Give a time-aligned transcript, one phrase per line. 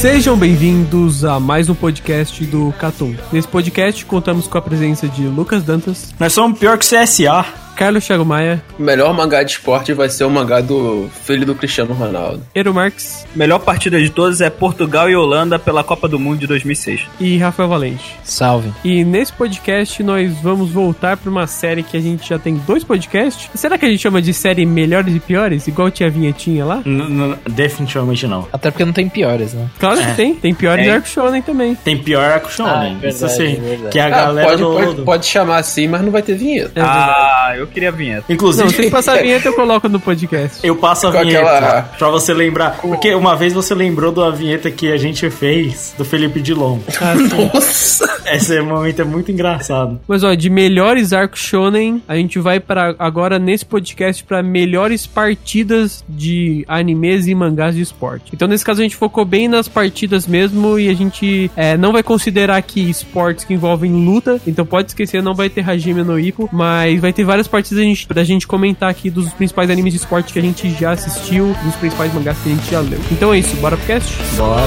[0.00, 3.14] Sejam bem-vindos a mais um podcast do Catum.
[3.32, 6.12] Nesse podcast contamos com a presença de Lucas Dantas.
[6.20, 7.69] Nós somos pior que CSA.
[7.80, 8.62] Carlos Thiago Maia.
[8.78, 12.42] O melhor mangá de esporte vai ser o mangá do filho do Cristiano Ronaldo.
[12.54, 13.26] Ero Marques.
[13.34, 17.00] Melhor partida de todas é Portugal e Holanda pela Copa do Mundo de 2006.
[17.18, 18.18] E Rafael Valente.
[18.22, 18.70] Salve.
[18.84, 22.84] E nesse podcast nós vamos voltar para uma série que a gente já tem dois
[22.84, 23.48] podcasts.
[23.54, 25.66] Será que a gente chama de série Melhores e Piores?
[25.66, 26.82] Igual tinha a vinhetinha lá?
[26.84, 28.46] N -n definitivamente não.
[28.52, 29.70] Até porque não tem piores, né?
[29.78, 30.04] Claro é.
[30.04, 30.34] que tem.
[30.34, 30.90] Tem piores é.
[30.90, 31.74] Arco Shonen também.
[31.76, 32.74] Tem pior Arco Shonen.
[32.74, 33.52] Ah, é verdade, Isso assim.
[33.86, 34.72] É que a Ah, galera pode, do...
[34.74, 36.78] pode, pode chamar assim, mas não vai ter vinheta.
[36.78, 38.24] É ah, eu queria a vinheta.
[38.28, 40.58] Inclusive, Não, se passar a vinheta eu coloco no podcast.
[40.66, 42.76] eu passo a Com vinheta aquela- pra você lembrar.
[42.80, 46.78] Porque uma vez você lembrou da vinheta que a gente fez do Felipe Dilon.
[47.00, 47.14] Ah.
[47.14, 48.08] Nossa!
[48.26, 50.00] Esse momento é muito engraçado.
[50.06, 55.06] Mas ó, de melhores arcos shonen, a gente vai para agora nesse podcast para melhores
[55.06, 58.30] partidas de animes e mangás de esporte.
[58.32, 61.92] Então nesse caso a gente focou bem nas partidas mesmo e a gente é, não
[61.92, 66.18] vai considerar aqui esportes que envolvem luta, então pode esquecer, não vai ter Hajime no
[66.18, 69.92] Ippo, mas vai ter várias partidas a gente, pra gente comentar aqui dos principais animes
[69.92, 73.00] de esporte que a gente já assistiu, dos principais mangás que a gente já leu.
[73.10, 74.16] Então é isso, bora pro cast?
[74.36, 74.66] Bora.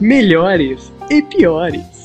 [0.00, 1.97] Melhores e piores.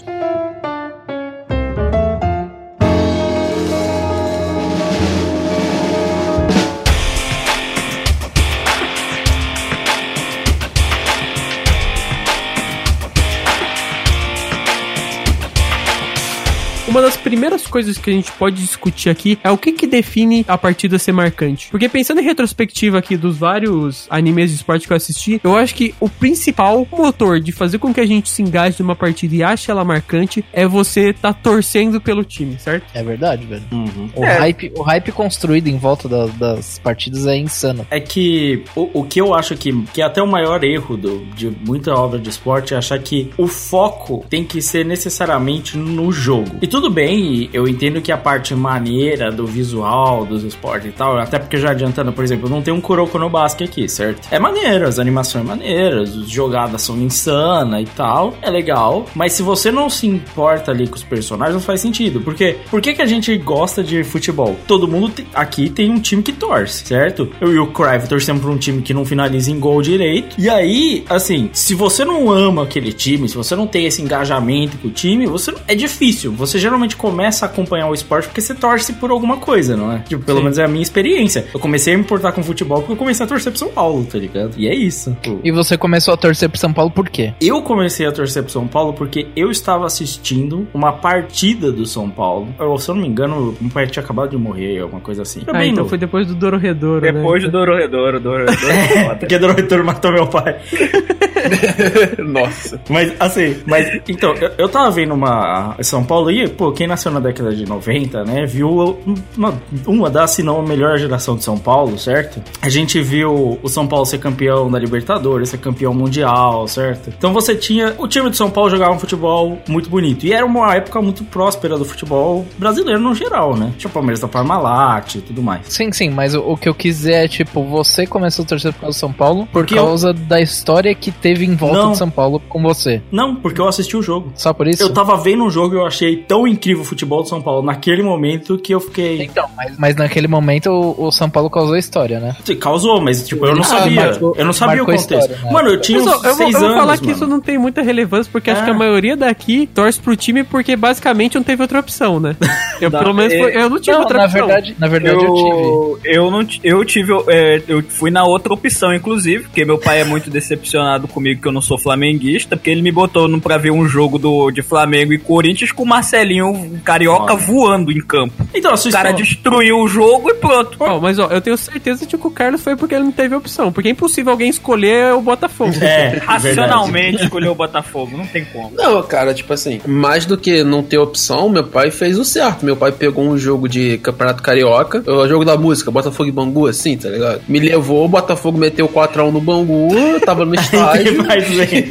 [16.93, 20.45] Uma das primeiras coisas que a gente pode discutir aqui é o que que define
[20.47, 21.67] a partida ser marcante.
[21.71, 25.73] Porque pensando em retrospectiva aqui dos vários animes de esporte que eu assisti, eu acho
[25.73, 29.41] que o principal motor de fazer com que a gente se engaje numa partida e
[29.41, 32.85] ache ela marcante é você tá torcendo pelo time, certo?
[32.93, 33.63] É verdade, velho.
[33.71, 34.09] Uhum.
[34.15, 34.37] O, É.
[34.37, 37.87] hype, o hype construído em volta da- das partidas é insano.
[37.89, 41.25] É que o, o que eu acho que, que é até o maior erro do,
[41.35, 46.11] de muita obra de esporte é achar que o foco tem que ser necessariamente no
[46.11, 46.57] jogo.
[46.61, 51.17] E tudo bem, eu entendo que a parte maneira do visual dos esportes e tal,
[51.17, 54.27] até porque já adiantando, por exemplo, não tem um Kuroko no Basque aqui, certo?
[54.31, 59.43] É maneiro, as animações maneiras, as jogadas são insanas e tal, é legal, mas se
[59.43, 62.21] você não se importa ali com os personagens, não faz sentido.
[62.21, 64.57] Porque por que, que a gente gosta de futebol?
[64.67, 67.29] Todo mundo aqui tem um time que torce, certo?
[67.39, 70.35] Eu e o Crive torcemos pra um time que não finaliza em gol direito.
[70.39, 74.77] E aí, assim, se você não ama aquele time, se você não tem esse engajamento
[74.77, 76.31] com o time, você é difícil.
[76.33, 79.99] Você geralmente começa a acompanhar o esporte porque você torce por alguma coisa, não é?
[79.99, 80.43] Tipo, pelo Sim.
[80.43, 81.45] menos é a minha experiência.
[81.53, 84.05] Eu comecei a me importar com futebol porque eu comecei a torcer pro São Paulo,
[84.05, 84.53] tá ligado?
[84.57, 85.15] E é isso.
[85.43, 87.33] E você começou a torcer pro São Paulo por quê?
[87.39, 92.09] Eu comecei a torcer pro São Paulo porque eu estava assistindo uma partida do São
[92.09, 92.47] Paulo.
[92.59, 95.41] Eu, se eu não me engano, um pai tinha acabado de morrer, alguma coisa assim.
[95.47, 95.89] Ah, então novo.
[95.89, 97.11] foi depois do Dororedoro, né?
[97.11, 99.17] Depois do Dororedoro, Dororedoro.
[99.19, 100.59] Porque Dororedoro matou meu pai.
[102.23, 102.79] Nossa.
[102.89, 107.11] Mas, assim, mas, então, eu, eu tava vendo uma São Paulo e, pô, quem nasceu
[107.11, 108.97] na década de 90, né, viu
[109.35, 109.53] uma,
[109.85, 112.41] uma das, se não a melhor geração de São Paulo, certo?
[112.61, 117.09] A gente viu o São Paulo ser campeão da Libertadores, ser campeão mundial, certo?
[117.17, 120.25] Então você tinha, o time de São Paulo jogava um futebol muito bonito.
[120.25, 123.71] E era uma época muito próspera do futebol brasileiro no geral, né?
[123.77, 125.61] Tinha o Palmeiras da Parmalat e tudo mais.
[125.67, 128.73] Sim, sim, mas o, o que eu quis dizer é, tipo, você começou a torcer
[128.73, 131.55] por causa do São Paulo por Porque eu- causa da história que teve teve em
[131.55, 131.91] volta Não.
[131.91, 133.01] de São Paulo com você.
[133.11, 134.31] Não, porque eu assisti o jogo.
[134.35, 134.81] Só por isso?
[134.83, 137.63] Eu tava vendo um jogo e eu achei tão incrível o futebol do São Paulo
[137.65, 139.23] naquele momento que eu fiquei.
[139.23, 142.35] Então, mas, mas naquele momento o, o São Paulo causou história, né?
[142.59, 144.01] Causou, mas tipo, eu não Ah, sabia.
[144.05, 145.11] marcou- eu não sabia o a contexto.
[145.13, 145.51] história, né?
[145.51, 146.79] Mano, eu tinha Mas, uns eu, vou, seis eu vou anos.
[146.81, 147.15] falar que mano.
[147.15, 148.65] isso não tem muita relevância, porque acho É.
[148.65, 152.35] que a maioria daqui torce pro time porque basicamente não teve outra opção, né?
[152.79, 154.45] Eu, Dá- pelo menos, é- eu não tive Não, outra na opção.
[154.47, 155.49] verdade, na verdade eu, tive.
[155.49, 160.01] Eu, eu não eu tive é, eu fui na outra opção inclusive porque meu pai
[160.01, 163.71] é muito decepcionado comigo que eu não sou flamenguista porque ele me botou pra ver
[163.71, 167.41] um jogo do de Flamengo e Corinthians com o Marcelinho um carioca Olha.
[167.41, 171.17] voando em campo Então, a sua o cara destruiu o jogo e pronto Ó, mas
[171.19, 173.71] ó, eu tenho certeza de que o Carlos foi porque ele não teve opção.
[173.71, 175.73] Porque é impossível alguém escolher o Botafogo.
[175.81, 176.25] É, verdade.
[176.25, 180.83] racionalmente escolheu o Botafogo não tem como Não, cara, tipo assim, mais do que não
[180.83, 182.65] ter opção, meu pai fez o certo.
[182.65, 186.67] Meu pai pegou um jogo de Campeonato Carioca, o jogo da música, Botafogo e Bangu,
[186.67, 187.41] assim, tá ligado?
[187.47, 189.89] Me levou, o Botafogo meteu 4x1 no Bangu,
[190.25, 191.12] tava no estádio.
[191.27, 191.85] Mas, bem,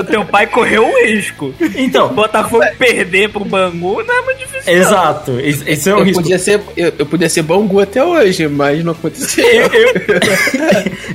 [0.00, 4.72] o teu pai correu o risco Então, Botafogo perder pro Bangu não é muito difícil
[4.72, 4.80] não.
[4.80, 5.40] exato.
[5.40, 6.22] Esse esse é o Eu risco.
[6.22, 9.44] podia, ser, eu, eu podia ser Bangu até hoje, mas não aconteceu.
[9.46, 10.20] Eu, eu-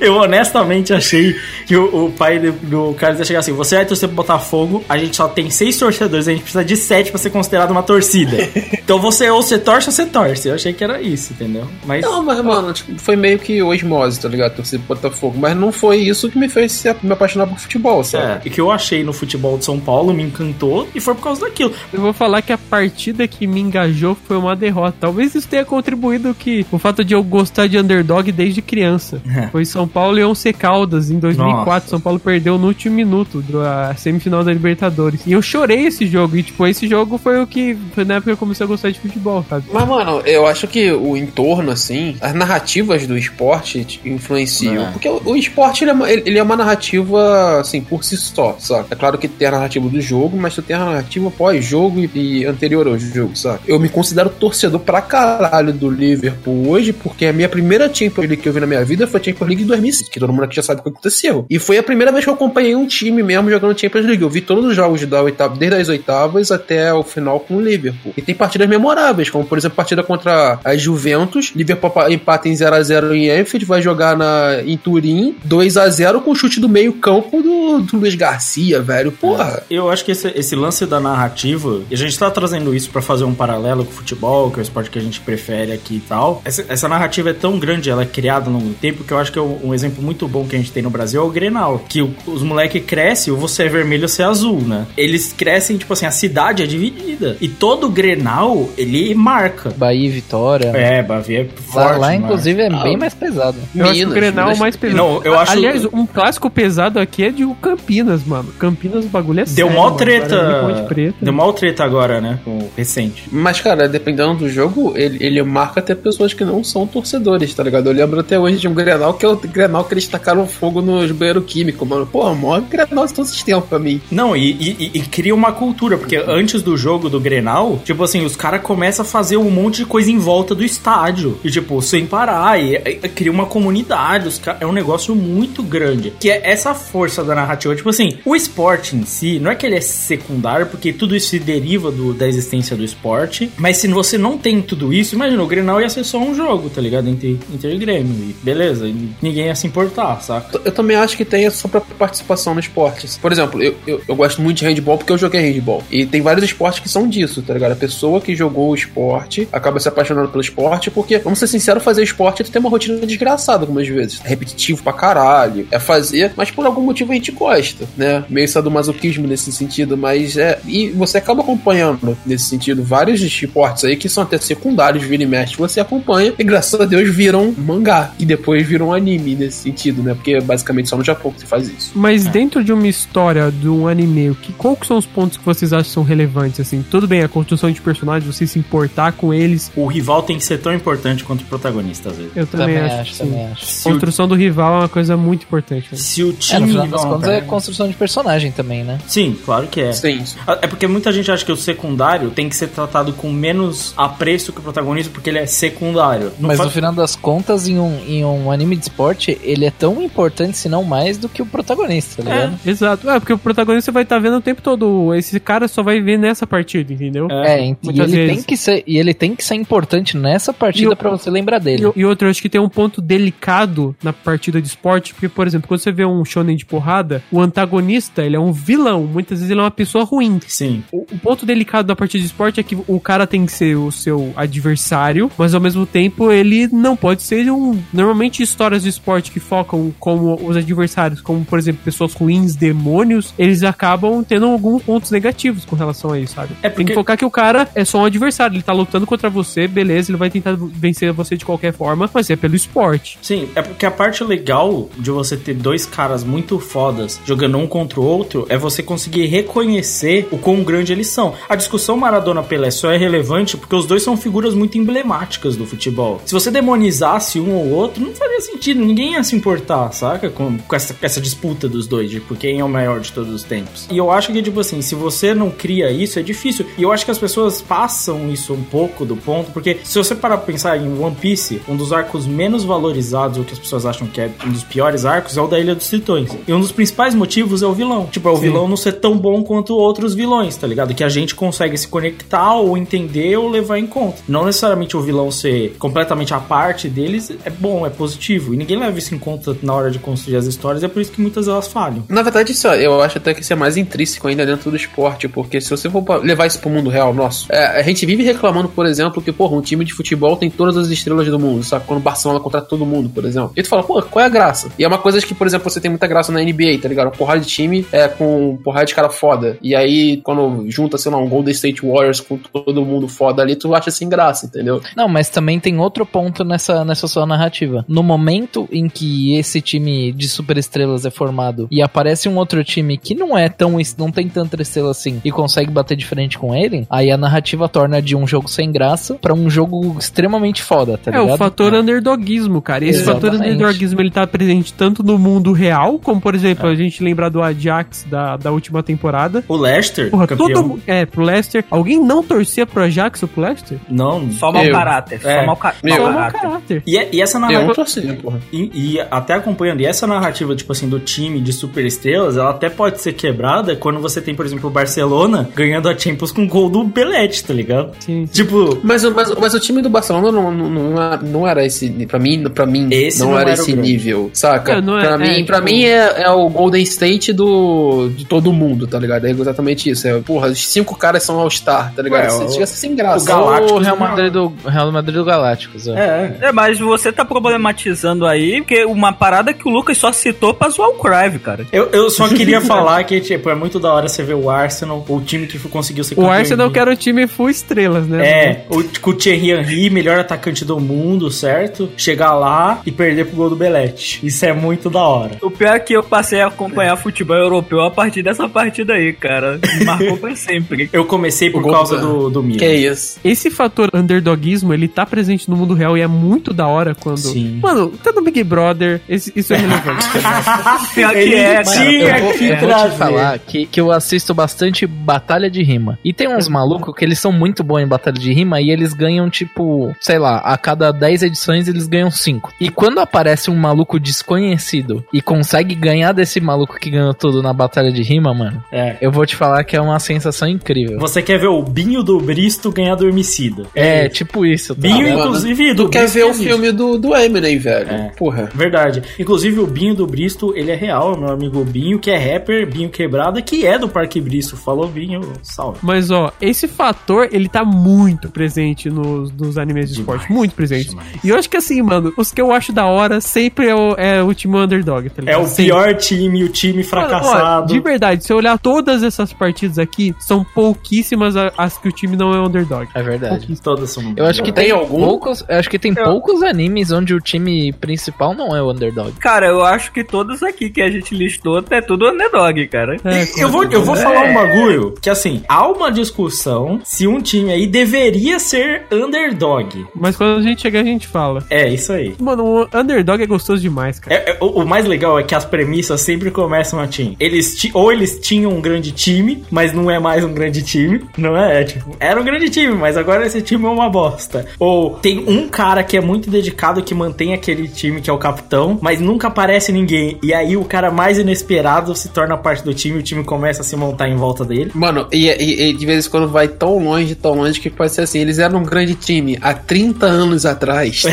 [0.00, 1.34] eu honestamente achei
[1.66, 4.84] que o, o pai do, do Carlos ia chegar assim: você vai torcer pro Botafogo,
[4.88, 7.82] a gente só tem seis torcedores, a gente precisa de sete pra ser considerado uma
[7.82, 8.36] torcida.
[8.82, 10.48] Então você ou você torce ou você torce.
[10.48, 11.66] Eu achei que era isso, entendeu?
[11.86, 12.02] Mas.
[12.02, 14.56] Não, mas, mano, tipo, foi meio que osmose, tá ligado?
[14.56, 15.36] Torcer pro Botafogo.
[15.38, 18.24] Mas não foi isso que me fez me apaixonar por futebol, sabe?
[18.24, 21.22] É, e que eu achei no futebol de São Paulo me encantou e foi por
[21.22, 21.72] causa daquilo.
[21.92, 24.96] Eu vou falar que a partida que me engajou foi uma derrota.
[25.00, 29.22] Talvez isso tenha contribuído que o fato de eu gostar de underdog desde criança.
[29.26, 29.48] É.
[29.48, 31.66] Foi São Paulo e Once Caldas em 2004.
[31.66, 31.88] Nossa.
[31.88, 35.26] São Paulo perdeu no último minuto da semifinal da Libertadores.
[35.26, 36.36] E eu chorei esse jogo.
[36.36, 38.90] E tipo, esse jogo foi o que foi na época que eu comecei a gostar
[38.90, 39.66] de futebol, sabe?
[39.72, 44.88] Mas, mano, eu acho que o entorno, assim, as narrativas do esporte te influenciam.
[44.88, 44.90] É.
[44.90, 48.86] Porque o, o esporte, ele é, ele é uma narrativa, assim, por si só, sabe?
[48.90, 52.44] É claro que tem a narrativa do jogo, mas tu tem a narrativa pós-jogo e,
[52.44, 53.60] anterior ao jogo, sabe?
[53.66, 58.36] Eu me considero torcedor pra caralho do Liverpool hoje, porque a minha primeira Champions League
[58.42, 60.44] que eu vi na minha vida foi a Champions League de 2006, que todo mundo
[60.44, 61.46] aqui já sabe o que aconteceu.
[61.48, 64.22] E foi a primeira vez que eu acompanhei um time mesmo jogando Champions League.
[64.22, 67.60] Eu vi todos os jogos da oitava, desde as oitavas até o final com o
[67.60, 68.12] Liverpool.
[68.16, 71.52] E tem partidas memoráveis, como por exemplo a partida contra a Juventus.
[71.54, 76.34] Liverpool pa- empata em 0x0 em Anfield, vai jogar na, em Turim 2x0 com o
[76.34, 76.68] chute do
[77.06, 79.10] meio-campo do, do Luiz Garcia, velho.
[79.12, 79.62] Porra.
[79.68, 83.02] Eu acho que esse, esse lance da narrativa, e a gente tá trazendo isso pra
[83.02, 85.96] fazer um paralelo com o futebol, que é o esporte que a gente prefere aqui
[85.96, 86.40] e tal.
[86.44, 89.18] Essa, essa narrativa é tão grande, ela é criada ao longo do tempo, que eu
[89.18, 91.24] acho que é um, um exemplo muito bom que a gente tem no Brasil é
[91.24, 91.84] o Grenal.
[91.88, 94.86] Que o- os moleques crescem, ou você é vermelho ou você é azul, né?
[94.96, 97.36] Eles crescem, tipo assim, a cidade é dividida.
[97.40, 99.70] E todo Grenal, ele marca.
[99.76, 100.68] Bahia e Vitória.
[100.74, 101.98] É, Bavi é lá, forte.
[101.98, 102.16] lá, né?
[102.16, 103.56] inclusive, é bem mais pesado.
[103.74, 104.96] Eu acho que o Minas, Grenal é o Minas- mais pesado.
[105.02, 108.52] Não, eu acho- Aliás, um clássico pesado aqui é de Campinas, mano.
[108.58, 110.34] Campinas, o bagulho é Deu sério, mó treta.
[110.78, 111.16] É Preta.
[111.20, 112.38] Deu mó treta agora, né?
[112.44, 113.24] Com o recente.
[113.30, 117.62] Mas, cara, dependendo do jogo, ele, ele marca até pessoas que não são torcedores, tá
[117.62, 117.86] ligado?
[117.88, 120.80] Eu lembro até hoje de um Grenal que é o Grenal que eles tacaram fogo
[120.80, 122.06] nos banheiros químicos, mano.
[122.06, 124.00] Porra, maior Grenal de todos os tempos pra mim.
[124.10, 128.24] Não, e, e- e cria uma cultura, porque antes do jogo do Grenal, tipo assim,
[128.24, 131.38] os caras começam a fazer um monte de coisa em volta do estádio.
[131.44, 132.60] E, tipo, sem parar.
[132.60, 134.28] E, e- cria uma comunidade.
[134.28, 136.12] Os ca- é um negócio muito grande.
[136.18, 137.74] Que é essa força da narrativa.
[137.74, 141.28] Tipo assim, o esporte em si, não é que ele é secundário, porque tudo isso
[141.28, 143.50] se deriva do- da existência do esporte.
[143.56, 146.68] Mas se você não tem tudo isso, imagina, o Grenal ia ser só um jogo,
[146.68, 147.08] tá ligado?
[147.08, 148.12] Entre, entre Grêmio.
[148.12, 150.60] E beleza, e ninguém ia se importar, saca?
[150.64, 153.08] Eu também acho que tem a sua própria participação no esporte.
[153.20, 155.82] Por exemplo, eu, eu, eu gosto muito de handball porque eu joguei handball.
[155.90, 157.72] E tem vários esportes que são disso, tá ligado?
[157.72, 161.82] A pessoa que jogou o esporte acaba se apaixonando pelo esporte porque, vamos ser sinceros,
[161.82, 164.20] fazer esporte tu tem uma rotina desgraçada algumas vezes.
[164.24, 165.66] É repetitivo pra caralho.
[165.70, 168.24] É fazer, mas por algum motivo a gente gosta, né?
[168.28, 170.60] Meio sadomasoquismo nesse sentido, mas é.
[170.66, 175.26] E você acaba acompanhando nesse sentido vários esportes aí que são até secundários, vira e
[175.26, 175.56] mexe.
[175.56, 178.12] Você acompanha e graças a Deus viram mangá.
[178.18, 180.14] E depois viram anime nesse sentido, né?
[180.14, 181.90] Porque basicamente só no Japão que se faz isso.
[181.94, 185.36] Mas dentro de uma história, de um anime, o que, qual que são os pontos
[185.36, 186.84] que vocês acham que são relevantes, assim?
[186.88, 190.44] Tudo bem, a construção de personagens, você se importar com eles, O rival tem que
[190.44, 192.32] ser tão importante quanto o protagonista, às vezes.
[192.36, 193.66] eu também, Também acho, acho, também acho.
[193.66, 195.88] Se o, Construção do rival é uma coisa muito importante.
[195.90, 195.98] né?
[195.98, 198.98] se o É, time no final das contas é pega- construção de personagem também, né?
[199.06, 199.92] Sim, claro que é.
[199.92, 200.22] Sim.
[200.60, 204.52] É porque muita gente acha que o secundário tem que ser tratado com menos apreço
[204.52, 206.32] que o protagonista porque ele é secundário.
[206.38, 209.64] Não Mas fa- no final das contas, em um, em um anime de esporte, ele
[209.64, 212.58] é tão importante, se não mais, do que o protagonista, tá ligado?
[212.66, 213.08] Exato.
[213.10, 215.14] É, porque o protagonista vai estar vendo o tempo todo.
[215.14, 217.28] Esse cara só vai ver nessa partida, entendeu?
[217.30, 217.52] É.
[217.52, 218.34] É, e ele, vezes.
[218.36, 221.90] tem que ser, e ele tem que ser importante nessa partida pra você lembrar dele.
[221.96, 225.28] E, e outro, eu acho que tem um ponto delicado na partida de esporte, porque,
[225.28, 228.52] por exemplo, quando você vê um shonen shonen de porrada, o antagonista, ele é um
[228.52, 229.04] vilão.
[229.04, 230.40] Muitas vezes ele é uma pessoa ruim.
[230.46, 230.82] Sim.
[230.92, 233.76] O, o ponto delicado da partida de esporte é que o cara tem que ser
[233.76, 237.78] o seu adversário, mas ao mesmo tempo ele não pode ser um.
[237.92, 243.32] Normalmente, histórias de esporte que focam como os adversários, como por exemplo, pessoas ruins, demônios,
[243.38, 246.54] eles acabam tendo alguns pontos negativos com relação a isso, sabe?
[246.62, 249.06] É Tem porque- que focar que o cara é só um adversário, ele tá lutando
[249.06, 253.18] contra você, beleza, ele vai tentar vencer você de qualquer forma, mas é pelo esporte.
[253.22, 257.66] Sim, é porque a parte legal de você ter dois caras muito fodas jogando um
[257.66, 261.34] contra o outro é você conseguir reconhecer o quão grande eles são.
[261.46, 266.22] A discussão Maradona-Pelé só é relevante porque os dois são figuras muito emblemáticas do futebol.
[266.24, 270.30] Se você demonizasse um ou outro, não faria sentido, ninguém ia se importar, saca?
[270.30, 273.32] Com, com essa, essa disputa dos dois, de por quem é o maior de todos
[273.32, 273.86] os tempos.
[273.90, 276.64] E eu acho que, tipo assim, se você não cria isso, é difícil.
[276.78, 280.14] E eu acho que as pessoas passam isso um pouco do ponto, porque se você
[280.14, 283.84] parar pra pensar em One Piece, um dos arcos menos valorizados, ou que as pessoas
[283.84, 286.21] acham que é um dos piores arcos, é o da Ilha dos Tritões.
[286.46, 288.06] E um dos principais motivos é o vilão.
[288.06, 290.94] Tipo, é o vilão não ser tão bom quanto outros vilões, tá ligado?
[290.94, 294.22] Que a gente consegue se conectar ou entender ou levar em conta.
[294.28, 298.54] Não necessariamente o vilão ser completamente a parte deles é bom, é positivo.
[298.54, 301.12] E ninguém leva isso em conta na hora de construir as histórias, é por isso
[301.12, 302.04] que muitas delas falham.
[302.08, 305.28] Na verdade, isso, eu acho até que isso é mais intrínseco ainda dentro do esporte,
[305.28, 308.68] porque se você for levar isso pro mundo real nosso, é, a gente vive reclamando,
[308.68, 311.84] por exemplo, que, porra, um time de futebol tem todas as estrelas do mundo, sabe?
[311.86, 313.52] Quando o Barcelona contrata todo mundo, por exemplo.
[313.56, 314.70] E tu fala, pô, qual é a graça?
[314.78, 317.06] E é uma coisa que, por exemplo, você tem muita graça na NBA, tá ligado?
[317.06, 319.56] Uma porrada de time é com porrada de cara foda.
[319.62, 323.56] E aí, quando junta, sei lá, um Golden State Warriors com todo mundo foda ali,
[323.56, 324.80] tu acha sem graça, entendeu?
[324.96, 327.84] Não, mas também tem outro ponto nessa, nessa sua narrativa.
[327.88, 332.96] No momento em que esse time de superestrelas é formado e aparece um outro time
[332.98, 333.78] que não é tão.
[333.98, 337.68] não tem tanta estrela assim e consegue bater de frente com ele, aí a narrativa
[337.68, 341.34] torna de um jogo sem graça pra um jogo extremamente foda, tá é ligado?
[341.34, 342.84] o fator underdogismo, cara.
[342.84, 343.54] E esse fator Exatamente.
[343.54, 347.42] underdogismo ele tá presente tanto no mundo real, como por exemplo, a gente lembrar do
[347.42, 349.44] Ajax da, da última temporada.
[349.48, 350.48] O Leicester, Porra, campeão.
[350.48, 350.82] todo mundo.
[350.86, 351.64] É, pro Leicester.
[351.70, 353.78] Alguém não torcia pro Ajax ou pro Leicester?
[353.88, 354.72] Não, Só mau Eu.
[354.72, 355.20] caráter.
[355.24, 355.40] É.
[355.40, 356.40] Só mau, ca mau caráter.
[356.40, 356.82] caráter.
[356.86, 357.66] E, é- e essa Eu narrativa.
[357.66, 358.40] não torcia, porra.
[358.52, 362.68] E, e até acompanhando, e essa narrativa, tipo assim, do time de superestrelas, ela até
[362.68, 366.68] pode ser quebrada quando você tem, por exemplo, o Barcelona ganhando a Champions com gol
[366.68, 367.92] do Belete, tá ligado?
[368.00, 368.26] Sim.
[368.26, 371.64] Tipo, Mas, o- mas, mas o time do Barcelona não, não, não, era- não era
[371.64, 371.90] esse.
[372.06, 373.88] Pra mim, pra mim Esse não, não era, era esse grande.
[373.92, 374.80] nível, saca?
[374.80, 378.08] Não, não é- pra é, mim, pra tipo- mim é, é o Golden State do,
[378.16, 379.26] de todo mundo, tá ligado?
[379.26, 380.06] É exatamente isso.
[380.06, 382.40] É, porra, os cinco caras são All-Star, tá ligado?
[382.40, 383.24] Ué, tivesse sem graça.
[383.24, 385.92] o Galácticos o Real não- Madrid do, Real Madrid do Galácticos, é.
[385.92, 386.48] é.
[386.48, 390.68] É, mas você tá problematizando aí, porque uma parada que o Lucas só citou pra
[390.68, 391.66] zoar o Crive, cara.
[391.72, 395.04] Eu, eu só queria falar que, tipo, é muito da hora você ver o Arsenal,
[395.08, 398.26] o time que conseguiu ser O Arsenal que era o time full estrelas, né?
[398.26, 401.90] É, o, com o Thierry Henry, melhor atacante do mundo, certo?
[401.96, 404.20] Chegar lá e perder pro gol do Belete.
[404.22, 405.36] Isso é muito da hora.
[405.42, 409.12] O pior é que eu passei a acompanhar futebol europeu a partir dessa partida aí,
[409.12, 409.58] cara.
[409.78, 410.88] Me marcou pra sempre.
[410.92, 412.58] Eu comecei por causa do- do, Milan.
[412.58, 413.18] Que é isso?
[413.24, 417.18] Esse fator underdogismo, ele tá presente no mundo real e é muito da hora quando.
[417.18, 417.58] Sim.
[417.62, 420.06] Mano, tá no Big Brother, esse- isso é relevante.
[420.94, 422.18] Pior que Ele é, tinha cara.
[422.18, 425.98] Eu vou, que eu vou te falar que, que eu assisto bastante batalha de rima.
[426.04, 428.92] E tem uns malucos que eles são muito bons em batalha de rima e eles
[428.92, 432.52] ganham, tipo, sei lá, a cada 10 edições eles ganham 5.
[432.60, 437.52] E quando aparece um maluco desconhecido e consegue ganhar desse maluco que ganhou tudo na
[437.52, 438.96] batalha de rima, mano, É.
[439.00, 440.98] eu vou te falar que é uma sensação incrível.
[440.98, 443.64] Você quer ver o Binho do Bristo ganhar do Homicida.
[443.74, 444.74] É, tipo isso.
[444.74, 444.80] Tá?
[444.80, 446.48] Binho, mano, inclusive, do Tu quer Bristo ver o existe.
[446.48, 447.90] filme do, do Eminem, velho?
[447.90, 448.12] É.
[448.16, 448.50] Porra.
[448.54, 449.02] Verdade.
[449.18, 452.88] Inclusive, o Binho do Bristo, ele é real, meu amigo Binho, que é rapper, Binho
[452.90, 454.56] Quebrada, que é do Parque Bristo.
[454.56, 455.78] Falou, Binho, salve.
[455.82, 460.32] Mas, ó, esse fator, ele tá muito presente nos, nos animes de Demais, esporte.
[460.32, 460.90] Muito presente.
[460.90, 461.08] demais.
[461.24, 463.94] E eu acho que, assim, mano, os que eu acho da hora sempre é o,
[463.96, 465.42] é o time underdog, tá É ligado?
[465.44, 465.64] o Sempre.
[465.72, 467.72] pior time, o time fracassado.
[467.72, 471.92] de verdade, se eu olhar todas essas partidas aqui, são pouquíssimas a- as que o
[471.92, 472.88] time não é underdog.
[472.94, 473.48] É verdade.
[473.62, 474.12] Todas são.
[474.16, 475.04] Eu acho que Tem tem, algum?
[475.04, 479.12] poucos, eu acho que tem poucos animes onde o time principal não é o underdog.
[479.18, 482.96] Cara, eu acho que todos aqui que a gente listou é tudo underdog, cara.
[483.04, 487.20] É, Eu vou, eu vou falar um bagulho que assim, há uma discussão se um
[487.20, 489.86] time aí deveria ser underdog.
[489.94, 491.44] Mas quando a gente chegar, a gente fala.
[491.50, 492.14] É, isso aí.
[492.20, 494.14] Mano, o underdog é gostoso demais, cara.
[494.16, 497.16] É- é- o, o mais legal é que as premissas sempre começam assim.
[497.18, 501.02] Eles ti- ou eles tinham um grande time, mas não é mais um grande time,
[501.18, 501.60] não é?
[501.60, 504.46] É Tipo, era um grande time, mas agora esse time é uma bosta.
[504.58, 508.18] Ou tem um cara que é muito dedicado que mantém aquele time que é o
[508.18, 510.18] capitão, mas nunca aparece ninguém.
[510.22, 513.62] E aí o cara mais inesperado se torna parte do time, e o time começa
[513.62, 514.70] a se montar em volta dele.
[514.74, 517.92] Mano, e, e- e de vez em quando vai tão longe, tão longe que pode
[517.92, 518.20] ser assim.
[518.20, 521.02] Eles eram um grande time há 30 anos atrás.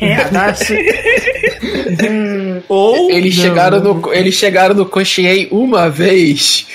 [0.00, 0.28] É,
[2.68, 6.66] Ou Eles Não, chegaram, no, eles chegaram no Cochiei uma vez.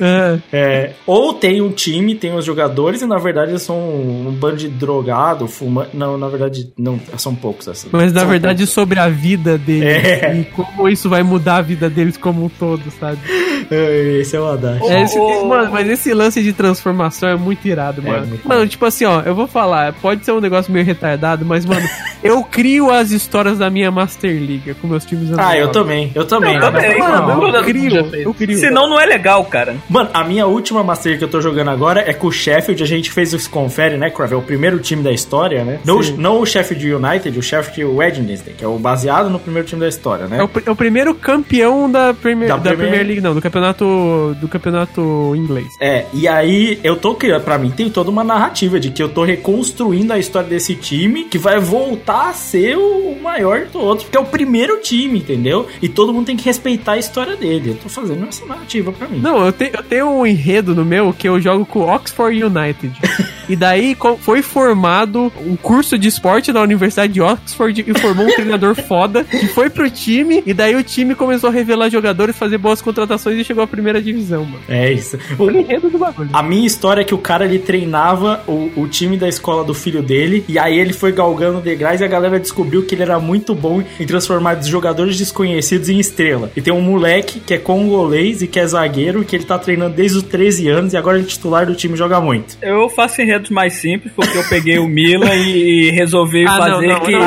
[0.00, 0.38] É.
[0.52, 4.56] É, ou tem um time, tem os jogadores e na verdade eles são um bando
[4.56, 5.96] de drogado, fumante.
[5.96, 7.88] Não, na verdade, não, são poucos assim.
[7.92, 10.36] Mas na São verdade sobre a vida deles É.
[10.36, 13.18] e como isso vai mudar a vida deles como um todo, sabe?
[13.26, 13.72] poucos.
[13.72, 14.82] É, Esse é o Haddad.
[14.86, 18.26] É, esse- mano, mas esse lance de transformação é muito irado, É, mano.
[18.26, 21.64] muito mano, tipo assim, ó, eu vou falar, pode ser um negócio meio retardado, mas,
[21.64, 21.86] mano,
[22.22, 25.72] eu crio as histórias da minha Master League com meus times Ah, eu underdogs.
[25.72, 26.54] também, eu também.
[26.56, 26.98] Eu também.
[26.98, 28.58] Mano, Não, eu não, crio, eu crio.
[28.58, 29.76] Senão não é legal, cara.
[29.88, 32.82] Mano, a minha última Master que eu tô jogando agora é com o Sheffield.
[32.82, 34.34] A gente fez esse confere, né, Crave?
[34.34, 35.78] É o primeiro time da história, né?
[35.84, 39.80] Não, não o Sheffield United, o Sheffield Wednesday, que é o baseado no primeiro time
[39.80, 40.38] da história, né?
[40.38, 43.40] É o, é o primeiro campeão da Premier, Da da, Premier- Premier League, não, do
[43.40, 45.66] campeonato do campeonato inglês.
[45.80, 49.08] É, e aí eu tô criando, pra mim tem toda uma narrativa de que eu
[49.08, 54.04] tô reconstruindo a história desse time que vai voltar a ser o maior de todos,
[54.04, 55.66] porque é o primeiro time, entendeu?
[55.82, 57.70] E todo mundo tem que respeitar a história dele.
[57.70, 59.18] Eu tô fazendo essa narrativa pra mim.
[59.20, 62.42] Não, eu, te- eu tenho um enredo no meu que eu jogo com o Oxford
[62.42, 62.92] United.
[63.48, 68.32] e daí foi formado um curso de esporte da Universidade de Oxford e formou um
[68.32, 72.58] treinador foda que foi pro time e daí o time começou a revelar jogadores, fazer
[72.58, 74.60] boas contratações e chegou à primeira divisão, mano.
[74.68, 75.18] É isso.
[75.38, 76.30] O enredo do bagulho.
[76.32, 79.74] A minha história é que o cara ele treinava o, o time da escola do
[79.74, 83.18] filho dele, e aí ele foi galgando degraus e a galera descobriu que ele era
[83.18, 86.50] muito bom em transformar jogadores desconhecidos em estrela.
[86.56, 89.94] E tem um moleque que é congolês e que é zagueiro, que ele tá treinando
[89.94, 92.56] desde os 13 anos e agora ele é titular do time e joga muito.
[92.62, 97.00] Eu faço enredos mais simples porque eu peguei o Milan e resolvi Ah, fazer não,
[97.00, 97.26] que não, não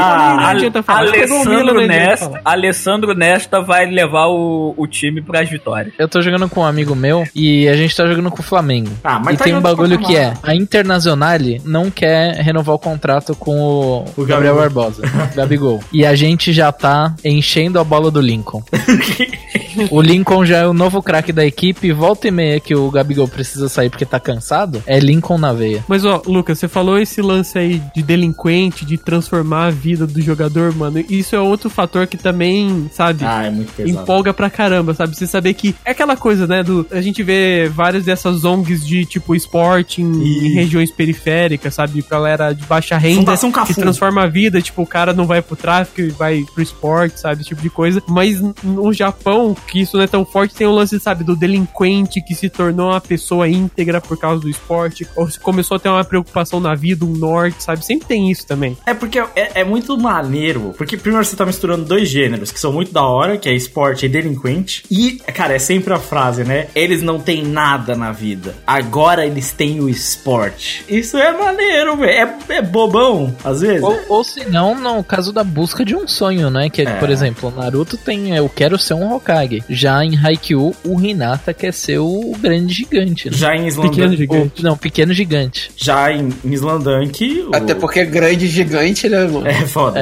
[0.88, 2.42] Alessandro Nesta.
[2.44, 5.94] Alessandro Nesta vai levar o, o time pras vitórias.
[5.98, 8.90] Eu tô jogando com um amigo meu e a gente tá jogando com o Flamengo.
[9.04, 12.76] Ah, mas e tá tem em um bagulho que é, a Internazionale não quer renovar
[12.76, 14.56] o contrato com o, O Gabriel.
[14.56, 15.04] Barbosa,
[15.36, 15.80] Gabigol.
[15.92, 18.62] E a gente já tá enchendo a bola do Lincoln.
[19.90, 23.28] o Lincoln já é o novo craque da equipe, volta e meia que o Gabigol
[23.28, 25.84] precisa sair porque tá cansado, é Lincoln na veia.
[25.88, 30.22] Mas ó, Lucas, você falou esse lance aí de delinquente, de transformar a vida do
[30.22, 31.04] jogador, mano.
[31.10, 34.02] Isso é outro fator que também, sabe, Ah, é muito pesado.
[34.04, 35.16] empolga pra caramba, sabe?
[35.16, 36.64] Você saber que é aquela coisa, né?
[36.64, 40.46] Do, a gente vê várias dessas ONGs de tipo esporte em, Isso.
[40.46, 42.04] em regiões periféricas, sabe?
[42.10, 43.74] Galera de baixa renda Fundação Cafu.
[43.74, 47.20] que transforma a vida, tipo, o cara não vai pro tráfico e vai pro esporte,
[47.20, 47.44] sabe?
[47.48, 48.04] Tipo de coisa.
[48.08, 52.22] Mas no Japão, que isso não é tão forte, tem o lance, sabe, do delinquente
[52.22, 55.90] que se tornou uma pessoa íntegra por causa do esporte, ou se começou a ter
[55.90, 57.86] uma preocupação na vida, um norte, sabe?
[57.86, 58.78] Sempre tem isso também.
[58.86, 60.74] É porque é, é muito maneiro.
[60.78, 64.06] Porque primeiro você tá misturando dois gêneros que são muito da hora, que é esporte
[64.06, 64.84] e delinquente.
[64.92, 66.68] E, cara, é sempre a frase, né?
[66.76, 68.56] Eles não têm nada na vida.
[68.66, 70.84] Agora eles têm o esporte.
[70.90, 72.36] Isso é maneiro, velho.
[72.50, 73.84] É, é bobão, às vezes.
[73.84, 76.70] Ou, ou se não, no caso da busca de um sonho, né?
[76.70, 76.94] Que, é, É.
[76.96, 79.64] por exemplo, o Naruto tem eu quero ser um Hokage.
[79.70, 83.38] Já em Haikyuu, o Hinata quer ser o grande gigante, né?
[83.38, 84.18] Já em Pequeno Slandank.
[84.18, 84.62] gigante.
[84.62, 85.72] O- não, pequeno gigante.
[85.78, 87.42] Já em Slandank.
[87.50, 89.28] o- Até porque grande gigante, ele é.
[89.46, 90.00] É foda.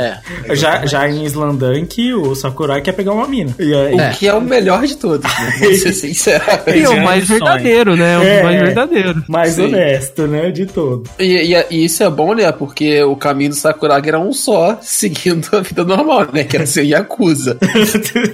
[0.48, 0.56] É.
[0.56, 3.54] Já, já em Slandank, o Sakurai quer pegar uma mina.
[3.60, 4.10] E aí, O É.
[4.12, 5.56] que é o melhor de todos, né?
[5.60, 6.44] Vou ser sincero.
[6.74, 8.14] E é o mais verdadeiro, né?
[8.14, 8.44] É o É.
[8.44, 9.24] mais verdadeiro.
[9.28, 9.66] mais Sim.
[9.66, 10.52] honesto, né?
[10.52, 11.04] De todo.
[11.20, 12.52] E, e- e isso é bom, né?
[12.52, 16.44] Porque o caminho do Sakuragi era um só, seguindo a vida normal, né?
[16.44, 17.58] Que era ser Yakuza usa.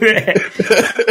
[0.01, 0.34] é.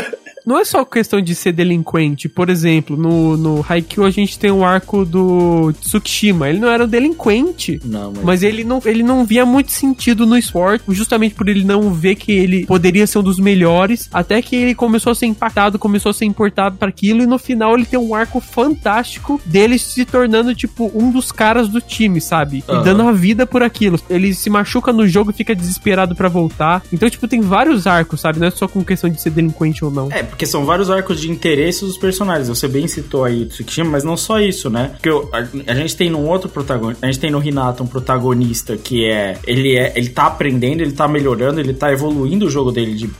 [0.51, 2.29] Não é só questão de ser delinquente.
[2.29, 6.49] Por exemplo, no, no Haikyuu a gente tem o arco do Tsukishima.
[6.49, 7.81] Ele não era um delinquente.
[7.85, 8.25] Não, mas.
[8.25, 12.17] Mas ele não, ele não via muito sentido no esporte, justamente por ele não ver
[12.17, 16.11] que ele poderia ser um dos melhores, até que ele começou a ser impactado, começou
[16.11, 20.05] a ser importado para aquilo, e no final ele tem um arco fantástico dele se
[20.05, 22.65] tornando, tipo, um dos caras do time, sabe?
[22.69, 22.83] E Aham.
[22.83, 24.01] dando a vida por aquilo.
[24.11, 26.83] Ele se machuca no jogo e fica desesperado para voltar.
[26.93, 28.41] Então, tipo, tem vários arcos, sabe?
[28.41, 30.11] Não é só com questão de ser delinquente ou não.
[30.11, 32.49] É, porque são vários arcos de interesse dos personagens.
[32.49, 34.91] Você bem citou aí Tsukishima, mas não só isso, né?
[34.95, 37.87] Porque o- a, a gente tem num outro protagonista, a gente tem no Hinata um
[37.87, 42.51] protagonista que é ele é ele tá aprendendo, ele tá melhorando, ele tá evoluindo o
[42.51, 43.11] jogo dele de,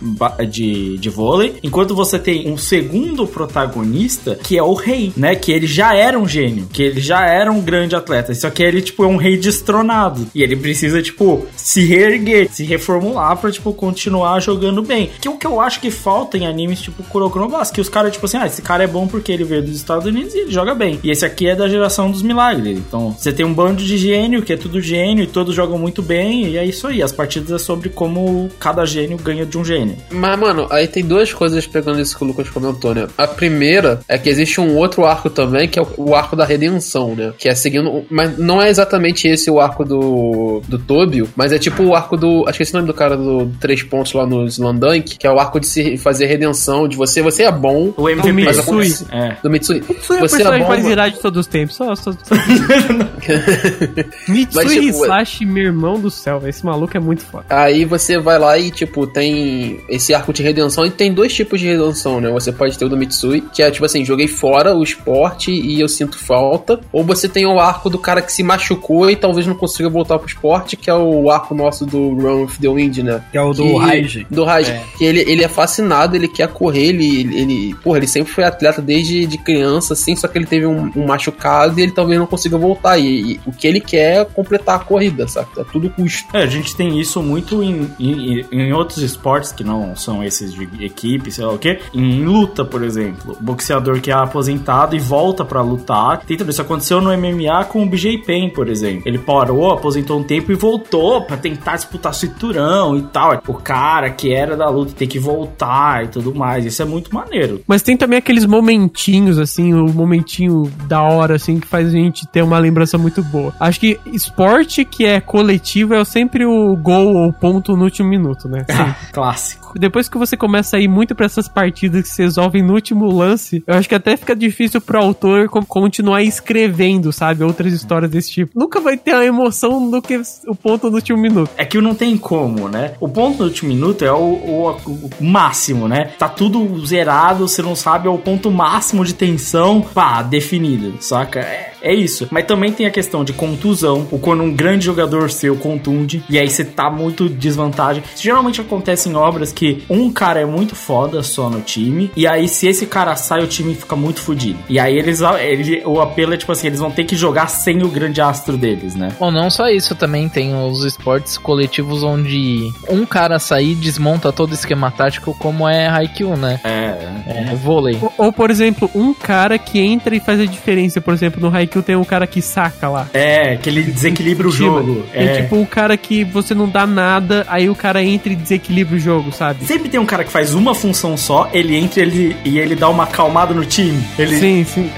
[0.49, 5.35] de, de vôlei, enquanto você tem um segundo protagonista que é o rei, né?
[5.35, 8.63] Que ele já era um gênio, que ele já era um grande atleta, só que
[8.63, 13.51] ele tipo é um rei destronado e ele precisa tipo se reerguer, se reformular pra
[13.51, 15.11] tipo continuar jogando bem.
[15.21, 17.81] Que é o que eu acho que falta em animes tipo Kuroko no Basque, que
[17.81, 20.35] os caras, tipo assim, ah, esse cara é bom porque ele veio dos Estados Unidos
[20.35, 20.99] e ele joga bem.
[21.03, 22.79] E esse aqui é da geração dos milagres.
[22.79, 26.03] Então, você tem um bando de gênio, que é tudo gênio, e todos jogam muito
[26.03, 27.03] bem, e é isso aí.
[27.03, 29.97] As partidas é sobre como cada gênio ganha de um gênio.
[30.11, 33.07] Mas, mano, aí tem duas coisas pegando isso que o Lucas comentou, né?
[33.19, 37.15] A primeira é que existe um outro arco também, que é o- arco da redenção,
[37.15, 37.33] né?
[37.39, 38.05] Que é seguindo.
[38.11, 42.17] Mas não é exatamente esse o arco do, do Tobio, mas é tipo o arco
[42.17, 42.45] do.
[42.47, 45.17] Acho que esse é o nome do cara do, do Três Pontos lá no Slandunk,
[45.19, 47.23] que é o arco de se fazer redenção, de você.
[47.23, 47.93] Você é bom.
[47.97, 48.45] O MVP.
[48.45, 49.07] Mas Mitsui.
[49.11, 49.37] É.
[49.43, 49.83] Do Mitsui.
[49.89, 51.77] Mitsui é o Você é bom, mais irado de todos os tempos.
[51.77, 52.35] Só, só, só...
[54.29, 56.43] Mitsui tipo, Hisashi, meu irmão do céu.
[56.47, 57.45] Esse maluco é muito foda.
[57.49, 61.61] Aí você vai lá e, tipo, tem esse arco de redenção e tem dois tipos
[61.61, 62.31] de redenção, né?
[62.31, 65.81] Você pode ter o do Mitsui, que é tipo assim, joguei fora o esporte e
[65.81, 66.81] eu sinto falta.
[66.93, 70.19] Ou você tem o arco do cara que se machucou e talvez não consiga voltar
[70.19, 73.23] pro esporte, que é o arco nosso do Run with the Wind, né?
[73.31, 74.27] Que é o do Raiji.
[74.31, 74.71] Do Raiji.
[74.71, 74.83] É.
[74.97, 78.45] Que ele, ele é fascinado, ele quer correr, ele, ele, ele- Porra, ele sempre foi
[78.45, 82.19] atleta desde de criança, assim, só que ele teve um, um machucado e ele talvez
[82.19, 82.99] não consiga voltar.
[82.99, 85.49] E, e o que ele quer é completar a corrida, sabe?
[85.59, 86.37] A todo custo.
[86.37, 90.53] É, a gente tem isso muito em, em, em outros esportes que não são esses
[90.53, 91.81] de equipe, sei lá o quê.
[91.95, 93.37] Em luta, por exemplo.
[93.39, 96.21] O boxeador que é aposentado e volta pra lutar.
[96.25, 96.63] Tem tudo isso.
[96.63, 99.03] Aconteceu no MMA com o BJ Penn, por exemplo.
[99.07, 103.41] Ele parou, aposentou um tempo e voltou pra tentar disputar cinturão e tal.
[103.47, 106.65] O cara que era da luta tem que voltar e tudo mais.
[106.71, 107.61] Isso é muito maneiro.
[107.67, 112.27] Mas tem também aqueles momentinhos, assim, o momentinho da hora, assim, que faz a gente
[112.29, 113.53] ter uma lembrança muito boa.
[113.61, 118.49] Acho que esporte que é coletivo é sempre o gol ou ponto no último minuto,
[118.49, 118.65] né?
[118.69, 118.95] Sim.
[119.13, 119.73] Clássico.
[119.79, 123.07] Depois que você começa a ir muito pra essas partidas que se resolvem no último
[123.07, 127.45] lance, eu acho que até fica difícil pro autor co- continuar escrevendo, sabe?
[127.45, 128.53] Outras histórias desse tipo.
[128.59, 131.51] Nunca vai ter a emoção do que o ponto no último minuto.
[131.57, 132.93] É que não tem como, né?
[133.01, 136.11] O ponto do último minuto é o, o- o máximo, né?
[136.19, 141.41] Tá tudo zerado, você não sabe, é o ponto máximo de tensão, pá, definido, saca?
[141.41, 142.29] É, é isso.
[142.31, 146.39] Mas também tem a questão de contusão, ou quando um grande jogador seu contunde, e
[146.39, 148.03] aí você tá muito desvantagem.
[148.15, 152.27] Isso geralmente acontece em obras que um cara é muito foda só no time, e
[152.27, 154.59] aí se esse cara sai, o time fica muito fodido.
[154.69, 157.83] E aí eles, ele, o apelo é tipo assim, eles vão ter que jogar sem
[157.83, 159.15] o grande astro deles, né?
[159.19, 164.51] Bom, não só isso, também tem os esportes coletivos onde um cara sair desmonta todo
[164.51, 166.50] o esquema tático, como é Haikyuu, né?
[166.65, 167.99] É, É vôlei.
[168.01, 171.01] Ou, ou, por exemplo, um cara que entra e faz a diferença.
[171.01, 173.07] Por exemplo, no Haikyuu tem um cara que saca lá.
[173.13, 175.05] É, que ele desequilibra o jogo.
[175.13, 175.25] É.
[175.25, 175.43] É.
[175.43, 178.99] tipo um cara que você não dá nada, aí o cara entra e desequilibra o
[178.99, 179.65] jogo, sabe?
[179.65, 182.89] Sempre tem um cara que faz uma função só, ele entra ele, e ele dá
[182.89, 184.03] uma acalmada no time.
[184.19, 184.91] Ele Sim, sim.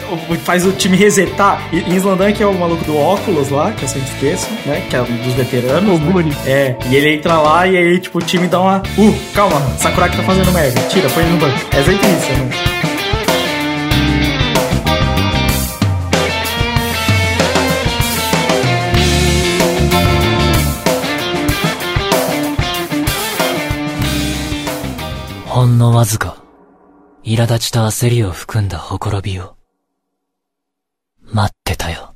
[0.45, 1.63] faz o time resetar.
[1.73, 4.83] E em Slandan, que é o maluco do óculos lá, que eu sempre esqueço, né?
[4.89, 6.01] Que é um dos veteranos.
[6.01, 6.09] né?
[6.09, 6.33] Oguri.
[6.47, 8.79] É, e ele entra lá e aí, tipo, o time dá uma.
[8.99, 10.81] Uh, calma, Sakuraki tá fazendo merda.
[10.89, 11.77] Tira, põe banco.
[11.77, 12.73] É sempre isso, né?
[25.49, 26.43] ほんのわずか、
[27.25, 29.55] 苛立ちと焦りを含んだほころびを、
[31.21, 32.12] 待ってたよ。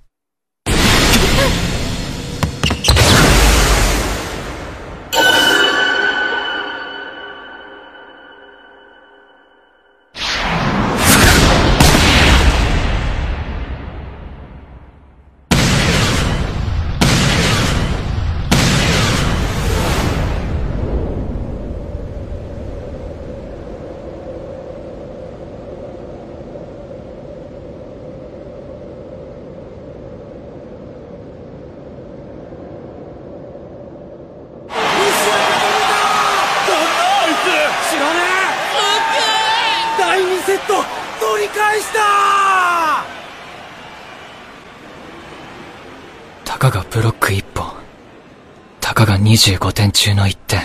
[49.06, 50.60] かが25点中の1点。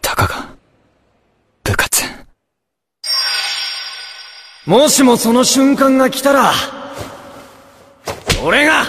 [0.00, 0.48] たかが、
[1.62, 2.02] 部活。
[4.66, 6.52] もしもその瞬間が来たら、
[8.44, 8.84] 俺が、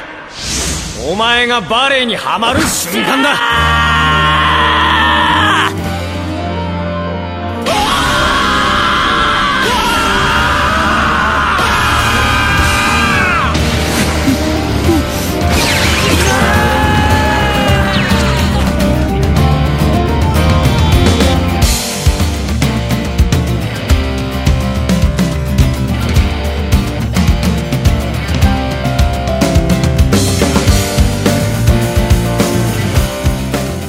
[1.12, 3.83] お前がバレエにはまる瞬間だ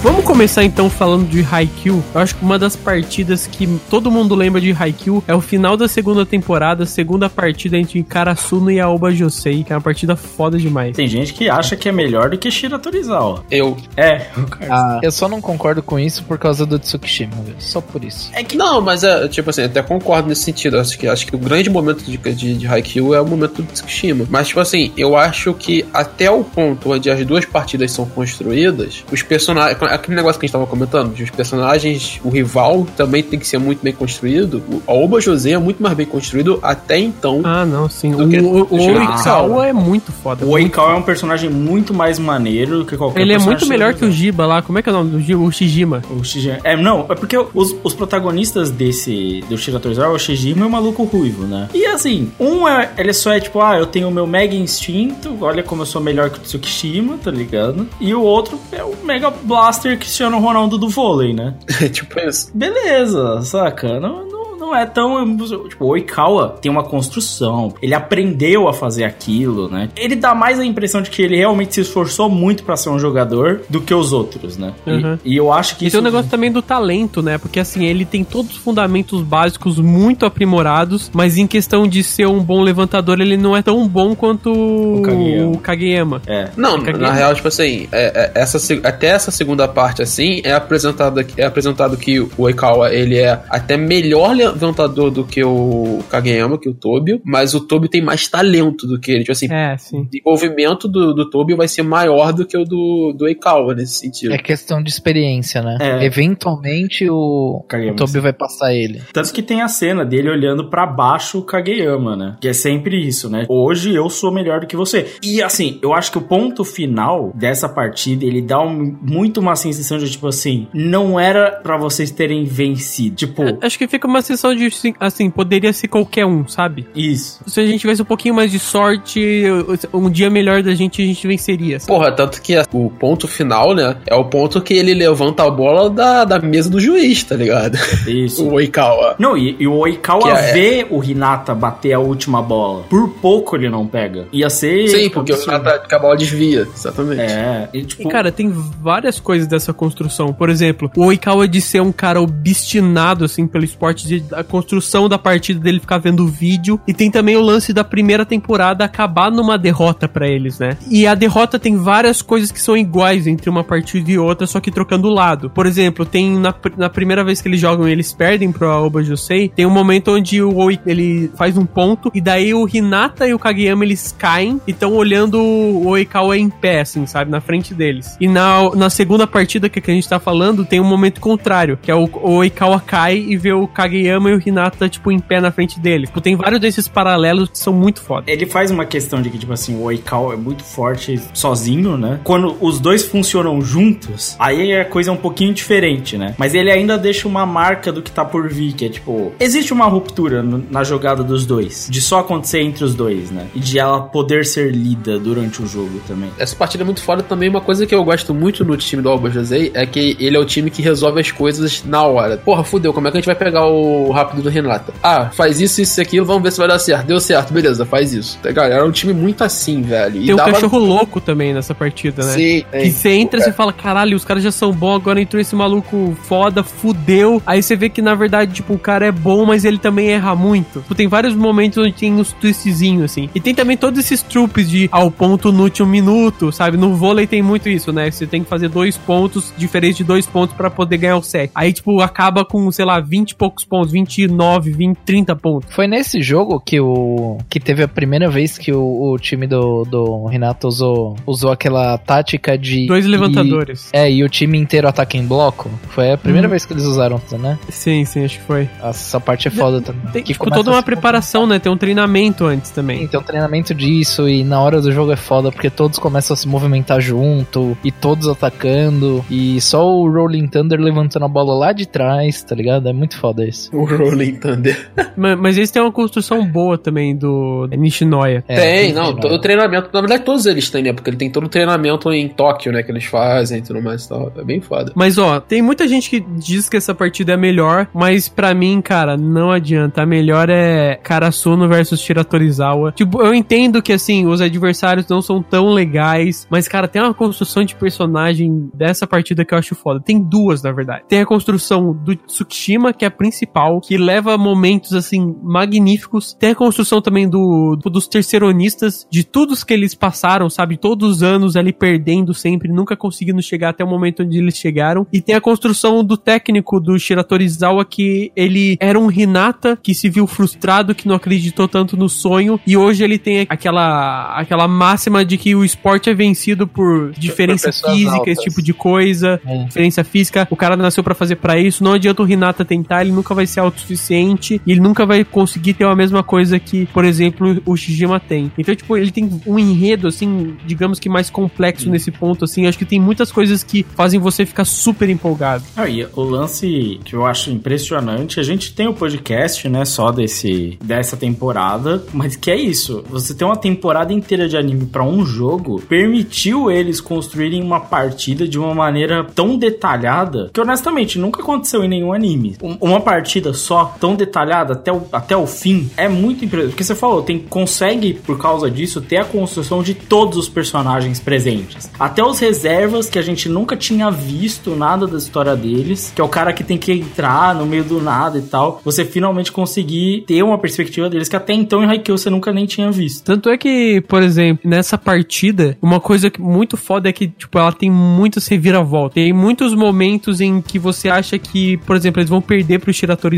[0.05, 2.05] Vamos começar então falando de Haikyuu.
[2.14, 5.79] Eu acho que uma das partidas que todo mundo lembra de Haikyuu é o final
[5.79, 10.59] da segunda temporada, segunda partida entre Karasuno e Aoba Josei, que é uma partida foda
[10.59, 10.95] demais.
[10.95, 13.47] Tem gente que acha que é melhor do que Shira Torizawa.
[13.51, 13.79] Eu.
[13.97, 14.27] É.
[14.69, 17.33] Ah, eu só não concordo com isso por causa do Tsukishima?
[17.59, 18.31] Só por isso.
[18.35, 20.79] É que Não, mas é, tipo assim, até concordo nesse sentido.
[20.79, 23.73] Acho que, acho que o grande momento de, de, de Haikyuu é o momento do
[23.73, 24.27] Tsukushima.
[24.29, 29.03] Mas, tipo assim, eu acho que até o ponto onde as duas partidas são construídas,
[29.11, 29.93] os personagens.
[29.94, 33.46] Aquele negócio que a gente tava comentando, de os personagens, o rival também tem que
[33.46, 34.62] ser muito bem construído.
[34.68, 37.40] O Oba José é muito mais bem construído até então.
[37.44, 38.11] Ah, não, sim.
[38.12, 40.44] Do O, que- o, o Oikawa é muito foda.
[40.44, 43.94] o Oikawa é um personagem muito mais maneiro do que qualquer Ele é muito melhor
[43.94, 44.62] que o Giba lá.
[44.62, 45.42] Como é que é o nome do Giba?
[45.42, 46.02] O Shijima.
[46.11, 46.59] O Shijima.
[46.64, 50.68] É, não, é porque os, os protagonistas desse do Shira Torizawa é o Shijima e
[50.68, 51.68] o maluco ruivo, né?
[51.74, 55.37] E assim, um é, ele só é tipo, ah, eu tenho o meu mega instinto,
[55.40, 57.87] olha como eu sou melhor que o Tsukishima, tá ligado?
[58.00, 61.55] E o outro é o Mega Blaster Cristiano Ronaldo do vôlei, né?
[61.92, 62.51] tipo isso.
[62.55, 64.01] Beleza, saca?
[64.01, 64.27] Não,
[64.66, 65.37] não, é tão.
[65.68, 67.74] Tipo, o Oikawa tem uma construção.
[67.83, 69.88] Ele aprendeu a fazer aquilo, né?
[69.96, 72.98] Ele dá mais a impressão de que ele realmente se esforçou muito pra ser um
[72.98, 74.72] jogador do que os outros, né?
[74.87, 75.18] E- Uhum.
[75.24, 75.96] E, eu acho que E isso.
[75.96, 77.37] tem um negócio também do talento, né?
[77.38, 82.27] Porque assim, ele tem todos os fundamentos básicos muito aprimorados, mas em questão de ser
[82.27, 85.50] um bom levantador, ele não é tão bom quanto o Kageyama.
[85.53, 86.22] o Kageyama.
[86.27, 86.48] É.
[86.57, 90.53] Não, Fica na real, tipo assim, é- é- essa, até essa segunda parte, assim, é
[90.53, 95.99] apresentado, aqui- é apresentado que o Oikawa, ele é até melhor levantador do que o
[96.11, 99.21] Kageyama, que o Tobio, mas o Tobio tem mais talento do que ele.
[99.21, 100.01] Tipo assim, É, sim.
[100.01, 103.95] o desenvolvimento do, do Tobio vai ser maior do que o do, do Oikawa, nesse
[103.99, 104.33] sentido.
[104.33, 105.79] É questão de experiência, né?
[105.81, 106.05] É.
[106.05, 109.01] Eventualmente o, Kageyama, o Toby vai passar ele.
[109.12, 112.37] Tanto que tem a cena dele olhando pra baixo o Kageyama, né?
[112.40, 113.47] Que é sempre isso, né?
[113.49, 115.07] Hoje eu sou melhor do que você.
[115.23, 119.57] E assim, eu acho que o ponto final dessa partida, ele dá um- muito uma
[119.57, 123.17] sensação de tipo assim, não era pra vocês terem vencido.
[123.17, 126.87] Tipo, Acho que fica uma sensação de, assim, assim, poderia ser qualquer um, sabe?
[126.94, 127.40] isso.
[127.46, 129.44] Se a gente tivesse um pouquinho mais de sorte,
[129.92, 131.78] um dia melhor da gente, a gente venceria.
[131.78, 131.88] sabe?
[131.92, 135.50] Porra, tanto que a- o ponto final, né, é o ponto que ele levanta a
[135.50, 137.76] bola da, da mesa do juiz, tá ligado?
[138.09, 138.44] Isso.
[138.48, 139.14] o Oikawa.
[139.18, 142.83] Não, e, e o Oikawa Que é- vê o Hinata bater a última bola.
[142.90, 144.26] Por pouco ele não pega.
[144.33, 144.88] Ia ser.
[144.88, 145.44] Sim, tipo, porque o.
[145.44, 147.20] Renata- que a bola desvia, exatamente.
[147.20, 150.33] É, e, tipo, E, cara, tem várias coisas dessa construção.
[150.33, 155.09] Por exemplo, o Oikawa de ser um cara obstinado, assim, pelo esporte, de, a construção
[155.09, 156.81] da partida dele ficar vendo vídeo.
[156.87, 160.77] E tem também o lance da primeira temporada acabar numa derrota pra eles, né?
[160.90, 164.61] E a derrota tem várias coisas que são iguais entre uma partida e outra, só
[164.61, 165.51] que trocando lado.
[165.51, 169.49] Por exemplo, tem na, na primeira vez que eles jogam eles perdem pro Aoba Josei,
[169.49, 173.35] tem um momento onde o Oi, ele faz um ponto, e daí o Hinata e
[173.35, 177.31] o Kageyama eles caem e estão olhando o Oikawa em pé, assim, sabe?
[177.31, 178.16] Na frente deles.
[178.20, 181.79] E na, na segunda partida que, que a gente tá falando, tem um momento contrário,
[181.81, 185.19] que é o, o Oikawa cai e vê o Kageyama e o Hinata, tipo, em
[185.19, 186.07] pé na frente dele.
[186.07, 188.31] Tipo, tem vários desses paralelos que são muito foda.
[188.31, 192.21] Ele faz uma questão de que, tipo assim, o Oikawa é muito forte sozinho, né?
[192.25, 196.35] Quando os dois funcionam juntos, aí a coisa é um pouquinho diferente, né?
[196.39, 199.73] Mas ele ainda deixa uma marca do que tá por vir, que é tipo, existe
[199.73, 203.47] uma ruptura no- na jogada dos dois, de só acontecer entre os dois, né?
[203.55, 206.31] E de ela poder ser lida durante o jogo também.
[206.39, 207.49] Essa partida é muito foda também.
[207.49, 210.41] Uma coisa que eu gosto muito no time do Alba José é que ele é
[210.41, 212.37] o time que resolve as coisas na hora.
[212.37, 214.92] Porra, fudeu, como é que a gente vai pegar o rápido do Renata?
[215.03, 217.07] Ah, faz isso, isso e aquilo, vamos ver se vai dar certo.
[217.07, 218.38] Deu certo, beleza, faz isso.
[218.42, 220.16] Tá, Galera, era um time muito assim, velho.
[220.22, 222.33] E Tem um dava- cachorro louco também nessa partida, né?
[222.33, 225.40] Sim, Que você entra e você fala, caralho, os caras já são bons, agora entrou
[225.40, 227.42] esse maluco foda, fudeu.
[227.46, 230.35] Aí você vê que, na verdade, tipo, o cara é bom, mas ele também erra
[230.35, 230.81] muito.
[230.81, 233.29] Tipo, tem vários momentos onde tem uns twistzinhos, assim.
[233.35, 236.77] E tem também todos esses trupes de ao ponto no último minuto, sabe?
[236.77, 238.11] No vôlei tem muito isso, né?
[238.11, 241.50] Você tem que fazer dois pontos diferentes de dois pontos pra poder ganhar o set.
[241.55, 245.75] Aí, tipo, acaba com, sei lá, 20 e poucos pontos, 29, 20, 30 pontos.
[245.75, 249.85] Foi nesse jogo que o que teve a primeira vez que o, o time do,
[249.85, 253.88] do Renato usou, usou aquela tática de Dois e- levantadores.
[253.93, 255.71] é, e o time inteiro ataca em bloco.
[255.88, 256.51] Foi a primeira Uhum.
[256.51, 257.59] vez que eles usaram, né?
[257.71, 258.69] Sim, sim, acho que foi.
[258.83, 260.03] Essa parte é foda também.
[260.12, 261.59] Tem, Que tipo, toda uma preparação, né?
[261.59, 262.99] Tem um treinamento antes também.
[263.01, 266.35] Sim, tem um treinamento disso e na hora do jogo é foda porque todos começam
[266.35, 271.55] a se movimentar junto e todos atacando e só o Rolling Thunder levantando a bola
[271.55, 272.88] lá de trás, tá ligado?
[272.88, 273.71] É muito foda isso.
[273.77, 274.90] O Rolling Thunder.
[275.16, 278.44] Ma- Mas eles têm uma construção boa também do Nishinoya.
[278.49, 279.88] É, tem, tem não, todo o treinamento.
[279.92, 280.92] Na verdade, todos eles têm, né?
[280.92, 282.83] Porque ele tem todo o treinamento em Tóquio, né?
[282.83, 284.33] Que eles fazem e tudo mais e tal.
[284.37, 284.92] É bem foda.
[284.94, 288.55] Mas ó, tem muita gente que diz que essa partida é a melhor, mas pra
[288.55, 290.03] mim, cara, não adianta.
[290.03, 292.92] A melhor é Karasuno versus Shiratorizawa.
[292.92, 297.14] Tipo, eu entendo que assim, os adversários não são tão legais, mas cara, tem uma
[297.14, 300.01] construção de personagem dessa partida que eu acho foda.
[300.01, 301.05] Tem duas, na verdade.
[301.09, 306.35] Tem a construção do Tsukishima, que é a principal, que leva momentos assim magníficos.
[306.35, 310.77] Tem a construção também do dos terceironistas, de todos que eles passaram, sabe?
[310.77, 315.07] Todos os anos ali perdendo sempre, nunca conseguindo chegar até o momento onde eles chegaram.
[315.13, 320.09] E tem a construção do técnico do Shiratorizawa, que ele era um Hinata que se
[320.09, 325.25] viu frustrado, que não acreditou tanto no sonho, e hoje ele tem aquela, aquela máxima
[325.25, 328.33] de que o esporte é vencido por diferença pessoas física, altas.
[328.39, 329.65] esse tipo de coisa, É.
[329.65, 330.47] diferença física.
[330.51, 333.47] O cara nasceu pra fazer pra isso, não adianta o Hinata tentar, ele nunca vai
[333.47, 337.77] ser autossuficiente e ele nunca vai conseguir ter a mesma coisa que, por exemplo, o
[337.77, 338.50] Shijima tem.
[338.59, 342.66] Então, tipo, ele tem um enredo, assim, digamos que mais complexo nesse ponto, assim.
[342.66, 345.64] Acho que tem muitas coisas que fazem você ficar super empolgado.
[345.77, 350.11] Ah, e o lance que eu acho impressionante, a gente tem o podcast, né, só
[350.12, 355.03] desse dessa temporada, mas que é isso, você tem uma temporada inteira de anime pra
[355.05, 361.40] um jogo, permitiu eles construírem uma partida de uma maneira tão detalhada, que honestamente nunca
[361.42, 362.57] aconteceu em nenhum anime.
[362.62, 366.85] Um- uma partida só tão detalhada até o, até o fim é muito impressionante, porque
[366.85, 371.90] você falou, tem consegue por causa disso ter a construção de todos os personagens presentes,
[371.99, 376.25] até os reservas que a gente nunca tinha visto nada da história deles, que é
[376.25, 378.81] o cara que tem que entrar no meio do nada e tal.
[378.85, 382.67] Você finalmente conseguir ter uma perspectiva deles que até então em Haikyuu você nunca nem
[382.67, 383.25] tinha visto.
[383.25, 387.73] Tanto é que, por exemplo, nessa partida, uma coisa muito foda é que, tipo, ela
[387.73, 389.14] tem muitas reviravoltas.
[389.14, 392.90] Tem muitos momentos em que você acha que, por exemplo, eles vão perder pro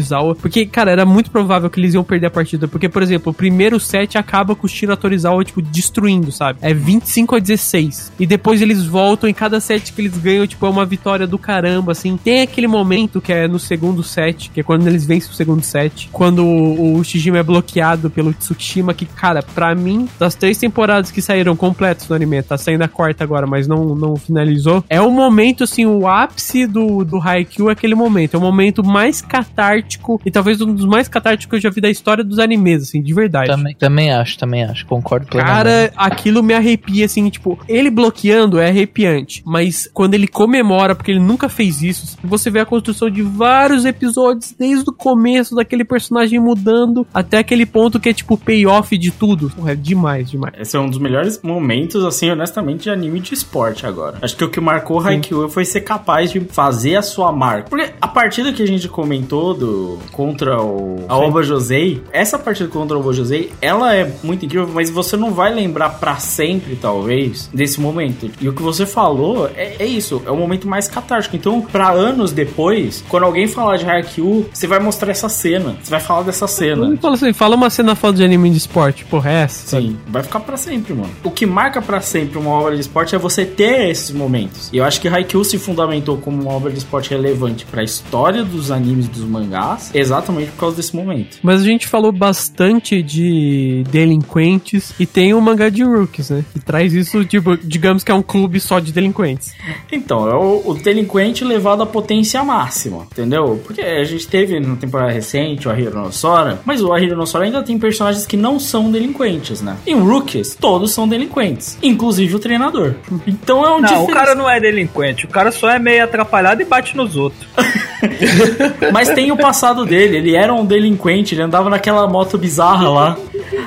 [0.06, 0.34] Shiratorizawa.
[0.34, 2.68] Porque, cara, era muito provável que eles iam perder a partida.
[2.68, 6.58] Porque, por exemplo, o primeiro set acaba com o Shiratorizawa, tipo, destruindo, sabe?
[6.62, 8.12] É 25 a 16.
[8.18, 11.38] E depois eles voltam, e cada set que eles ganham, tipo, é uma vitória do
[11.38, 12.16] caramba, assim.
[12.16, 15.62] Tem aquele momento que é no segundo set, que é quando eles vencem o segundo
[15.62, 16.08] set.
[16.12, 21.10] Quando o, o Shijima é bloqueado pelo Tsukishima, que, cara, pra mim, das três temporadas
[21.10, 24.84] que saíram completas no anime, tá saindo a quarta agora, mas não, não finalizou.
[24.88, 28.34] É o momento, assim, o ápice do, do Haikyuu é aquele momento.
[28.34, 31.80] É o momento mais catártico e talvez um dos mais catárticos que eu já vi
[31.80, 33.48] da história dos animes, assim, de verdade.
[33.48, 34.86] Também, também acho, também acho.
[34.86, 35.56] Concordo plenamente.
[35.56, 41.10] Cara, aquilo me arrepia, assim, tipo, ele bloqueando é arrepiante, mas quando ele comemora, porque
[41.10, 45.84] ele nunca fez isso, você vê a construção de vários episódios, desde o começo daquele
[45.84, 49.50] personagem mudando até aquele ponto que é, tipo, payoff de tudo.
[49.50, 50.54] Porra, é demais, demais.
[50.58, 54.18] Esse é um dos melhores momentos, assim, honestamente, de anime de esporte agora.
[54.22, 57.68] Acho que o que marcou o Haikyuu foi ser capaz de fazer a sua marca.
[57.68, 62.68] Porque a partida que a gente comentou do contra o a Oba Josei, essa partida
[62.68, 66.76] contra o Oba Josei, ela é muito incrível, mas você não vai lembrar pra sempre,
[66.76, 68.30] talvez, desse momento.
[68.40, 71.36] E o que você falou é, é isso, é o momento mais catártico.
[71.36, 75.90] Então, pra anos depois, quando alguém falar de Haikyuu, você vai mostrar essa cena, você
[75.90, 76.86] vai falar dessa cena.
[76.86, 79.66] Ele fala assim, fala uma cena foda de anime de esporte, porra, é essa?
[79.66, 79.88] sabe?
[79.88, 81.10] Sim, vai ficar pra sempre, mano.
[81.22, 84.70] O que marca pra sempre uma obra de esporte é você ter esses momentos.
[84.72, 88.44] E eu acho que Haikyuu se fundamentou como uma obra de esporte relevante pra história
[88.44, 91.38] dos animes e dos mangás, exatamente por causa desse momento.
[91.42, 96.44] Mas a gente falou bastante de delinquentes e tem o mangá de rookies, né?
[96.52, 99.54] Que traz isso, tipo, digamos que é um clube só de delinquentes.
[99.90, 103.60] Então, é o, o delinquente levado à potência máxima, entendeu?
[103.64, 107.26] Porque a gente teve na temporada recente o Ahiro no Sora, mas o Ahiro no
[107.26, 109.76] Sora ainda tem personagens que não são delinquentes, né?
[109.86, 112.94] Em Rookies, todos são delinquentes, inclusive o treinador.
[113.26, 116.04] Então é um Não, o diferen- cara não é delinquente, o cara só é meio
[116.04, 117.46] atrapalhado e bate nos outros.
[118.92, 123.16] Mas tem o passado dele, ele era um delinquente, ele andava naquela moto bizarra lá.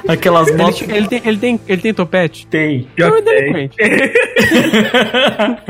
[0.08, 0.82] Aquelas Ele, motos.
[0.82, 2.48] ele tem, ele, tem, ele tem topete?
[2.48, 2.88] Tem.
[2.98, 3.76] Não é delinquente.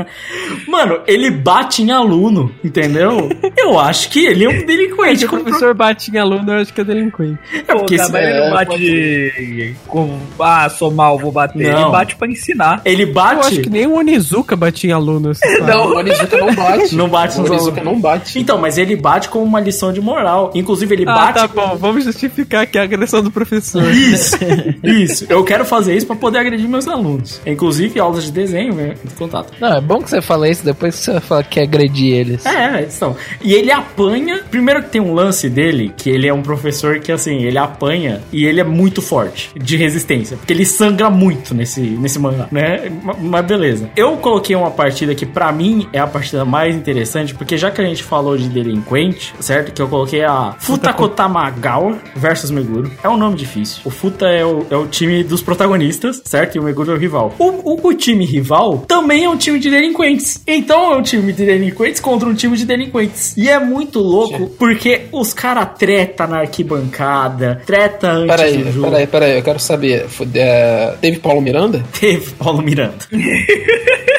[0.66, 3.28] Mano, ele bate em aluno, entendeu?
[3.56, 5.20] Eu acho que ele é um delinquente.
[5.20, 7.38] Se o professor bate em aluno, eu acho que é delinquente.
[7.66, 10.18] É porque Pô, mas ele não é, bate com.
[10.38, 11.72] Ah, sou mal, vou bater.
[11.72, 11.82] Não.
[11.82, 12.80] Ele bate pra ensinar.
[12.84, 13.48] ele Eu bate.
[13.48, 15.30] acho que nem o Onizuka batia em aluno.
[15.30, 15.40] assim?
[15.60, 16.96] Não, o Onizuka não bate.
[16.96, 17.94] Não bate o nos Onizuka alunos.
[17.94, 18.38] não bate.
[18.38, 20.50] Então, mas ele bate como uma lição de moral.
[20.54, 21.40] Inclusive, ele Ah, bate.
[21.40, 21.76] tá bom.
[21.76, 23.82] Vamos justificar aqui a agressão do professor.
[23.90, 24.36] Isso,
[24.82, 25.26] isso.
[25.28, 27.40] Eu quero fazer isso pra poder agredir meus alunos.
[27.46, 28.94] Inclusive, aulas de desenho, né?
[29.18, 29.52] Contato.
[29.60, 32.44] Não, é bom que você fala isso depois que você fala que agredir eles.
[32.46, 33.16] É, então.
[33.42, 34.40] E ele apanha.
[34.50, 38.20] Primeiro que tem um lance dele, que ele é um professor que, assim, ele apanha
[38.32, 40.36] e ele é muito forte de resistência.
[40.36, 42.90] Porque ele sangra muito nesse, nesse mangá, né?
[43.02, 43.90] Ma- Mas beleza.
[43.96, 47.80] Eu coloquei uma partida que, pra mim, é a partida mais interessante, porque já que
[47.80, 49.72] a gente falou de delinquente, certo?
[49.72, 52.90] Que eu coloquei a Futakotamagawa versus Meguro.
[53.02, 53.80] É um nome difícil.
[53.84, 56.56] O Futa é o, é o time dos protagonistas, certo?
[56.56, 57.34] E o Meguro é o rival.
[57.38, 60.42] O, o, o time rival também é um time de delinquentes.
[60.46, 63.36] Então é um time de delinquentes contra um time de delinquentes.
[63.36, 68.90] E é muito louco porque os caras treta na arquibancada, treta antes Peraí, do jogo.
[68.90, 70.08] peraí, peraí, eu quero saber.
[70.08, 71.82] Foi- é, teve Paulo Miranda?
[71.98, 72.98] Teve Paulo Miranda.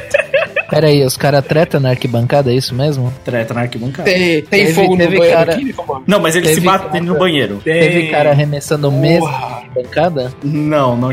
[0.71, 3.13] Pera aí, os caras treta na arquibancada, é isso mesmo?
[3.25, 4.09] Treta na arquibancada.
[4.09, 6.03] Tem, tem Teve- fogo teve no banheiro cara- químico?
[6.07, 7.59] Não, mas eles se batem no banheiro.
[7.61, 9.37] Teve cara arremessando mesa Porra.
[9.49, 10.33] na arquibancada?
[10.41, 11.11] Não, não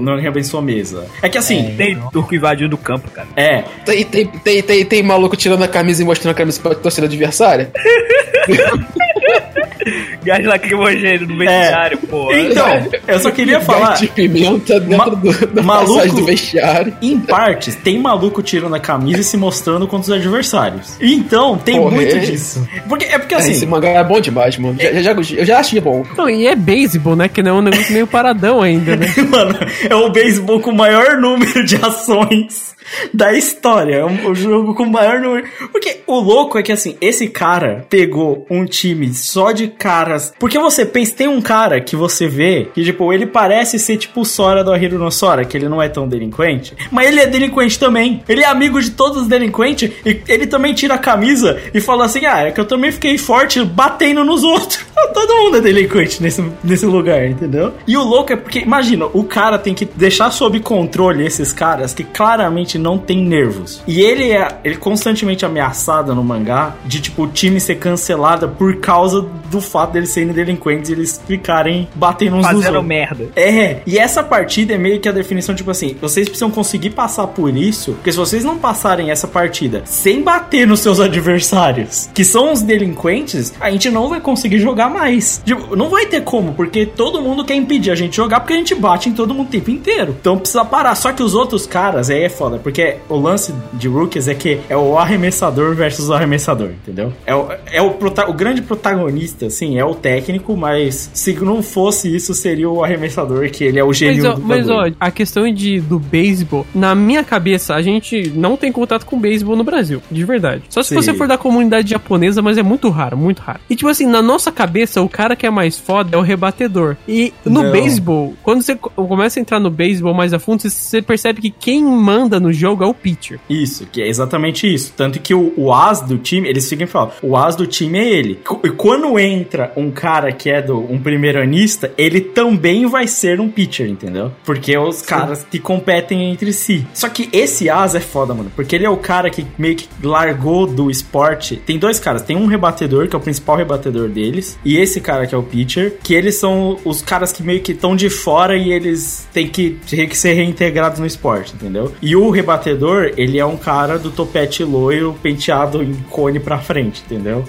[0.00, 1.06] não arrebençou mesa.
[1.22, 3.28] É que assim, Tem turco invadindo o campo, cara.
[3.36, 3.62] é.
[3.84, 7.06] Tem, tem, tem, tem, tem maluco tirando a camisa e mostrando a camisa pra torcida
[7.06, 7.70] adversária?
[10.22, 12.30] Gás lacrimogêneo no vestiário, pô.
[12.34, 12.66] Então,
[13.08, 13.88] eu só queria falar.
[13.88, 16.92] Gás de pimenta dentro Ma- do, da maluco- do vestiário.
[17.00, 20.96] Em partes, tem maluco tirando a camisa e se mostrando contra os adversários.
[21.00, 22.66] Então, tem Porra, muito é disso.
[22.88, 23.66] Porque, é porque É, esse assim.
[23.66, 24.76] mangá é bom demais, mano.
[24.78, 26.04] Já, já, eu já achei bom.
[26.16, 27.26] Não, e é beisebol, né?
[27.28, 29.06] Que não é um negócio meio paradão ainda, né?
[29.30, 32.74] Mano, é o beisebol com o maior número de ações
[33.12, 33.96] da história.
[33.96, 35.46] É o jogo com o maior número.
[35.72, 40.32] Porque o louco é que, assim, esse cara pegou um time só de caras.
[40.38, 44.20] Porque você pensa, tem um cara que você vê que, tipo, ele parece ser tipo
[44.20, 46.74] o Sora do Hiro no Sora, que ele não é tão delinquente.
[46.90, 48.22] Mas ele é delinquente também.
[48.28, 52.04] Ele é amigo de todos os delinquentes e ele também tira a camisa e fala
[52.04, 54.84] assim: ah, é que eu também fiquei forte batendo nos outros.
[55.14, 57.74] Todo mundo é delinquente nesse, nesse lugar, entendeu?
[57.86, 61.92] E o louco é porque, imagina, o cara tem que deixar sob controle esses caras
[61.92, 63.82] que claramente não tem nervos.
[63.86, 68.48] E ele é ele é constantemente ameaçado no mangá de, tipo, o time ser cancelado
[68.48, 72.86] por causa do fato deles serem delinquentes e eles ficarem batendo uns nos Fazendo outros.
[72.86, 73.28] merda.
[73.36, 77.26] É, e essa partida é meio que a definição, tipo assim, vocês precisam conseguir passar
[77.28, 82.24] por isso, porque se vocês não passarem essa partida sem bater nos seus adversários, que
[82.24, 85.42] são os delinquentes, a gente não vai conseguir jogar mais.
[85.44, 88.56] Tipo, não vai ter como, porque todo mundo quer impedir a gente jogar, porque a
[88.56, 90.16] gente bate em todo mundo o tempo inteiro.
[90.20, 90.94] Então precisa parar.
[90.94, 94.60] Só que os outros caras, aí é foda, porque o lance de Rookies é que
[94.68, 97.12] é o arremessador versus o arremessador, entendeu?
[97.26, 97.88] É o, é o,
[98.28, 103.48] o grande protagonista, assim, é o técnico, mas se não fosse isso, seria o arremessador,
[103.50, 104.96] que ele é o gênio Mas, ó, do mas bagulho.
[105.00, 109.18] ó, a questão de, do beisebol, na minha cabeça, a gente não tem contato com
[109.18, 110.62] beisebol no Brasil, de verdade.
[110.68, 110.94] Só se Sim.
[110.96, 113.60] você for da comunidade japonesa, mas é muito raro, muito raro.
[113.68, 116.96] E tipo assim, na nossa cabeça, o cara que é mais foda é o rebatedor.
[117.08, 120.70] E no beisebol, quando você co- começa a entrar no beisebol mais a fundo, você-
[120.70, 123.38] você percebe que quem manda no jogo é o pitcher.
[123.48, 124.92] Isso, que é exatamente isso.
[124.96, 128.08] Tanto que o, o as do time, eles ficam falando, o as do time é
[128.08, 128.40] ele.
[128.64, 133.48] E quando entra um cara que é do um primeiranista, ele também vai ser um
[133.48, 134.32] pitcher, entendeu?
[134.44, 136.86] Porque os caras que competem entre si.
[136.94, 139.88] Só que esse as é foda, mano, porque ele é o cara que meio que
[140.02, 141.56] largou do esporte.
[141.56, 145.26] Tem dois caras, tem um rebatedor, que é o principal rebatedor deles, e esse cara
[145.26, 148.56] que é o pitcher, que eles são os caras que meio que estão de fora
[148.56, 151.92] e eles têm que, que ser reintegrados no esporte, entendeu?
[152.00, 157.02] E o rebatedor, ele é um cara do topete loiro penteado em cone pra frente,
[157.06, 157.44] entendeu?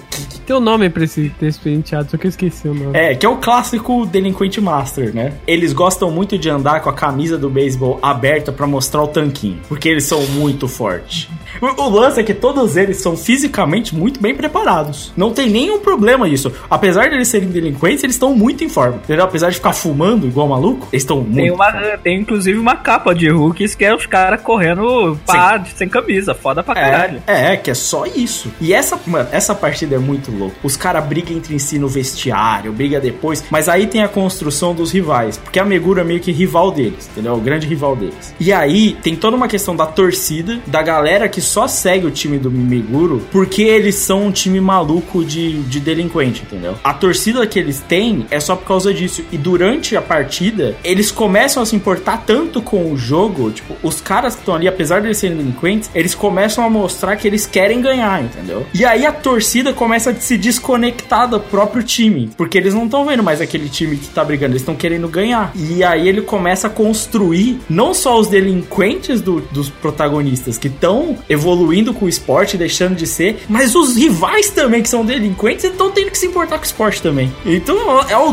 [0.46, 2.96] Tem um nome pra esse, desse penteado, só que eu esqueci o nome.
[2.96, 5.34] É, que é o clássico delinquente master, né?
[5.46, 9.58] Eles gostam muito de andar com a camisa do beisebol aberta pra mostrar o tanquinho,
[9.68, 11.28] porque eles são muito fortes.
[11.60, 15.12] O, o lance é que todos eles são fisicamente muito bem preparados.
[15.16, 16.52] Não tem nenhum problema isso.
[16.68, 19.24] Apesar de eles serem delinquentes, eles estão muito em forma, entendeu?
[19.24, 22.76] Apesar de ficar fumando igual maluco, eles estão muito Tem, em uma, tem inclusive uma
[22.76, 24.81] capa de rookies que é os caras correndo
[25.26, 26.34] pá, sem camisa.
[26.34, 27.22] Foda pra caralho.
[27.26, 28.50] É, é, que é só isso.
[28.60, 30.56] E essa, mano, essa partida é muito louca.
[30.62, 34.90] Os caras brigam entre si no vestiário, briga depois, mas aí tem a construção dos
[34.90, 37.34] rivais, porque a Megura é meio que rival deles, entendeu?
[37.34, 38.34] O grande rival deles.
[38.38, 42.38] E aí tem toda uma questão da torcida, da galera que só segue o time
[42.38, 46.76] do Meguro, porque eles são um time maluco de, de delinquente, entendeu?
[46.82, 49.24] A torcida que eles têm é só por causa disso.
[49.30, 54.00] E durante a partida, eles começam a se importar tanto com o jogo, tipo, os
[54.00, 57.46] caras que estão ali, apesar de eles serem delinquentes, eles começam a mostrar que eles
[57.46, 58.66] querem ganhar, entendeu?
[58.74, 63.04] E aí a torcida começa a se desconectar do próprio time, porque eles não estão
[63.04, 65.52] vendo mais aquele time que tá brigando, eles estão querendo ganhar.
[65.54, 71.16] E aí ele começa a construir não só os delinquentes do- dos protagonistas que estão
[71.28, 75.90] evoluindo com o esporte, deixando de ser, mas os rivais também que são delinquentes estão
[75.90, 77.32] tendo que se importar com o esporte também.
[77.44, 77.76] Então
[78.08, 78.30] é o,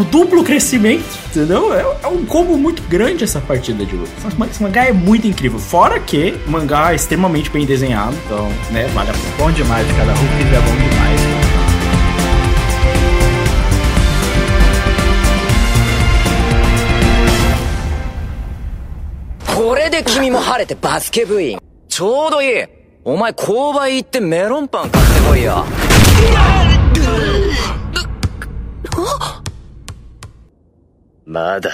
[0.00, 1.72] o duplo crescimento, entendeu?
[1.74, 4.10] É, é um combo muito grande essa partida de hoje.
[4.50, 5.58] Esse mangá é muito incrível.
[5.58, 9.34] Fora que o mangá é extremamente bem desenhado, então, né, vale a pena.
[9.38, 10.12] Bom demais, cara.
[10.12, 11.42] Rookies é bom demais.
[28.90, 29.38] こ
[31.32, 31.70] まだ、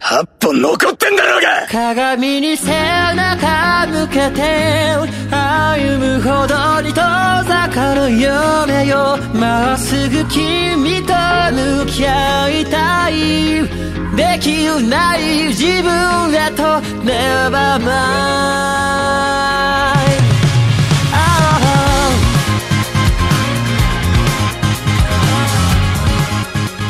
[0.00, 1.66] 8本残ってんだろうが。
[1.70, 4.96] 鏡に背中向けて
[5.30, 11.12] 歩むほどに遠ざかる夢よまっすぐ君と
[11.52, 13.68] 向き合いたい。
[14.16, 16.62] できない自分へと
[17.04, 19.57] Never mind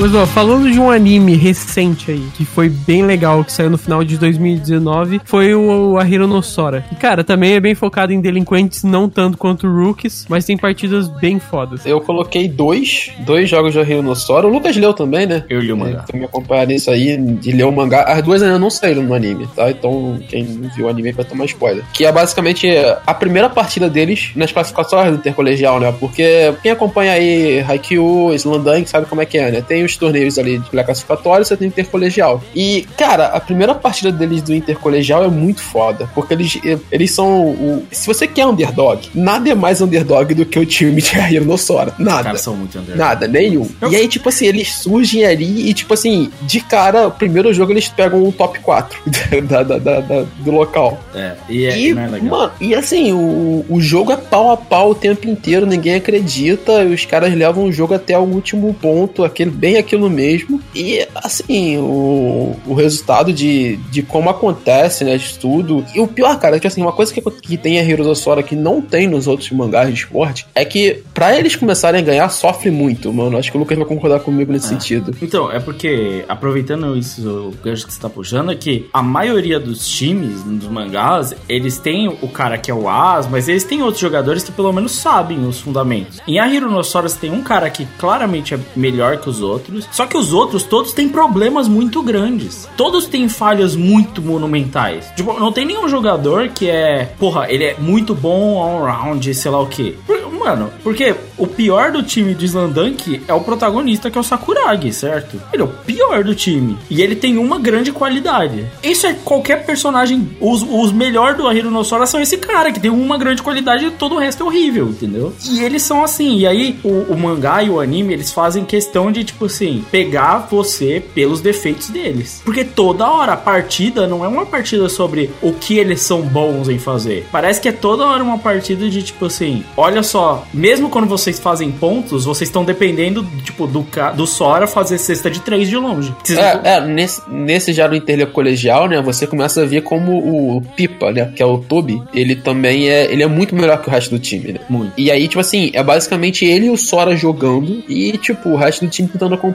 [0.09, 3.77] Mas ó, falando de um anime recente aí, que foi bem legal, que saiu no
[3.77, 6.83] final de 2019, foi o A Hironossora.
[6.91, 11.09] E cara, também é bem focado em delinquentes, não tanto quanto rookies, mas tem partidas
[11.09, 11.85] bem fodas.
[11.85, 14.47] Eu coloquei dois, dois jogos de Hironossora.
[14.47, 15.45] O Lucas leu também, né?
[15.47, 16.05] Eu li o mangá.
[16.05, 18.05] Então me acompanhar nisso aí de ler o mangá.
[18.05, 19.71] As duas ainda não saíram no anime, tá?
[19.71, 21.85] Então quem não viu o anime vai tomar spoiler.
[21.93, 22.67] Que é basicamente
[23.07, 25.95] a primeira partida deles nas classificações do intercolegial, né?
[26.01, 29.61] Porque quem acompanha aí Haikyuu, Slandunk, sabe como é que é, né?
[29.61, 32.43] Tem os torneios ali de classificatório, você tem intercolegial.
[32.55, 36.59] E, cara, a primeira partida deles do intercolegial é muito foda, porque eles,
[36.91, 37.87] eles são o...
[37.91, 41.95] Se você quer underdog, nada é mais underdog do que o time de Hironossora.
[41.99, 42.19] Nada.
[42.19, 42.99] Os caras são muito underdog.
[42.99, 43.69] Nada, nenhum.
[43.81, 43.91] Eu...
[43.91, 47.73] E aí, tipo assim, eles surgem ali e, tipo assim, de cara, o primeiro jogo
[47.73, 48.99] eles pegam o top 4
[49.49, 50.99] da, da, da, da do local.
[51.15, 51.95] É, e, é, e, é.
[51.95, 56.85] Mano, e assim, o, o jogo é pau a pau o tempo inteiro, ninguém acredita,
[56.85, 60.61] os caras levam o jogo até o último ponto, aquele bem aquilo mesmo.
[60.75, 65.85] E, assim, o, o resultado de, de como acontece, né, de tudo.
[65.95, 68.21] E o pior, cara, é que, assim, uma coisa que, que tem a Heroes of
[68.21, 72.05] Sora que não tem nos outros mangás de esporte é que, para eles começarem a
[72.05, 73.37] ganhar, sofre muito, mano.
[73.39, 74.69] Acho que o Lucas vai concordar comigo nesse Ah.
[74.71, 75.15] sentido.
[75.23, 79.59] Então, é porque, aproveitando isso, o gancho que você tá puxando, é que a maioria
[79.61, 83.83] dos times, dos mangás, eles têm o cara que é o as, mas eles têm
[83.83, 86.21] outros jogadores que pelo menos sabem os fundamentos.
[86.27, 90.17] Em A Hironosaurus tem um cara que claramente é melhor que os outros, só que
[90.17, 92.69] os outros todos têm problemas muito grandes.
[92.77, 95.07] Todos têm falhas muito monumentais.
[95.17, 99.61] Tipo, não tem nenhum jogador que é, porra, ele é muito bom all-round, sei lá
[99.61, 99.95] o quê.
[100.39, 104.93] Mano, porque o pior do time de Slandunk é o protagonista, que é o Sakuragi,
[104.93, 105.41] certo?
[105.53, 106.79] Ele é o pior do time.
[106.89, 108.67] E ele tem uma grande qualidade.
[108.83, 110.31] Isso é qualquer personagem.
[110.41, 114.15] Os, os melhores do Hironossora são esse cara, que tem uma grande qualidade e todo
[114.15, 115.33] o resto é horrível, entendeu?
[115.45, 116.39] E eles são assim.
[116.39, 120.47] E aí, o, o mangá e o anime, eles fazem questão de, tipo assim, pegar
[120.51, 122.41] você pelos defeitos deles.
[122.45, 126.69] Porque toda hora a partida não é uma partida sobre o que eles são bons
[126.69, 127.27] em fazer.
[127.33, 131.39] Parece que é toda hora uma partida de, tipo assim, olha só, mesmo quando vocês
[131.39, 133.85] fazem pontos, vocês estão dependendo, tipo, do,
[134.15, 136.15] do Sora fazer cesta de três de longe.
[136.23, 140.57] Vocês não- É, é, nesse, nesse já no intercolegial, né, você começa a ver como
[140.57, 143.89] o Pipa, né, que é o Toby, ele também é, ele é muito melhor que
[143.89, 144.61] o resto do time, né?
[144.69, 144.93] Muito.
[144.97, 148.85] E aí, tipo assim, é basicamente ele e o Sora jogando e, tipo, o resto
[148.85, 149.48] do time tentando acompanhar.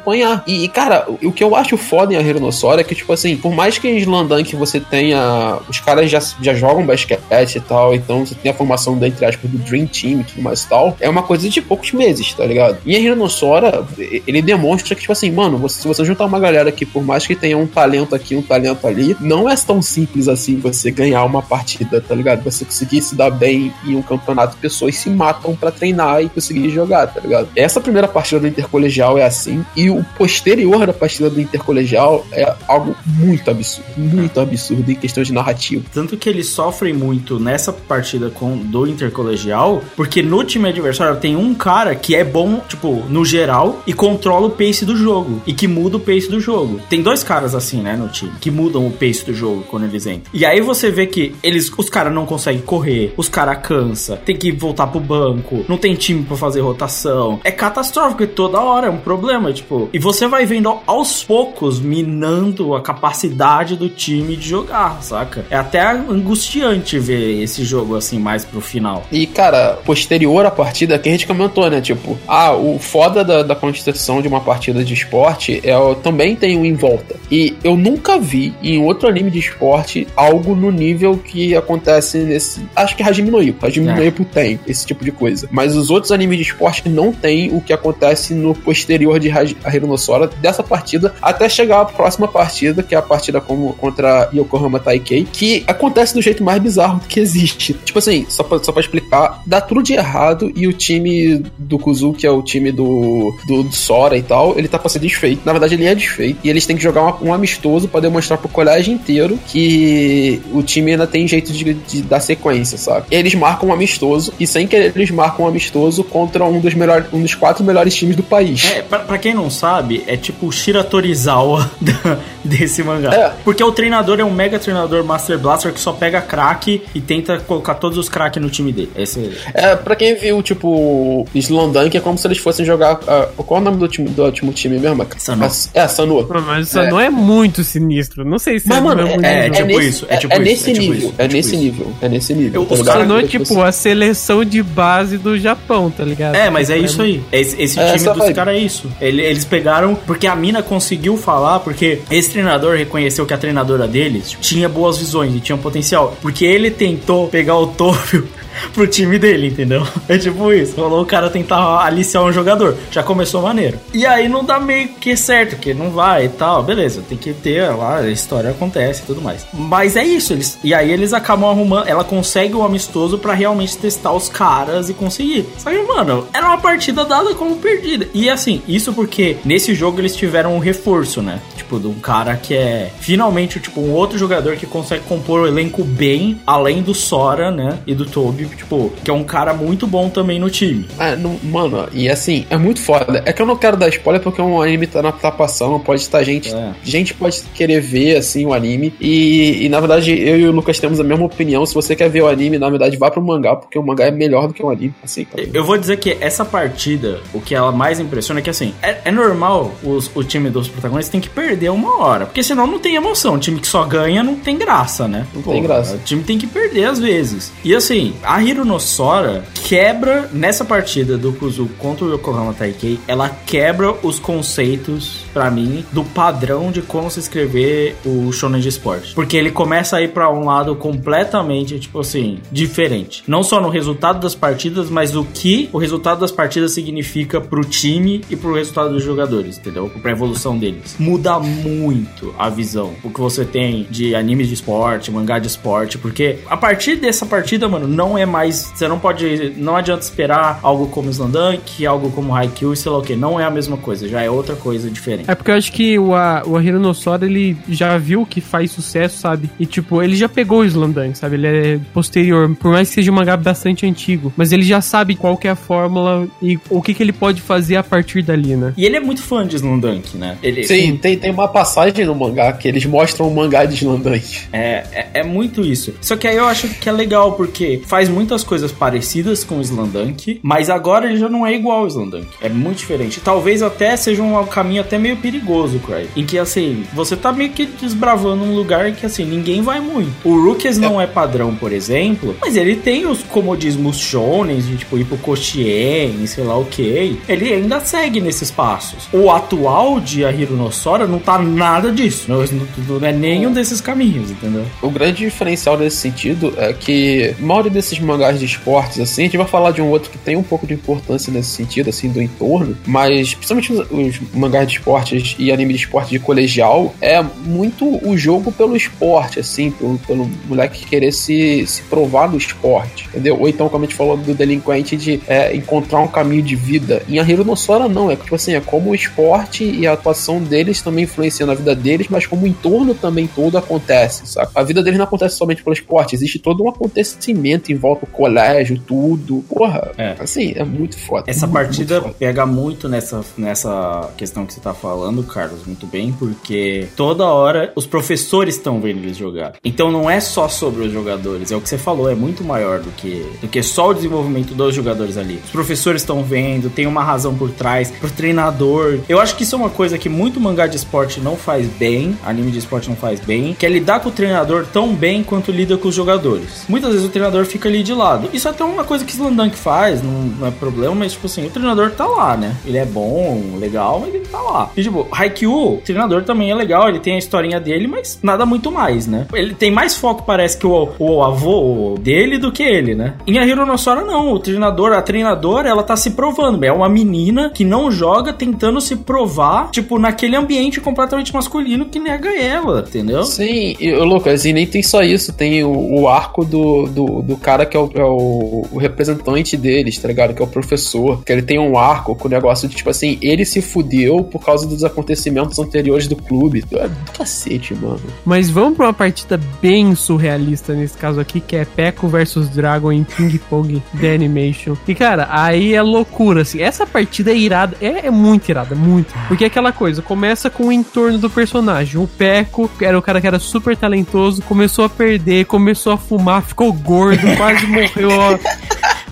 [0.48, 3.78] E, cara, o, que eu acho foda em Hironossora é que, tipo assim, por mais
[3.78, 5.60] que em Slandunk você tenha...
[5.70, 9.26] Os caras já, já jogam basquete e tal, então você tem a formação, da, entre
[9.26, 12.34] aspas, do Dream Team e tudo mais e tal, é uma coisa de poucos meses,
[12.34, 12.78] tá ligado?
[12.86, 16.72] E a Hironossora, ele demonstra que, tipo assim, mano, você- se você juntar uma galera
[16.72, 20.28] que, por mais que tenha um talento aqui, um talento ali, não é tão simples
[20.28, 22.44] assim você ganhar uma partida, tá ligado?
[22.44, 26.70] Você conseguir se dar bem em um campeonato, pessoas se matam pra treinar e conseguir
[26.70, 27.50] jogar, tá ligado?
[27.56, 32.54] Essa primeira partida do intercolegial é assim, e o posterior da partida do intercolegial é
[32.68, 35.84] algo muito absurdo, muito absurdo em questão de narrativa.
[35.94, 41.36] Tanto que eles sofrem muito nessa partida com, do intercolegial, porque no time adversário tem
[41.36, 45.42] um cara que é bom, tipo, no geral, e controla o pace do jogo.
[45.46, 46.80] E que muda o pace do jogo.
[46.90, 50.06] Tem dois caras assim, né, no time, que mudam o pace do jogo quando eles
[50.06, 50.32] entram.
[50.34, 54.36] E aí você vê que eles, os caras não conseguem correr, os caras cansa, tem
[54.36, 57.40] que voltar pro banco, não tem time pra fazer rotação.
[57.44, 59.73] É catastrófico e toda hora é um problema, tipo.
[59.94, 65.46] E você vai vendo ao- aos poucos minando a capacidade do time de jogar, saca?
[65.50, 65.82] É até
[66.24, 69.04] angustiante ver esse jogo assim mais pro final.
[69.12, 71.82] E, cara, posterior à partida, que a gente comentou, né?
[71.82, 76.36] Tipo, ah, o foda da, da construção de uma partida de esporte é o- também
[76.36, 77.16] tem um em volta.
[77.32, 82.62] E eu nunca vi em outro anime de esporte algo no nível que acontece nesse.
[82.76, 83.66] Acho que Hajime no Ippo.
[83.66, 83.96] Hajime É.
[83.96, 85.48] no Ippo tem esse tipo de coisa.
[85.52, 89.56] Mas os outros animes de esporte não tem o que acontece no posterior de Haj-
[89.64, 94.30] a Hironossora dessa partida até chegar à próxima partida, que é a partida como, contra
[94.34, 97.74] Yokohama Taikei, que acontece do jeito mais bizarro que existe.
[97.86, 101.78] Tipo assim, só pra, só pra explicar, dá tudo de errado e o time do
[101.80, 105.00] Kuzu, que é o time do, do, do Sora e tal, ele tá pra ser
[105.00, 105.42] desfeito.
[105.46, 106.40] Na verdade, ele é desfeito.
[106.44, 110.62] E eles têm que jogar uma- um amistoso pra demonstrar pro colégio inteiro que o
[110.62, 113.06] time ainda tem jeito de, de dar sequência, sabe?
[113.12, 117.06] Eles marcam um amistoso e sem querer eles marcam um amistoso contra um dos, melhores,
[117.14, 118.72] um dos quatro melhores times do país.
[118.76, 123.14] É, pra, pra quem não sabe, é tipo o Shira Torizawa da- desse mangá.
[123.14, 123.34] É.
[123.44, 127.38] Porque o treinador é um mega treinador Master Blaster que só pega craque e tenta
[127.40, 128.92] colocar todos os craques no time dele.
[128.96, 133.00] Esse É, pra quem viu, tipo, Slondunk, é como se eles fossem jogar.
[133.08, 135.06] ah, qual é o nome do, time, do último time mesmo?
[135.18, 135.50] Sanua.
[135.74, 136.28] É, é Sanua.
[136.46, 138.26] Mas isso não é muito sinistro.
[138.26, 139.52] Não sei se Mas, é, mano, é, nível.
[139.54, 140.98] tipo nesse, isso, é tipo isso, nesse é tipo nível.
[141.10, 141.64] isso, é é nesse isso.
[141.64, 141.94] nível.
[142.02, 142.68] É nesse nível.
[142.70, 142.86] Ligado?
[142.86, 146.36] Sanua é Tipo tipo a seleção de base do Japão, tá ligado?
[146.36, 147.22] É, mas é isso aí.
[147.32, 148.90] Esse, esse É, time dos caras é isso.
[149.02, 149.96] Ele- eles pegaram.
[149.96, 154.98] Porque a mina conseguiu falar, porque esse treinador reconheceu que a treinadora deles tinha boas
[154.98, 156.16] visões e tinha um potencial.
[156.22, 158.28] Porque ele tentou pegar o Tófio
[158.74, 159.86] pro time dele, entendeu?
[160.08, 160.76] É tipo isso.
[160.76, 162.76] Rolou o cara tentar aliciar um jogador.
[162.92, 163.80] Já começou maneiro.
[163.94, 166.62] E aí não dá meio que certo, que não vai e tal.
[166.62, 169.48] Beleza, tem que ter lá, a história acontece e tudo mais.
[169.54, 170.34] Mas é isso.
[170.34, 171.88] Eles, e aí eles acabam arrumando.
[171.88, 175.48] Ela consegue o amistoso pra realmente testar os caras e conseguir.
[175.58, 178.08] Só que, mano, era uma partida dada como perdida.
[178.14, 181.40] E assim, isso porque nesse jogo eles tiveram um reforço, né?
[181.74, 185.48] Tipo, de um cara que é finalmente, tipo, um outro jogador que consegue compor o
[185.48, 187.80] elenco bem, além do Sora, né?
[187.88, 190.86] E do Toby, tipo, que é um cara muito bom também no time.
[191.00, 193.24] Ah, não- mano, e assim, é muito foda.
[193.26, 196.22] É que eu não quero dar spoiler porque um anime tá na passando, pode estar
[196.24, 196.54] gente.
[196.54, 196.74] É.
[196.84, 198.94] Gente pode querer ver, assim, o anime.
[199.00, 201.66] E, e, na verdade, eu e o Lucas temos a mesma opinião.
[201.66, 204.12] Se você quer ver o anime, na verdade, vá pro mangá, porque o mangá é
[204.12, 204.94] melhor do que o anime.
[205.04, 208.50] Assim, tá Eu vou dizer que essa partida, o que ela mais impressiona é que
[208.50, 212.26] assim, é, é normal os- o time dos protagonistas tem que perder uma hora.
[212.26, 213.36] Porque senão não tem emoção.
[213.36, 215.28] O time que só ganha não tem graça, né?
[215.34, 215.96] Não tem graça.
[215.96, 217.52] O time tem que perder às vezes.
[217.64, 223.00] E assim, a Hiro no Sora quebra nessa partida do Kuzu contra o Yokohama Taikei,
[223.08, 228.70] ela quebra os conceitos, pra mim, do padrão de como se escrever o shonen de
[228.70, 229.14] esporte.
[229.14, 233.24] Porque ele começa a ir pra um lado completamente, tipo assim, diferente.
[233.28, 237.64] Não só no resultado das partidas, mas o que o resultado das partidas significa pro
[237.64, 239.90] time e pro resultado dos jogadores, entendeu?
[240.02, 240.96] Pra evolução deles.
[241.00, 242.94] Muda muito a visão.
[243.04, 247.26] O que você tem de animes de esporte, mangá de esporte, porque a partir dessa
[247.26, 248.72] partida, mano, não é mais.
[248.76, 249.54] Você não pode.
[249.58, 253.16] Não adianta esperar algo como Slandunk, algo como Haikyuu sei lá o que.
[253.16, 255.23] Não é a mesma coisa, já é outra coisa diferente.
[255.28, 258.42] É porque eu acho que o, a, o Ahiro no Sora, ele já viu que
[258.42, 259.50] faz sucesso, sabe?
[259.60, 261.36] E, tipo, ele já pegou o Slandunk, sabe?
[261.36, 264.34] Ele é posterior, por mais que seja um mangá bastante antigo.
[264.36, 267.42] Mas ele já sabe qual que é a fórmula e o que, que ele pode
[267.42, 268.74] fazer a partir dali, né?
[268.78, 270.38] E ele é muito fã de Slandunk, né?
[270.42, 274.24] Ele, Sim, tem, tem uma passagem no mangá que eles mostram o mangá de Slandunk.
[274.52, 275.94] É, é, é muito isso.
[276.02, 279.62] Só que aí eu acho que é legal, porque faz muitas coisas parecidas com o
[279.62, 282.28] Slandunk, mas agora ele já não é igual ao Slandunk.
[282.42, 283.22] É muito diferente.
[283.22, 286.08] Talvez até seja um caminho até meio perigoso, Cry.
[286.16, 290.12] Em que, assim, você tá meio que desbravando um lugar que, assim, ninguém vai muito.
[290.24, 294.98] O Rookies não é padrão, por exemplo, mas ele tem os comodismos shonens, de, tipo,
[294.98, 297.18] ir pro Koshien, sei lá o que.
[297.28, 299.08] Ele ainda segue nesses passos.
[299.14, 302.26] O atual de Ahiro no Sora não tá nada disso.
[302.28, 304.66] Não, não- não é nenhum desses caminhos, entendeu?
[304.82, 309.26] O grande diferencial nesse sentido é que a maioria desses mangás de esportes, assim, a
[309.26, 312.10] gente vai falar de um outro que tem um pouco de importância nesse sentido, assim,
[312.10, 315.03] do entorno, mas principalmente os, os mangás de esportes
[315.40, 320.30] e anime de esporte de colegial, é muito o jogo pelo esporte, assim, pelo, pelo
[320.48, 323.40] moleque querer se, se provar no esporte, entendeu?
[323.40, 327.02] Ou então, como a gente falou do delinquente, de é, encontrar um caminho de vida.
[327.08, 330.42] Em Hiro no Sora, não, é tipo assim, é como o esporte e a atuação
[330.42, 334.50] deles também influencia na vida deles, mas como o entorno também todo acontece, sabe?
[334.56, 338.12] A vida deles não acontece somente pelo esporte, existe todo um acontecimento em volta do
[338.12, 339.44] colégio, tudo.
[339.50, 340.16] Porra, É.
[340.20, 341.26] assim, é muito foda.
[341.30, 342.16] Essa muito, partida muito foda.
[342.20, 344.93] pega muito nessa, nessa questão que você tá falando,
[345.24, 349.54] Carlos, muito bem, porque toda hora os professores estão vendo eles jogar.
[349.64, 352.80] Então não é só sobre os jogadores, é o que você falou, é muito maior
[352.80, 355.40] do que, do que só o desenvolvimento dos jogadores ali.
[355.44, 359.00] Os professores estão vendo, tem uma razão por trás, pro treinador.
[359.08, 362.18] Eu acho que isso é uma coisa que muito mangá de esporte não faz bem,
[362.24, 365.52] anime de esporte não faz bem, que é lidar com o treinador tão bem quanto
[365.52, 366.66] lida com os jogadores.
[366.68, 368.30] Muitas vezes o treinador fica ali de lado.
[368.34, 371.46] Isso é até uma coisa que Slandank faz, não, não é problema, mas tipo assim,
[371.46, 372.56] o treinador tá lá, né?
[372.66, 374.70] Ele é bom, legal, mas ele tá lá.
[374.76, 378.72] E tipo, Haikyuu, treinador também é legal, ele tem a historinha dele, mas nada muito
[378.72, 379.26] mais, né?
[379.34, 383.14] Ele tem mais foco, parece que o, o avô dele do que ele, né?
[383.26, 384.34] Em Ahiro no Sora, não.
[384.34, 386.64] O treinador, a treinadora, ela tá se provando.
[386.64, 392.00] É uma menina que não joga tentando se provar, tipo, naquele ambiente completamente masculino que
[392.00, 393.24] nega ela, entendeu?
[393.24, 397.38] Sim, e, Lucas, e nem tem só isso, tem o, o arco do, do, do
[397.38, 400.34] cara que é o, é o- o representante deles, tá ligado?
[400.34, 403.18] Que é o professor, que ele tem um arco com o negócio de, tipo assim,
[403.22, 406.64] ele se fudeu por causa dos acontecimentos anteriores do clube.
[406.74, 408.02] É do cacete, mano.
[408.26, 412.92] Mas vamos pra uma partida bem surrealista nesse caso aqui, que é Peco versus Dragon
[412.92, 414.76] em Ping Pong The Animation.
[414.88, 416.62] E, cara, aí é loucura, assim.
[416.62, 419.14] Essa partida é irada, é, é muito irada, muito.
[419.28, 422.00] Porque é aquela coisa, começa com o entorno do personagem.
[422.02, 426.42] O Peco era o cara que era super talentoso, começou a perder, começou a fumar,
[426.44, 428.10] ficou gordo, quase morreu.
[428.12, 428.38] ó.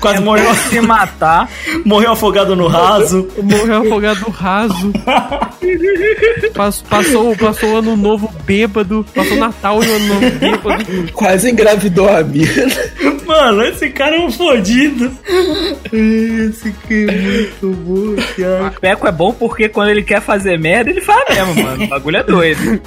[0.01, 1.47] Quase morreu Se matar.
[1.85, 3.27] morreu afogado no raso.
[3.41, 4.91] Morreu afogado no raso.
[6.53, 9.05] Pas- Passou, passou o ano novo bêbado.
[9.15, 11.11] Passou Natal e o ano novo bêbado.
[11.13, 12.51] Quase engravidou a mina.
[13.25, 15.09] Mano, esse cara é um fodido.
[15.85, 18.73] Esse que é muito bom, cara.
[18.81, 21.83] Peco é bom porque quando ele quer fazer merda, ele faz mesmo, mano.
[21.85, 22.81] O bagulho é doido.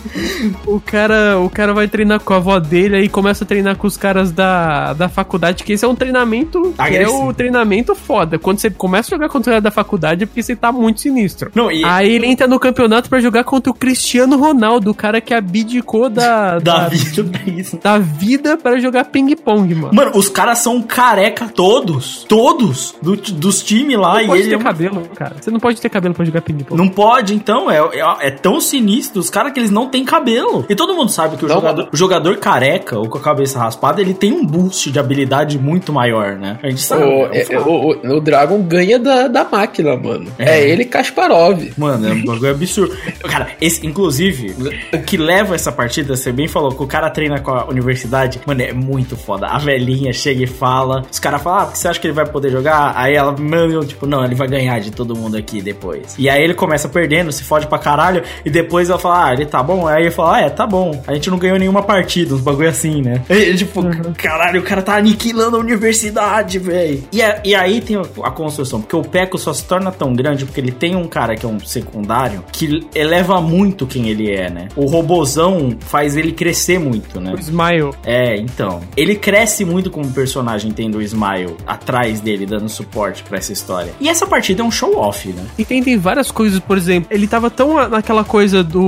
[0.66, 3.86] O cara, o cara vai treinar com a avó dele aí começa a treinar com
[3.86, 8.38] os caras da, da faculdade, que esse é um treinamento que é o treinamento foda.
[8.38, 11.00] Quando você começa a jogar contra o cara da faculdade é porque você tá muito
[11.00, 11.50] sinistro.
[11.54, 15.20] Não, e- Aí ele entra no campeonato pra jogar contra o Cristiano Ronaldo, o cara
[15.20, 17.78] que abdicou da, Da vida pra isso.
[17.82, 19.94] da vida para jogar ping-pong, mano.
[19.94, 22.24] Mano, os caras são careca todos.
[22.28, 22.94] Todos.
[23.02, 24.14] do- dos times lá.
[24.14, 25.36] Não e pode ele ter é um- cabelo, cara.
[25.40, 26.76] Você não pode ter cabelo pra jogar ping-pong.
[26.80, 27.70] Não pode, então.
[27.70, 29.20] É, é, é tão sinistro.
[29.20, 30.64] Os caras que eles não têm cabelo.
[30.68, 33.58] E todo mundo sabe que o Não, jogador, o jogador careca ou com a cabeça
[33.58, 36.58] raspada, ele tem um boost de habilidade muito maior, né?
[36.62, 36.93] A gente sabe.
[36.96, 40.26] O, é um é- o, o- o Dragon ganha da, da máquina, mano.
[40.38, 41.60] É, ele e Kasparov.
[41.76, 42.96] Mano, é um bagulho absurdo.
[43.28, 44.54] Cara, esse, inclusive,
[44.92, 48.40] o que leva essa partida, você bem falou, que o cara treina com a universidade,
[48.46, 49.46] mano, é muito foda.
[49.46, 52.50] A velhinha chega e fala, os caras falam, ah, você acha que ele vai poder
[52.50, 52.92] jogar?
[52.96, 56.14] Aí ela, mano, tipo, não, ele vai ganhar de todo mundo aqui depois.
[56.18, 59.46] E aí ele começa perdendo, se fode pra caralho, e depois ela fala, ah, ele
[59.46, 59.86] tá bom?
[59.86, 61.02] Aí ele fala, ah, é, tá bom.
[61.06, 63.22] A gente não ganhou nenhuma partida, uns bagulho assim, né?
[63.28, 63.82] E, ele, tipo,
[64.16, 66.83] caralho, o cara tá aniquilando a universidade, velho.
[67.12, 70.12] E, a- e aí tem a, a construção, porque o Peco só se torna tão
[70.14, 74.30] grande porque ele tem um cara que é um secundário que eleva muito quem ele
[74.30, 74.68] é, né?
[74.76, 77.32] O robozão faz ele crescer muito, né?
[77.34, 77.90] O Smile.
[78.04, 78.80] É, então.
[78.96, 83.92] Ele cresce muito como personagem, tendo o Smile atrás dele, dando suporte pra essa história.
[84.00, 85.44] E essa partida é um show-off, né?
[85.58, 88.82] E tem, tem várias coisas, por exemplo, ele tava tão naquela coisa do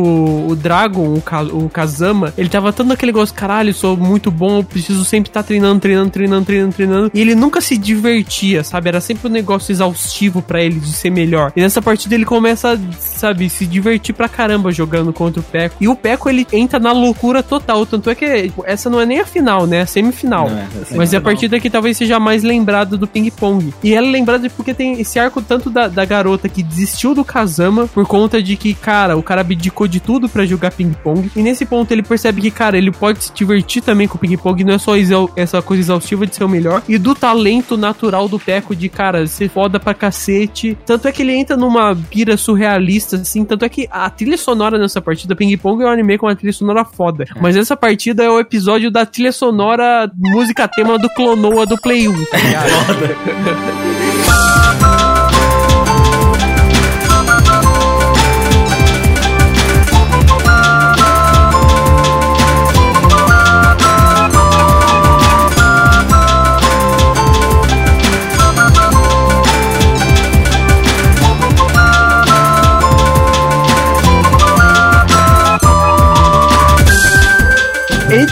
[0.48, 4.58] o Dragon, o, Ka- o Kazama, ele tava tão naquele negócio, caralho, sou muito bom,
[4.58, 7.10] eu preciso sempre estar treinando, treinando, treinando, treinando, treinando.
[7.14, 8.88] E ele nunca se divertia, sabe?
[8.88, 11.52] Era sempre um negócio exaustivo pra ele de ser melhor.
[11.56, 15.76] E nessa partida ele começa, sabe, se divertir pra caramba jogando contra o Peco.
[15.80, 17.84] E o Peco ele entra na loucura total.
[17.86, 19.78] Tanto é que tipo, essa não é nem a final, né?
[19.78, 20.48] É a semifinal.
[20.48, 23.72] Não, é a Mas é a partida que talvez seja mais lembrada do ping-pong.
[23.82, 27.24] E ela é lembrada porque tem esse arco tanto da, da garota que desistiu do
[27.24, 31.30] Kazama por conta de que, cara, o cara abdicou de tudo pra jogar ping-pong.
[31.34, 34.64] E nesse ponto ele percebe que, cara, ele pode se divertir também com o ping-pong,
[34.64, 34.92] não é só
[35.34, 36.82] essa coisa exaustiva de ser o melhor.
[36.88, 40.76] E do talento natural do Peco de, cara, ser foda pra cacete.
[40.84, 43.46] Tanto é que ele entra numa pira surrealista, assim.
[43.46, 46.52] Tanto é que a trilha sonora nessa partida, ping-pong é um anime com uma trilha
[46.52, 47.24] sonora foda.
[47.40, 52.06] Mas essa partida é o episódio da trilha sonora música tema do Clonoa do Play
[52.08, 52.66] 1, tá ligado?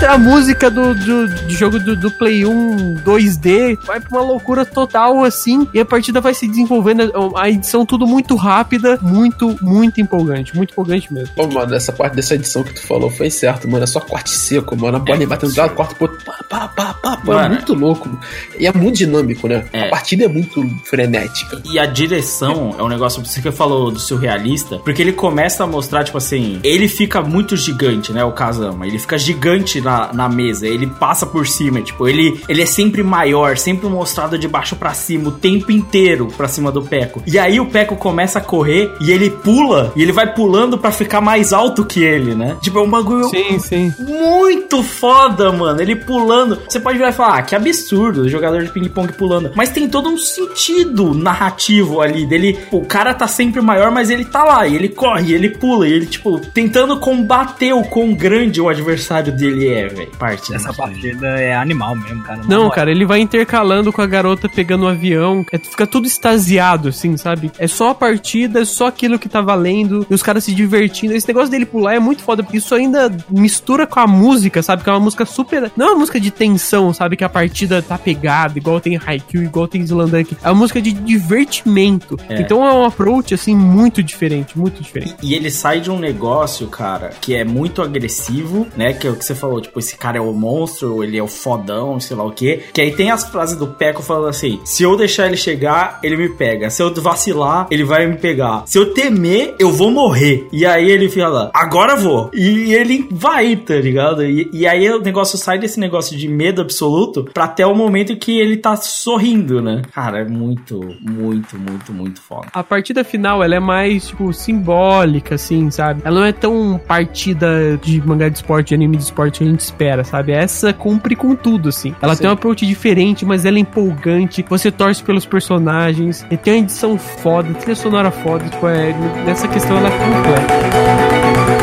[0.04, 4.20] Entra a música do, do, do jogo do, do Play 1 2D, vai pra uma
[4.20, 9.56] loucura total assim, e a partida vai se desenvolvendo, a edição tudo muito rápida, muito,
[9.62, 11.34] muito empolgante, muito empolgante mesmo.
[11.34, 13.84] Pô, mano, essa parte dessa edição que tu falou foi certo, mano.
[13.84, 14.98] É só corte seco, mano.
[14.98, 16.22] A bola batendo do lado, corta pro outro.
[16.22, 17.32] Pá, pá, pá, pá, pá.
[17.32, 17.54] É Mano.
[17.54, 18.20] muito louco.
[18.58, 19.64] E é muito dinâmico, né?
[19.72, 19.86] É.
[19.86, 21.62] A partida é muito frenética.
[21.64, 25.66] E a direção é um negócio, você que falou do surrealista, porque ele começa a
[25.66, 28.86] mostrar, tipo assim, ele fica muito gigante, né, o Kazama.
[28.86, 33.02] Ele fica gigante na, na mesa, ele passa por cima, tipo, ele, ele é sempre
[33.02, 37.22] maior, sempre mostrado de baixo pra cima, o tempo inteiro pra cima do Peco.
[37.26, 40.90] E aí o Peco começa a correr e ele pula, e ele vai pulando pra
[40.90, 42.56] ficar mais alto que ele, né?
[42.60, 43.94] Tipo, é um bagulho Sim, sim.
[43.98, 45.80] muito foda, mano.
[45.80, 46.58] Ele pulando.
[46.68, 49.50] Você pode virar e falar, ah, que absurdo, o jogador de ping-pong pulando.
[49.54, 52.58] Mas tem todo um sentido narrativo ali dele.
[52.70, 55.88] O cara tá sempre maior, mas ele tá lá, e ele corre, e ele pula,
[55.88, 60.10] e ele, tipo, tentando combater o quão grande o adversário dele ele é, velho.
[60.18, 62.42] Parte Essa partida é animal mesmo, cara.
[62.48, 65.44] Não, cara, ele vai intercalando com a garota pegando o avião.
[65.52, 67.50] É, fica tudo extasiado, assim, sabe?
[67.58, 70.06] É só a partida, é só aquilo que tá valendo.
[70.08, 71.14] E os caras se divertindo.
[71.14, 74.82] Esse negócio dele pular é muito foda, porque isso ainda mistura com a música, sabe?
[74.82, 75.70] Que é uma música super.
[75.76, 77.16] Não é uma música de tensão, sabe?
[77.16, 80.36] Que a partida tá pegada, igual tem Haikyuu, igual tem Slandank.
[80.42, 82.18] É uma música de divertimento.
[82.28, 82.40] É.
[82.40, 85.16] Então é um approach, assim, muito diferente, muito diferente.
[85.22, 88.92] E ele sai de um negócio, cara, que é muito agressivo, né?
[88.92, 91.28] Que é o que você falou, tipo, esse cara é o monstro, ele é o
[91.28, 92.64] fodão, sei lá o quê.
[92.72, 96.16] Que aí tem as frases do Peco falando assim: se eu deixar ele chegar, ele
[96.16, 96.70] me pega.
[96.70, 98.64] Se eu vacilar, ele vai me pegar.
[98.66, 100.48] Se eu temer, eu vou morrer.
[100.52, 102.30] E aí ele fala, agora vou.
[102.32, 104.24] E ele vai, tá ligado?
[104.24, 108.16] E, e aí o negócio sai desse negócio de medo absoluto pra até o momento
[108.16, 109.82] que ele tá sorrindo, né?
[109.92, 112.48] Cara, é muito, muito, muito, muito foda.
[112.52, 116.02] A partida final, ela é mais, tipo, simbólica, assim, sabe?
[116.04, 120.04] Ela não é tão partida de mangá de esporte, de anime de esporte gente espera,
[120.04, 120.32] sabe?
[120.32, 121.94] Essa cumpre com tudo, assim.
[122.00, 122.22] Ela Sim.
[122.22, 124.44] tem um approach diferente, mas ela é empolgante.
[124.48, 126.26] Você torce pelos personagens.
[126.30, 128.44] E tem uma edição foda, trilha sonora foda.
[128.48, 128.92] Tipo, é,
[129.24, 131.53] nessa questão ela é completa.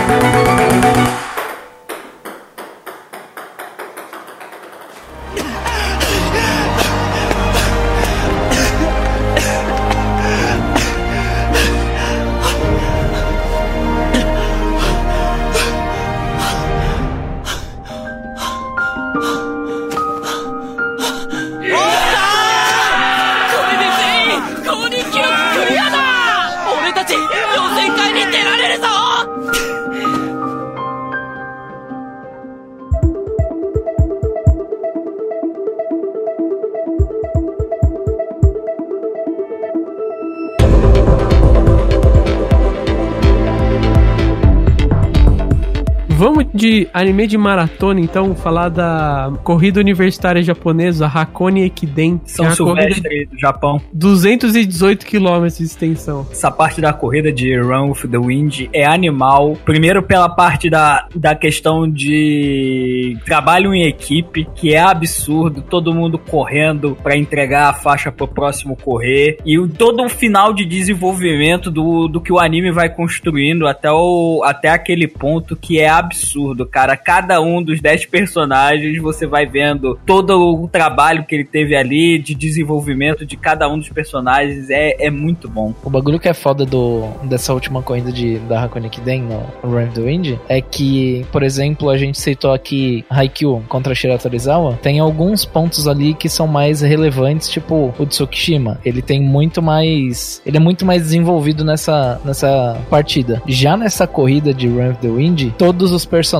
[46.53, 52.21] De anime de maratona, então, falar da corrida universitária japonesa, Hakone Ekiden.
[52.25, 53.81] é São corrida Silvestre do Japão.
[53.93, 56.27] 218 km de extensão.
[56.31, 59.57] Essa parte da corrida de Run with the Wind é animal.
[59.65, 66.17] Primeiro pela parte da, da questão de trabalho em equipe, que é absurdo, todo mundo
[66.17, 69.37] correndo pra entregar a faixa pro próximo correr.
[69.45, 74.41] E todo o final de desenvolvimento do, do que o anime vai construindo até, o,
[74.43, 76.95] até aquele ponto que é absurdo, cara.
[76.95, 82.19] Cada um dos 10 personagens, você vai vendo todo o trabalho que ele teve ali
[82.19, 84.69] de desenvolvimento de cada um dos personagens.
[84.69, 85.73] É, é muito bom.
[85.83, 89.85] O bagulho que é foda do, dessa última corrida de, da Hakone Kiden no Run
[89.85, 94.79] of the Wind é que, por exemplo, a gente citou aqui Haikyuu contra Shira Torizawa,
[94.81, 98.79] tem alguns pontos ali que são mais relevantes, tipo o Tsukishima.
[98.83, 100.41] Ele tem muito mais.
[100.45, 103.41] Ele é muito mais desenvolvido nessa, nessa partida.
[103.47, 106.30] Já nessa corrida de Run of the Wind, todos os personagens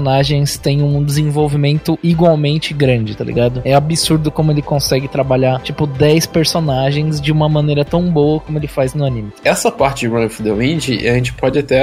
[0.61, 3.61] têm um desenvolvimento igualmente grande, tá ligado?
[3.65, 8.57] É absurdo como ele consegue trabalhar, tipo, 10 personagens de uma maneira tão boa como
[8.57, 9.31] ele faz no anime.
[9.43, 11.81] Essa parte de Run of the Wind, a gente pode até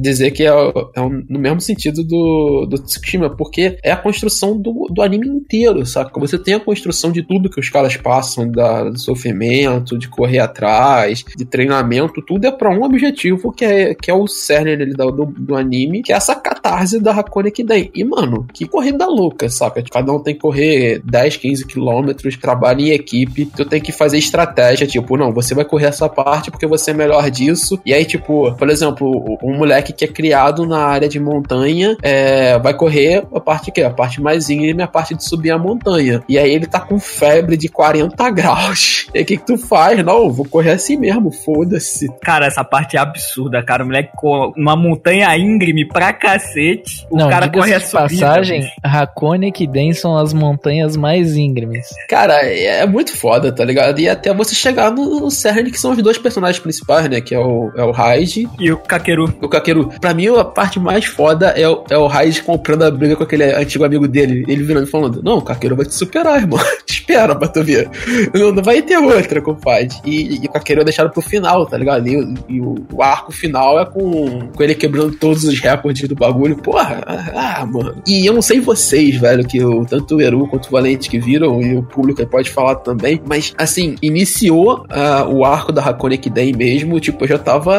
[0.00, 0.48] dizer que é,
[0.94, 5.28] é um- no mesmo sentido do, do Tsushima, porque é a construção do, do anime
[5.28, 6.18] inteiro, saca?
[6.20, 10.38] Você tem a construção de tudo que os caras passam, da, do sofrimento, de correr
[10.38, 14.92] atrás, de treinamento, tudo é pra um objetivo que é, que é o cerne ali
[14.94, 17.90] do, do, do anime, que é essa catarse da Hakone Kiden.
[17.94, 19.82] E, mano, que corrida louca, saca?
[19.82, 24.18] Cada um tem que correr 10, 15 quilômetros, trabalha em equipe, tu tem que fazer
[24.18, 27.80] estratégia, tipo, não, você vai correr essa parte porque você é melhor disso.
[27.84, 32.58] E aí, tipo, por exemplo, um moleque que é criado na área de montanha é,
[32.58, 35.58] vai correr a parte que é a parte mais íngreme, a parte de subir a
[35.58, 36.22] montanha.
[36.28, 39.02] E aí ele tá com febre de 40 graus.
[39.14, 40.02] E o que, que tu faz?
[40.02, 42.08] Não, vou correr assim mesmo, foda-se.
[42.22, 43.82] Cara, essa parte é absurda, cara.
[43.82, 47.06] O moleque com uma montanha íngreme pra cacete.
[47.12, 48.00] O Não, cara corre a subida.
[48.08, 48.66] passagem.
[48.82, 51.86] Hakone e Kiden são as montanhas mais íngremes.
[52.08, 54.00] Cara, é, é muito foda, tá ligado?
[54.00, 57.20] E até você chegar no, no cerne, que são os dois personagens principais, né?
[57.20, 59.32] Que é o, é o Raid E o Kakeru.
[59.42, 59.90] o Kakeru.
[60.00, 63.22] Pra mim, a parte mais foda é o, é o Raid comprando a briga com
[63.24, 64.44] aquele antigo amigo dele.
[64.48, 66.58] Ele virando e falando: Não, o Kakeru vai te superar, irmão.
[66.86, 67.88] Te espera pra tu ver.
[68.34, 69.88] Não, não vai ter outra, compadre.
[70.04, 72.06] E, e o Kakeru é deixado pro final, tá ligado?
[72.08, 76.08] E, o- e o, o arco final é com, com ele quebrando todos os recordes
[76.08, 76.56] do bagulho.
[76.56, 78.02] Porra, ah, mano.
[78.06, 81.18] E eu não sei vocês, velho, que o, tanto o Eru quanto o Valente que
[81.18, 85.82] viram, e o público aí pode falar também, mas assim, iniciou ah, o arco da
[85.82, 87.76] Hakone Kiden mesmo, tipo, eu já tava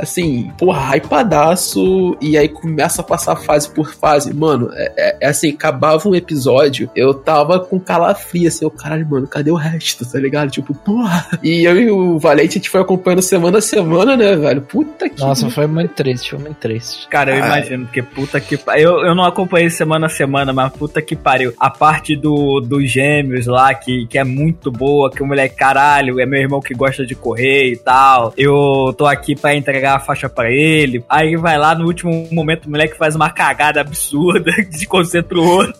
[0.00, 4.32] assim, porra, hypadaço, e aí começa a passar fase por fase.
[4.34, 9.06] Mano, é, é- é assim, acabava um episódio, eu tava com calafria, assim, eu, caralho,
[9.08, 10.50] mano, cadê o resto, tá ligado?
[10.50, 11.26] Tipo, porra.
[11.42, 14.62] E eu e o Valente, a gente foi acompanhando semana a semana, né, velho?
[14.62, 15.20] Puta que.
[15.20, 17.08] Nossa, foi muito triste, foi muito triste.
[17.08, 17.58] Cara, eu Ai.
[17.60, 18.82] imagino, porque puta que pariu.
[18.98, 21.52] Eu, eu não acompanhei semana a semana, mas puta que pariu.
[21.58, 26.20] A parte do, dos gêmeos lá, que, que é muito boa, que o moleque, caralho,
[26.20, 28.32] é meu irmão que gosta de correr e tal.
[28.36, 31.04] Eu tô aqui pra entregar a faixa pra ele.
[31.08, 35.74] Aí vai lá no último momento, o moleque faz uma cagada absurda, desconcentra o outro.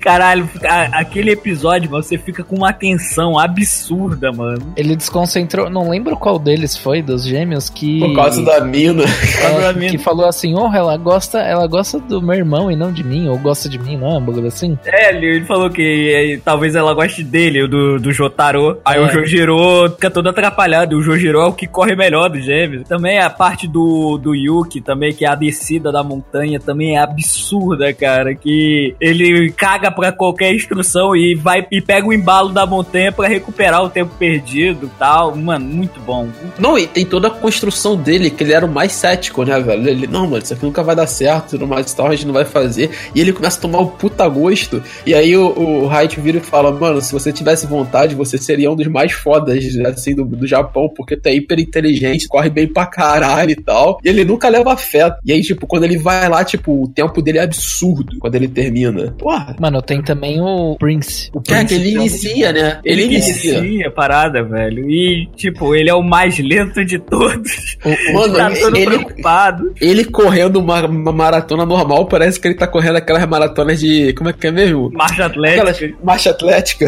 [0.00, 4.72] Caralho, a- aquele episódio, mano, você fica com uma tensão absurda, mano.
[4.76, 7.98] Ele desconcentrou, não lembro qual deles foi, dos gêmeos, que.
[8.00, 9.04] Por causa da mina.
[9.04, 13.02] É, que falou assim, oh, ela gosta, ela gosta do meu irmão e não de
[13.04, 14.78] mim, ou gosta de mim, não é um bagulho assim?
[14.84, 18.78] É, ele, falou que eh, talvez ela goste dele, do, do Jotaro.
[18.84, 19.02] Aí É.
[19.02, 20.94] o Jojiro fica todo atrapalhado.
[20.94, 22.86] e O Jojiro é o que corre melhor dos gêmeos.
[22.88, 27.00] Também a parte do, do Yuki, também, que é a descida da montanha, também é
[27.00, 28.34] absurda, cara.
[28.34, 33.28] Que ele caga pra qualquer instrução e vai e pega o embalo da montanha pra
[33.28, 35.34] recuperar o tempo perdido e tal.
[35.36, 36.28] Mano, muito bom.
[36.58, 39.88] Não, e tem toda a construção dele, que ele era o mais cético, né, velho?
[39.88, 42.34] Ele, não, mano, isso aqui nunca vai dar certo, tudo mais tal, a gente não
[42.34, 42.90] vai fazer.
[43.14, 44.82] E ele começa a tomar um puta gosto.
[45.04, 45.88] E aí o, o
[46.20, 50.14] vira e fala, mano, se você tivesse vontade, você seria um dos mais fodas, assim,
[50.14, 53.98] do, do Japão, porque tu é hiper inteligente, corre bem pra caralho e tal.
[54.04, 55.10] E ele nunca leva fé.
[55.24, 58.48] E aí, tipo, quando ele vai lá, tipo, o tempo dele é absurdo quando ele
[58.48, 59.12] termina.
[59.18, 59.56] Porra.
[59.58, 61.30] Mano, tem também o Prince.
[61.32, 62.80] O Que é que ele inicia, né?
[62.84, 63.90] Ele, Ele inicia.
[63.90, 64.88] parada, velho.
[64.90, 67.76] E, tipo, ele é o mais lento de todos.
[68.12, 69.72] Mano, tá todo ele- preocupado.
[69.80, 74.12] Ele correndo uma, uma maratona normal, parece que ele tá correndo aquelas maratonas de.
[74.14, 74.90] Como é que é mesmo?
[74.92, 75.62] Marcha atlética.
[75.62, 76.86] Aquelas marcha atlética.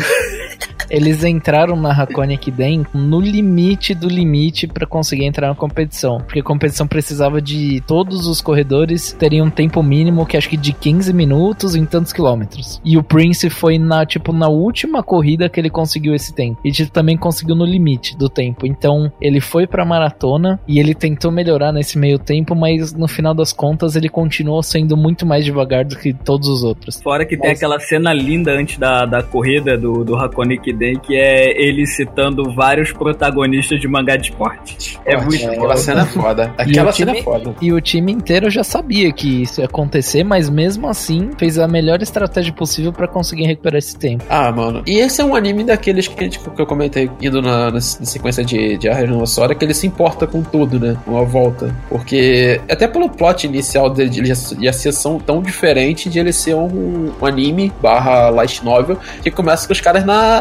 [0.91, 6.19] Eles entraram na Hakone Kiden no limite do limite pra conseguir entrar na competição.
[6.19, 10.57] Porque a competição precisava de todos os corredores terem um tempo mínimo que acho que
[10.57, 12.81] de 15 minutos em tantos quilômetros.
[12.85, 16.61] E o Prince foi na, tipo, na última corrida que ele conseguiu esse tempo.
[16.65, 18.67] E tipo, também conseguiu no limite do tempo.
[18.67, 23.35] Então, ele foi pra maratona e ele tentou melhorar nesse meio tempo, mas no final
[23.35, 27.01] das contas ele continuou sendo muito mais devagar do que todos os outros.
[27.03, 31.17] Fora que tem aquela cena linda antes da, da corrida do, do Hakone Kiden, que
[31.17, 34.99] é ele citando vários protagonistas de mangá de esporte.
[35.05, 35.77] É muito Aquela bom.
[35.77, 36.55] cena é foda.
[36.59, 37.55] E Aquela o cena time- é foda.
[37.61, 41.67] E o time inteiro já sabia que isso ia acontecer, mas mesmo assim fez a
[41.69, 44.25] melhor estratégia possível pra conseguir recuperar esse tempo.
[44.29, 44.83] Ah, mano.
[44.87, 47.73] E esse é um anime daqueles que, a gente- que eu comentei indo na, na,
[47.73, 50.97] na sequência de, de Arra Renovassora, que ele se importa com tudo, né?
[51.07, 51.75] Uma volta.
[51.89, 56.55] Porque, até pelo plot inicial dele, de já ser tão, tão diferente de ele ser
[56.55, 60.38] um, um anime barra light novel que começa com os caras na,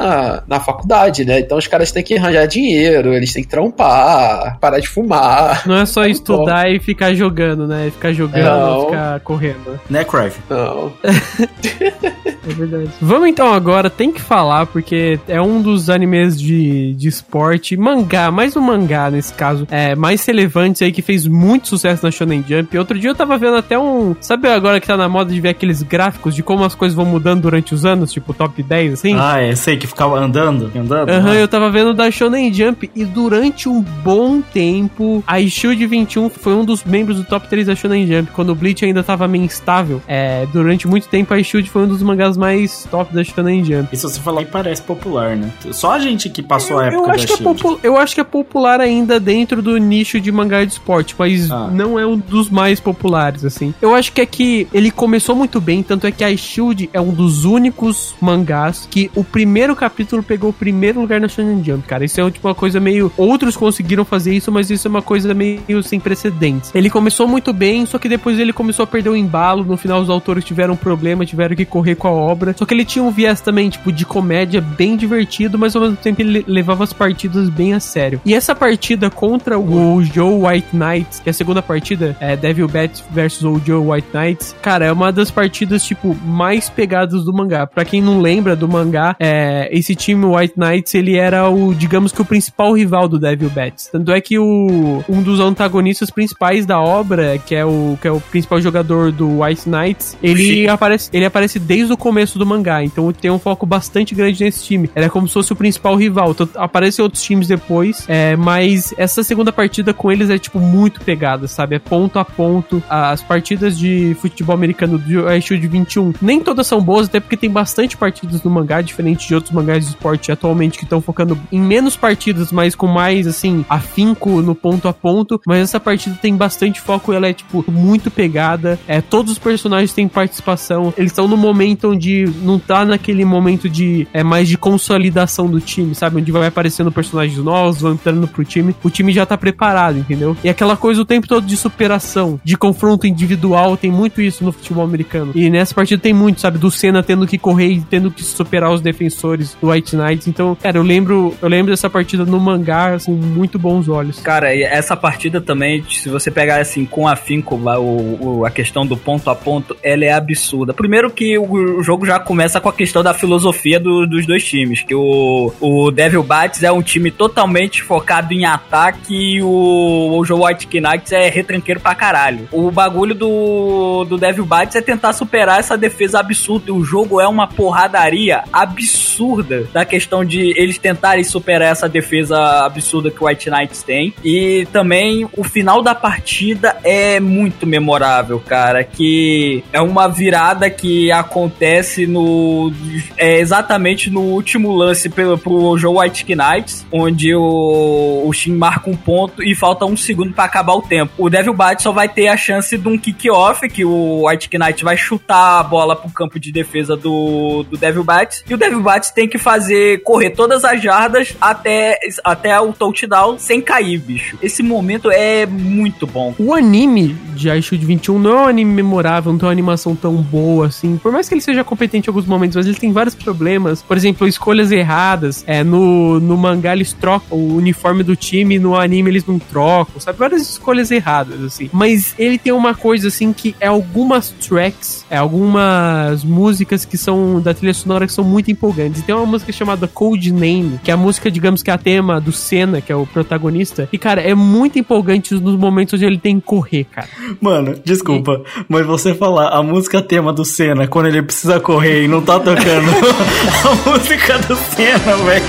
[0.47, 1.39] na faculdade, né?
[1.39, 5.63] Então os caras têm que arranjar dinheiro, eles têm que trampar, parar de fumar.
[5.65, 7.89] Não é só estudar e ficar jogando, né?
[7.91, 8.85] Ficar jogando, Não.
[8.85, 9.79] ficar correndo.
[9.89, 10.35] Né, Crive?
[10.49, 10.93] Não.
[12.49, 12.89] É verdade.
[13.01, 18.31] Vamos então agora, tem que falar, porque é um dos animes de, de esporte, mangá,
[18.31, 22.43] mais um mangá nesse caso, é, mais relevantes aí, que fez muito sucesso na Shonen
[22.47, 22.77] Jump.
[22.77, 24.15] Outro dia eu tava vendo até um.
[24.21, 27.05] Sabe agora que tá na moda de ver aqueles gráficos de como as coisas vão
[27.05, 29.15] mudando durante os anos, tipo top 10, assim?
[29.19, 31.09] Ah, é, sei que ficava andando, andando.
[31.09, 31.41] Aham, né?
[31.41, 36.53] eu tava vendo da Shonen Jump e durante um bom tempo a Shield 21 foi
[36.53, 39.43] um dos membros do top 3 da Shonen Jump, quando o Bleach ainda tava meio
[39.43, 40.01] instável.
[40.07, 43.89] É, durante muito tempo a Shield foi um dos mangás mais top da Shonen Jump.
[43.91, 45.49] E se você falar que parece popular, né?
[45.71, 47.61] Só a gente que passou a época Eu acho, da que é Shield.
[47.63, 51.49] popu- eu acho que é popular ainda dentro do nicho de mangá de esporte, mas
[51.51, 51.69] Ah.
[51.71, 53.73] não é um dos mais populares, assim.
[53.81, 56.99] Eu acho que é que ele começou muito bem, tanto é que a Shield é
[57.01, 61.87] um dos únicos mangás que o primeiro capítulo pegou o primeiro lugar na Shonen Jump,
[61.87, 62.03] cara.
[62.05, 63.11] Isso é tipo uma coisa meio.
[63.15, 66.71] Outros conseguiram fazer isso, mas isso é uma coisa meio sem precedentes.
[66.73, 69.63] Ele começou muito bem, só que depois ele começou a perder o embalo.
[69.63, 72.55] No final, os autores tiveram um problema, tiveram que correr com a obra.
[72.57, 75.97] Só que ele tinha um viés também, tipo, de comédia bem divertido, mas ao mesmo
[75.97, 78.21] tempo ele levava as partidas bem a sério.
[78.25, 82.67] E essa partida contra o Joe White Knights, que é a segunda partida, é Devil
[82.67, 87.33] Bats versus o Joe White Knights, cara, é uma das partidas, tipo, mais pegadas do
[87.33, 87.65] mangá.
[87.67, 92.11] Pra quem não lembra do mangá, é, esse time White Knights, ele era o, digamos
[92.11, 93.89] que o principal rival do Devil Bats.
[93.91, 98.11] Tanto é que o, um dos antagonistas principais da obra, que é o, que é
[98.11, 102.83] o principal jogador do White Knights, ele aparece, ele aparece desde o começo do mangá.
[102.83, 104.89] Então tem um foco bastante grande nesse time.
[104.95, 106.31] Ele é como se fosse o principal rival.
[106.31, 111.01] Então, aparecem outros times depois, é, mas essa segunda partida com eles é, tipo, muito
[111.01, 111.75] pegada, sabe?
[111.75, 112.81] É ponto a ponto.
[112.89, 117.49] As partidas de futebol americano do Shield 21, nem todas são boas, até porque tem
[117.49, 121.59] bastante partidas no mangá, diferente de outros mangás de esporte atualmente que estão focando em
[121.59, 125.39] menos partidas, mas com mais, assim, afinco no ponto a ponto.
[125.45, 128.79] Mas essa partida tem bastante foco, ela é, tipo, muito pegada.
[128.87, 130.93] É, todos os personagens têm participação.
[130.97, 135.59] Eles estão no momento de não tá naquele momento de é mais de consolidação do
[135.59, 136.17] time, sabe?
[136.17, 140.35] Onde vai aparecendo personagens novos, vão entrando pro time, o time já tá preparado, entendeu?
[140.43, 144.51] E aquela coisa o tempo todo de superação, de confronto individual, tem muito isso no
[144.51, 145.31] futebol americano.
[145.35, 146.57] E nessa partida tem muito, sabe?
[146.57, 150.27] Do Senna tendo que correr e tendo que superar os defensores do White Knights.
[150.27, 154.19] Então, cara, eu lembro, eu lembro dessa partida no mangá, assim, muito bons olhos.
[154.19, 158.85] Cara, e essa partida também, se você pegar assim com afinco o, o, a questão
[158.85, 160.73] do ponto a ponto, ela é absurda.
[160.73, 164.43] Primeiro que o, o jogo já começa com a questão da filosofia do, dos dois
[164.43, 170.17] times, que o, o Devil Bats é um time totalmente focado em ataque e o,
[170.17, 172.47] o Joe White Knights é retranqueiro pra caralho.
[172.51, 176.73] O bagulho do, do Devil Bats é tentar superar essa defesa absurda.
[176.73, 179.26] O jogo é uma porradaria absurda
[179.73, 184.13] da questão de eles tentarem superar essa defesa absurda que o White Knights tem.
[184.23, 188.83] E também o final da partida é muito memorável, cara.
[188.83, 192.71] Que é uma virada que acontece no.
[193.17, 198.89] É exatamente no último lance pelo, pro Joe White Knights, onde o, o Shin marca
[198.89, 201.13] um ponto e falta um segundo para acabar o tempo.
[201.17, 204.83] O Devil Bat só vai ter a chance de um kick-off, que o White Knight
[204.83, 208.43] vai chutar a bola pro campo de defesa do, do Devil Bat.
[208.47, 213.39] E o Devil Bat tem que fazer correr todas as jardas até, até o touchdown
[213.39, 214.37] sem cair, bicho.
[214.43, 216.35] Esse momento é muito bom.
[216.37, 220.17] O anime de iShield 21 não é um anime memorável, não tem uma animação tão
[220.17, 220.97] boa assim.
[220.97, 223.81] Por mais que ele seja competente em alguns momentos, mas ele tem vários problemas.
[223.81, 225.43] Por exemplo, escolhas erradas.
[225.47, 229.99] É, no, no mangá eles trocam o uniforme do time, no anime eles não trocam,
[229.99, 230.19] sabe?
[230.19, 231.71] Várias escolhas erradas, assim.
[231.73, 237.41] Mas ele tem uma coisa assim que é algumas tracks, é algumas músicas que são
[237.41, 239.01] da trilha sonora que são muito empolgantes.
[239.07, 242.19] Tem uma música chamada Code Name, que é a música, digamos que é a tema
[242.19, 243.87] do Senna, que é o protagonista.
[243.89, 247.07] E, cara, é muito empolgante nos momentos onde ele tem que correr, cara.
[247.39, 248.65] Mano, desculpa, e...
[248.67, 252.37] mas você falar a música tema do Senna quando ele precisa correr e não tá
[252.37, 252.57] tocando
[253.63, 255.45] a música do Senna, velho.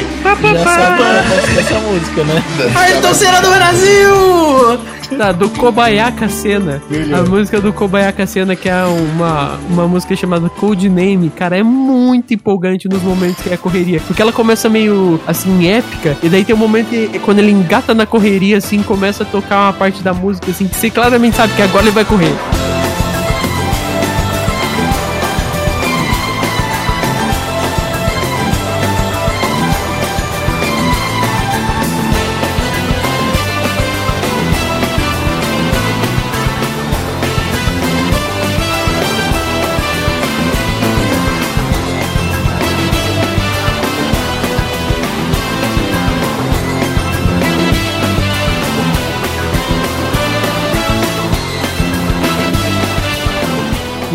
[1.58, 2.44] essa música, né?
[2.76, 4.97] Ayrton Senna do Brasil!
[5.16, 6.82] Tá, do Kobayaka Senna.
[7.16, 11.62] A música do Kobayaka Senna, que é uma, uma música chamada Code Name, cara, é
[11.62, 14.00] muito empolgante nos momentos que é a correria.
[14.06, 17.94] Porque ela começa meio, assim, épica, e daí tem um momento que, quando ele engata
[17.94, 21.54] na correria, assim, começa a tocar uma parte da música, assim, que você claramente sabe
[21.54, 22.32] que agora ele vai correr.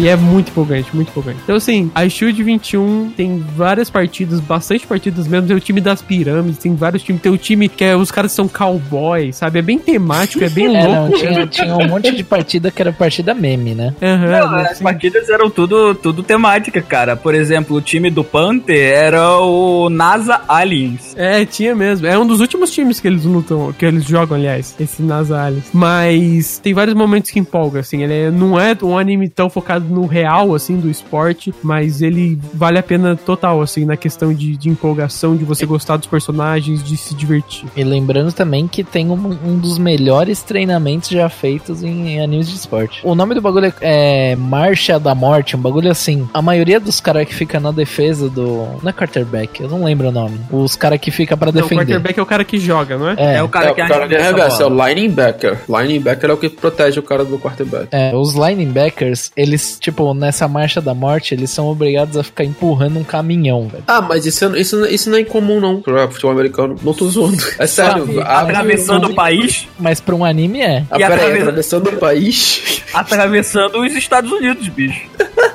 [0.04, 1.40] E é muito empolgante, muito empolgante.
[1.44, 5.48] Então, assim, a Shield 21 tem várias partidas, bastante partidas mesmo.
[5.48, 7.22] Tem o time das pirâmides, tem vários times.
[7.22, 9.60] Tem o time que é, os caras são cowboy, sabe?
[9.60, 11.10] É bem temático, é bem é, louco.
[11.10, 13.96] Não, tinha, tinha, um monte de partida que era partida meme, né?
[14.02, 17.16] Uhum, não, as partidas eram tudo, tudo temática, cara.
[17.16, 21.16] Por exemplo, o time do Panther era o NASA Aliens.
[21.16, 22.08] É, tinha mesmo.
[22.08, 25.70] É um dos últimos times que eles lutam, que eles jogam, aliás, esse NASA Aliens.
[25.72, 28.04] Mas tem vários momentos que empolga, assim.
[28.04, 32.40] Ele é, não é um anime tão focado no real, assim, do esporte, mas ele
[32.54, 36.84] vale a pena total, assim, na questão de, de empolgação, de você gostar dos personagens,
[36.84, 37.70] de se divertir.
[37.76, 42.50] E lembrando também que tem um, um dos melhores treinamentos já feitos em, em, animes
[42.50, 43.02] de esporte.
[43.04, 46.28] O nome do bagulho é, é Marcha da Morte, um bagulho assim.
[46.34, 48.68] A maioria dos caras que fica na defesa do.
[48.82, 50.40] Não é quarterback, eu não lembro o nome.
[50.52, 51.76] Os caras que fica para defender.
[51.76, 53.16] o quarterback é o cara que joga, não é?
[53.18, 55.60] É, é o cara é, que, o cara que arremessa, é o linebacker.
[55.70, 57.88] Linebacker é o que protege o cara do quarterback.
[57.92, 62.98] É, os linebackers, eles tipo, nessa marcha da morte, eles são obrigados a ficar empurrando
[62.98, 63.84] um caminhão, velho.
[63.86, 66.76] Ah, mas isso, isso, isso não é incomum, não, pro futebol americano.
[66.82, 67.44] Não tô zoando.
[67.60, 68.22] É sério.
[68.22, 69.68] atravessando o país.
[69.78, 70.86] Mas pra um anime é.
[70.90, 72.82] Ah, pera aí, atravessando o país.
[72.94, 75.02] Atravessando os Estados Unidos, bicho.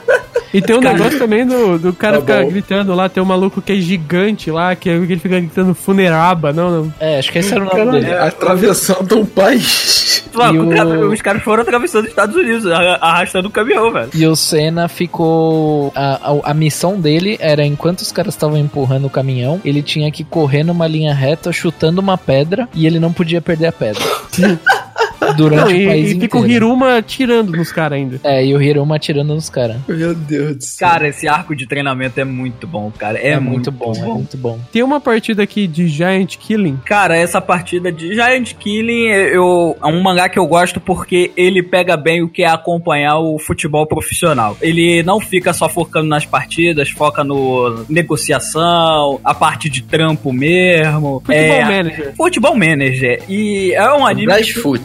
[0.52, 0.96] E tem um cara...
[0.96, 2.50] negócio também do, do cara tá ficar bom.
[2.50, 6.70] gritando lá, tem um maluco que é gigante lá, que ele fica gritando funeraba, não,
[6.70, 6.94] não.
[6.98, 8.12] É, acho que esse era o nome Caramba, dele.
[8.14, 10.24] Atravessando um país.
[10.34, 11.08] o...
[11.08, 14.10] Os caras foram atravessando os Estados Unidos, arrastando o caminhão, velho.
[14.14, 15.92] E o Senna ficou.
[15.94, 20.10] A, a, a missão dele era, enquanto os caras estavam empurrando o caminhão, ele tinha
[20.10, 24.02] que correr numa linha reta, chutando uma pedra, e ele não podia perder a pedra.
[25.36, 26.20] durante Não, o e, país e inteiro.
[26.20, 28.20] fica o Hiruma atirando nos caras ainda.
[28.24, 29.76] É, e o Hiruma atirando nos caras.
[29.88, 30.88] Meu Deus do céu.
[30.88, 33.18] Cara, esse arco de treinamento é muito bom, cara.
[33.18, 34.58] É, É, muito bom, é muito bom.
[34.72, 36.78] Tem uma partida aqui de Giant Killing.
[36.84, 41.62] Cara, essa partida de Giant Killing eu, é um mangá que eu gosto porque ele
[41.62, 44.56] pega bem o que é acompanhar o futebol profissional.
[44.60, 51.20] Ele não fica só focando nas partidas, foca no negociação, a parte de trampo mesmo.
[51.24, 52.14] Futebol é, Manager.
[52.16, 53.22] Futebol Manager.
[53.28, 54.26] E é um anime.
[54.26, 54.32] de-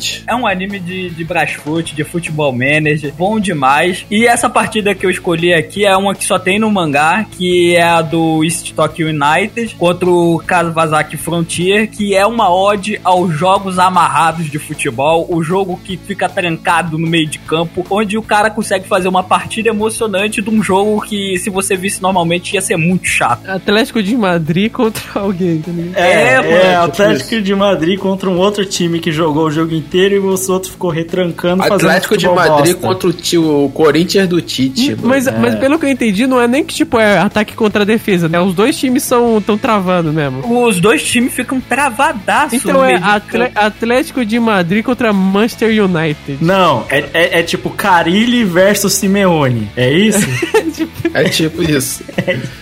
[0.03, 0.23] Brasfoot.
[0.27, 4.05] é um anime de, de Brasfoot, de futebol manager, bom demais.
[4.09, 7.75] E essa partida que eu escolhi aqui é uma que só tem no mangá, que
[7.75, 13.33] é a do East Tokyo United contra o Kawasaki Frontier, que é uma ode aos
[13.33, 18.21] jogos amarrados de futebol, o jogo que fica trancado no meio de campo, onde o
[18.21, 22.61] cara consegue fazer uma partida emocionante de um jogo que, se você visse normalmente, ia
[22.61, 23.49] ser muito chato.
[23.49, 25.97] Atlético de Madrid contra alguém, tá ligado?
[25.97, 29.73] É, É, é, mano, Atlético de Madrid contra um outro time que jogou o jogo
[29.73, 32.87] inteiro e o outro ficou retrancando fazendo Atlético de Madrid bosta.
[32.87, 34.91] contra o, tio, o Corinthians do Tite.
[34.95, 35.07] mano.
[35.07, 38.27] Mas, mas pelo que eu entendi, não é nem que tipo é ataque contra defesa,
[38.27, 38.39] né?
[38.39, 40.65] Os dois times são tão travando mesmo.
[40.65, 43.51] Os dois times ficam travadaços Então no é Atle-.
[43.55, 46.37] Atlético de Madrid contra Manchester United.
[46.41, 49.69] Não, é, é, é tipo Carilli versus Simeone.
[49.75, 50.19] É isso?
[51.13, 52.03] É tipo isso.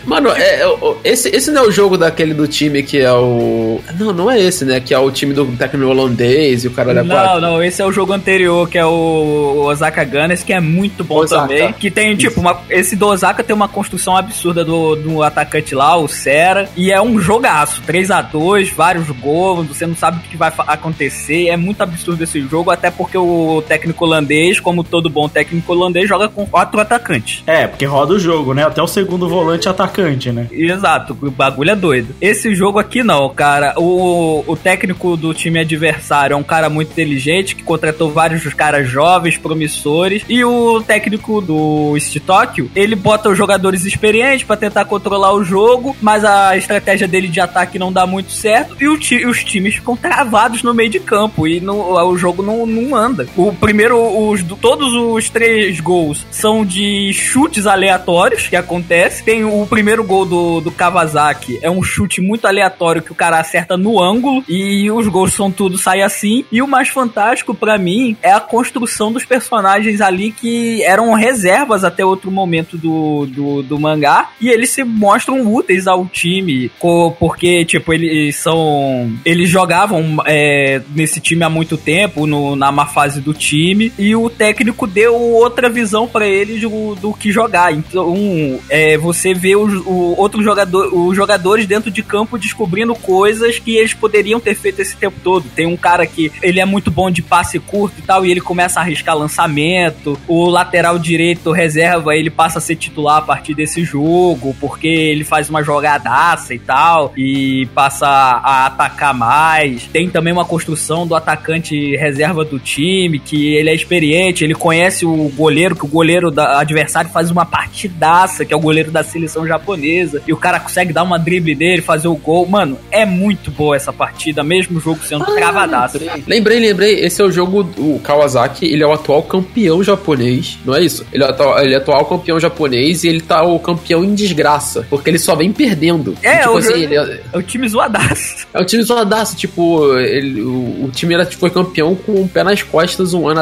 [0.05, 3.79] Mano, é, é, esse, esse não é o jogo daquele do time que é o.
[3.97, 4.79] Não, não é esse, né?
[4.79, 7.85] Que é o time do técnico holandês e o cara da Não, não, esse é
[7.85, 11.41] o jogo anterior, que é o Osaka Gunners, que é muito bom Osaka.
[11.41, 11.73] também.
[11.73, 15.95] Que tem, tipo, uma, esse do Osaka tem uma construção absurda do, do atacante lá,
[15.97, 16.69] o Sera.
[16.75, 17.81] E é um jogaço.
[17.85, 21.47] 3 a 2 vários gols, você não sabe o que vai acontecer.
[21.47, 26.07] É muito absurdo esse jogo, até porque o técnico holandês, como todo bom técnico holandês,
[26.07, 27.43] joga com quatro atacantes.
[27.45, 28.65] É, porque roda o jogo, né?
[28.65, 30.47] Até o segundo volante atacante, né?
[30.51, 32.15] Exato, o bagulho é doido.
[32.21, 33.73] Esse jogo aqui não, cara.
[33.77, 37.10] O, o técnico do time adversário é um cara muito inteligente
[37.55, 40.23] que contratou vários caras jovens, promissores.
[40.27, 45.43] E o técnico do East Tokyo, ele bota os jogadores experientes pra tentar controlar o
[45.43, 48.75] jogo, mas a estratégia dele de ataque não dá muito certo.
[48.81, 52.95] E ti- os times ficam travados no meio de campo e o jogo não, não
[52.95, 53.27] anda.
[53.35, 53.97] O primeiro,
[54.29, 59.23] os, todos os três gols são de chutes aleatórios que acontece.
[59.23, 63.39] Tem o primeiro gol do, do Kawasaki, é um chute muito aleatório que o cara
[63.39, 66.43] acerta no ângulo e os gols são tudo sai assim.
[66.51, 71.83] E o mais fantástico pra mim é a construção dos personagens ali que eram reservas
[71.83, 74.29] até outro momento do, do, do mangá.
[74.39, 76.71] E eles se mostram úteis ao time
[77.19, 82.85] porque tipo eles são eles jogavam é, nesse time há muito tempo no, na má
[82.85, 83.91] fase do time.
[83.97, 87.73] E o técnico deu outra visão pra eles do, do que jogar.
[87.73, 93.57] Então é, você vê os o outro jogador, os jogadores dentro de campo descobrindo coisas
[93.57, 95.49] que eles poderiam ter feito esse tempo todo.
[95.55, 98.41] Tem um cara que ele é muito bom de passe curto e tal e ele
[98.41, 103.53] começa a arriscar lançamento o lateral direito reserva ele passa a ser titular a partir
[103.53, 109.83] desse jogo porque ele faz uma jogadaça e tal e passa a atacar mais.
[109.87, 115.05] Tem também uma construção do atacante reserva do time, que ele é experiente, ele conhece
[115.05, 119.03] o goleiro, que o goleiro da adversário faz uma partidaça, que é o goleiro da
[119.03, 122.45] seleção japonesa, e o cara consegue dar uma drible dele, fazer o gol.
[122.47, 125.97] Mano, é muito boa essa partida, mesmo o jogo sendo travadaço.
[125.97, 130.75] Lembrei, lembrei, esse é o jogo, o Kawasaki, ele é o atual campeão japonês, não
[130.75, 131.05] é isso?
[131.11, 134.13] Ele é o atual, ele é atual campeão japonês e ele tá o campeão em
[134.13, 136.15] desgraça, porque ele só vem perdendo.
[136.21, 138.47] É, E, tipo o assim, é, É o time zoadaço.
[138.53, 142.43] é o time zoadaço, tipo, ele, o, o time era, foi campeão com o pé
[142.43, 143.41] nas costas um ano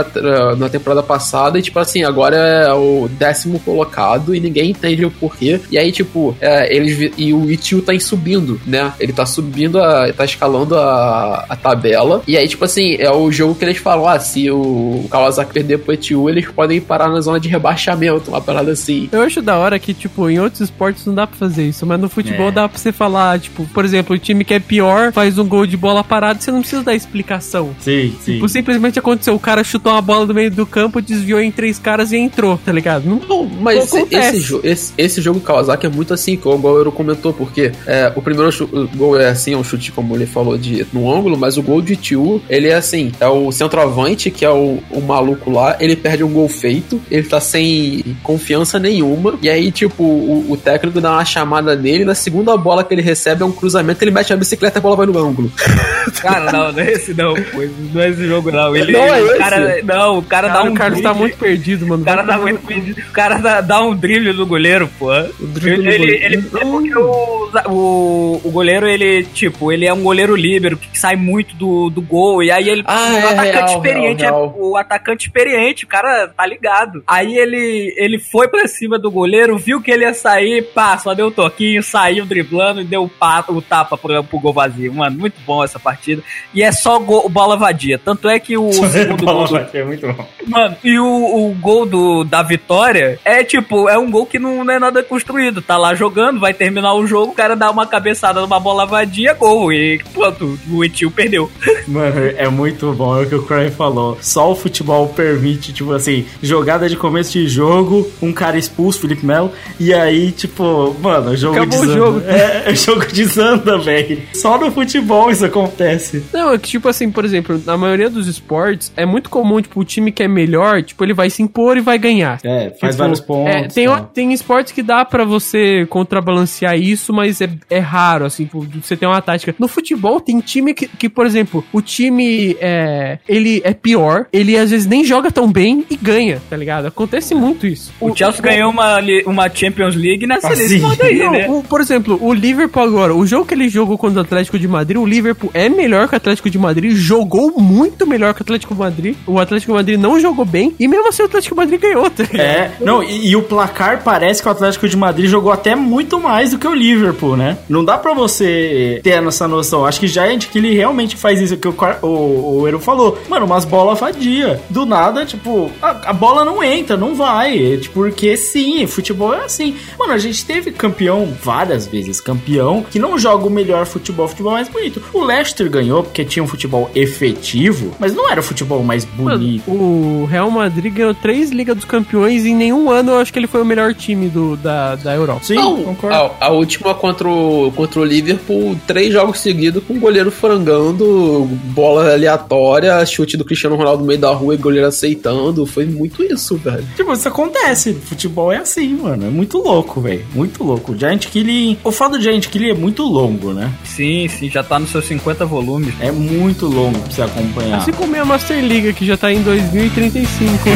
[0.57, 5.11] na temporada passada e, tipo assim, agora é o décimo colocado e ninguém entende o
[5.11, 5.59] porquê.
[5.71, 8.93] E aí, tipo, é, eles, e o Ichiu tá subindo, né?
[8.99, 12.21] Ele tá subindo, a, tá escalando a, a tabela.
[12.27, 15.79] E aí, tipo assim, é o jogo que eles falam, ah, se o Kawasaki perder
[15.79, 19.09] pro Ichiu, eles podem parar na zona de rebaixamento, uma parada assim.
[19.11, 21.99] Eu acho da hora que, tipo, em outros esportes não dá pra fazer isso, mas
[21.99, 22.51] no futebol É.
[22.51, 25.65] dá pra você falar, tipo, por exemplo, o time que é pior faz um gol
[25.65, 27.75] de bola parada, você não precisa dar explicação.
[27.79, 28.33] Sim, sim.
[28.33, 31.79] Tipo, simplesmente aconteceu, o cara chutou uma bola do meio do campo, desviou em três
[31.79, 33.05] caras e entrou, tá ligado?
[33.05, 36.77] Não, Não, mas Não esse, esse, esse, esse jogo Kawasaki é muito assim, igual o
[36.77, 40.25] Euro comentou, porque é, o primeiro o gol é assim, é um chute, como ele
[40.25, 44.29] falou, de, no ângulo, mas o gol de Tiu, ele é assim, é o centroavante,
[44.31, 48.79] que é o, o maluco lá, ele perde um gol feito, ele tá sem confiança
[48.79, 52.93] nenhuma, e aí, tipo, o, o técnico dá uma chamada nele, na segunda bola que
[52.93, 55.51] ele recebe é um cruzamento, ele mete a bicicleta e a bola vai no ângulo.
[56.21, 57.63] Cara, não, não é esse não, pô.
[57.93, 58.75] Não é esse jogo, não.
[58.75, 59.37] Ele, Não é o esse?
[59.37, 62.01] Cara, não, o cara, cara, dá um o Carlos tá muito perdido, mano.
[62.01, 62.73] O cara tomar muito cu.
[62.73, 65.07] O cara dá, dá um drible no goleiro, pô.
[65.39, 66.25] drible ele, no ele, goleiro.
[66.25, 70.97] ele- é porque o o, o goleiro, ele, tipo, ele é um goleiro líbero que
[70.97, 72.43] sai muito do, do gol.
[72.43, 72.83] E aí ele.
[72.85, 74.55] Ah, o é atacante real, experiente, real, é- real.
[74.57, 77.03] o atacante experiente, o cara tá ligado.
[77.07, 81.13] Aí ele, ele foi pra cima do goleiro, viu que ele ia sair, pá, só
[81.13, 84.93] deu um toquinho, saiu driblando e deu o, pa, o tapa pro, pro gol vazio.
[84.93, 86.21] Mano, muito bom essa partida.
[86.53, 87.97] E é só gol, bola vadia.
[87.97, 90.27] Tanto é que o segundo gol do, É muito bom.
[90.47, 94.63] Mano, e o, o gol do, da vitória é tipo, é um gol que não,
[94.63, 95.61] não é nada construído.
[95.61, 99.33] Tá lá jogando, vai terminar o jogo, o cara dá uma cabeçada numa bola vadia,
[99.33, 99.71] gol.
[99.71, 101.51] E pronto, o Etil perdeu.
[101.87, 104.17] Mano, é muito bom, é o que o Cry falou.
[104.21, 109.25] Só o futebol permite, tipo assim, jogada de começo de jogo, um cara expulso, Felipe
[109.25, 111.97] Melo, e aí, tipo, mano, o jogo Acabou o desanda.
[111.99, 112.19] jogo.
[112.29, 114.21] É, o jogo desanda, velho.
[114.33, 116.23] Só no futebol isso acontece.
[116.33, 119.79] Não, é que, tipo assim, por exemplo, na maioria dos esportes, é muito comum, tipo,
[119.79, 122.39] o time que é melhor, tipo, ele vai se impor e vai ganhar.
[122.43, 123.53] É, faz Tipo, vários pontos.
[123.53, 124.01] é, tem, tá.
[124.01, 128.95] tem esportes que dá pra você contrabalancear isso, mas é, é raro, assim, tipo, você
[128.95, 129.53] tem uma tática.
[129.59, 132.78] No futebol, tem time que, que por exemplo, o time é,
[133.27, 136.85] ele é pior, ele às vezes nem joga tão bem e ganha, tá ligado?
[136.87, 137.91] Acontece muito isso.
[137.99, 140.81] O Chelsea ganhou uma, uma Champions League nessa Assim.
[141.01, 141.47] aí, Não, né?
[141.49, 144.67] o- por exemplo, o Liverpool agora, o jogo que ele jogou contra o Atlético de
[144.67, 148.43] Madrid, o Liverpool é melhor que o Atlético de Madrid, jogou muito melhor que o
[148.43, 149.15] Atlético de Madrid.
[149.27, 152.09] O Atlético de Madrid não jogou bem e mesmo assim o Atlético de Madrid ganhou,
[152.09, 152.39] tá ligado?
[152.39, 156.19] É, não, e, e o placar parece que o Atlético de Madrid jogou até muito
[156.19, 157.57] mais do que o Liverpool, né?
[157.67, 159.85] Não dá pra você ter essa noção.
[159.85, 163.17] Acho que Giant que ele realmente faz isso que o, o, o Falou.
[163.29, 164.59] Mano, umas bolas vadia.
[164.69, 167.73] Do nada, tipo, a, a bola não entra, não vai.
[167.73, 169.75] É, tipo, porque sim, futebol é assim.
[169.97, 174.29] Mano, a gente teve campeão várias vezes, campeão que não joga o melhor futebol, o
[174.29, 175.01] futebol mais bonito.
[175.13, 179.69] O Leicester ganhou porque tinha um futebol efetivo, mas não era o futebol mais bonito.
[179.69, 183.39] O Real Madrid ganhou três Ligas dos Campeões e em nenhum ano eu acho que
[183.39, 185.43] ele foi o melhor time do, da, da Europa.
[185.43, 186.15] Sim, Não, concordo.
[186.39, 191.47] a, a última contra o, contra o Liverpool, três jogos seguidos com o goleiro frangando,
[191.65, 192.58] bola aleatória,
[193.05, 195.65] chute do Cristiano Ronaldo no meio da rua e goleiro aceitando.
[195.65, 196.85] Foi muito isso, velho.
[196.95, 197.93] Tipo, isso acontece.
[197.93, 199.27] Futebol é assim, mano.
[199.27, 200.25] É muito louco, velho.
[200.33, 200.91] Muito louco.
[200.91, 201.77] O Giant Killing.
[201.83, 203.71] O fato do Giant Killing é muito longo, né?
[203.83, 205.93] Sim, sim, já tá nos seus 50 volumes.
[205.99, 207.79] É muito longo pra você acompanhar.
[207.79, 210.63] Assim como a Master League, que já tá em 2035.
[210.63, 210.69] Pô,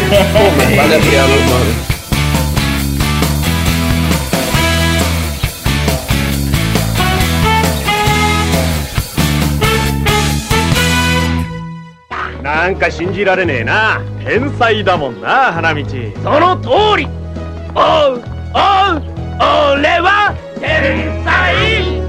[0.58, 1.93] mas vale a pena, mano.
[12.64, 14.02] なんか信じられねえな。
[14.24, 15.84] 天才だもんな花道。
[15.84, 17.06] その通り。
[17.76, 18.24] おう
[18.54, 19.04] おう
[19.74, 21.54] 俺は天才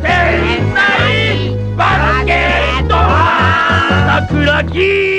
[0.01, 1.75] 天才。
[1.77, 2.33] バスケ
[2.85, 5.15] ットは桜木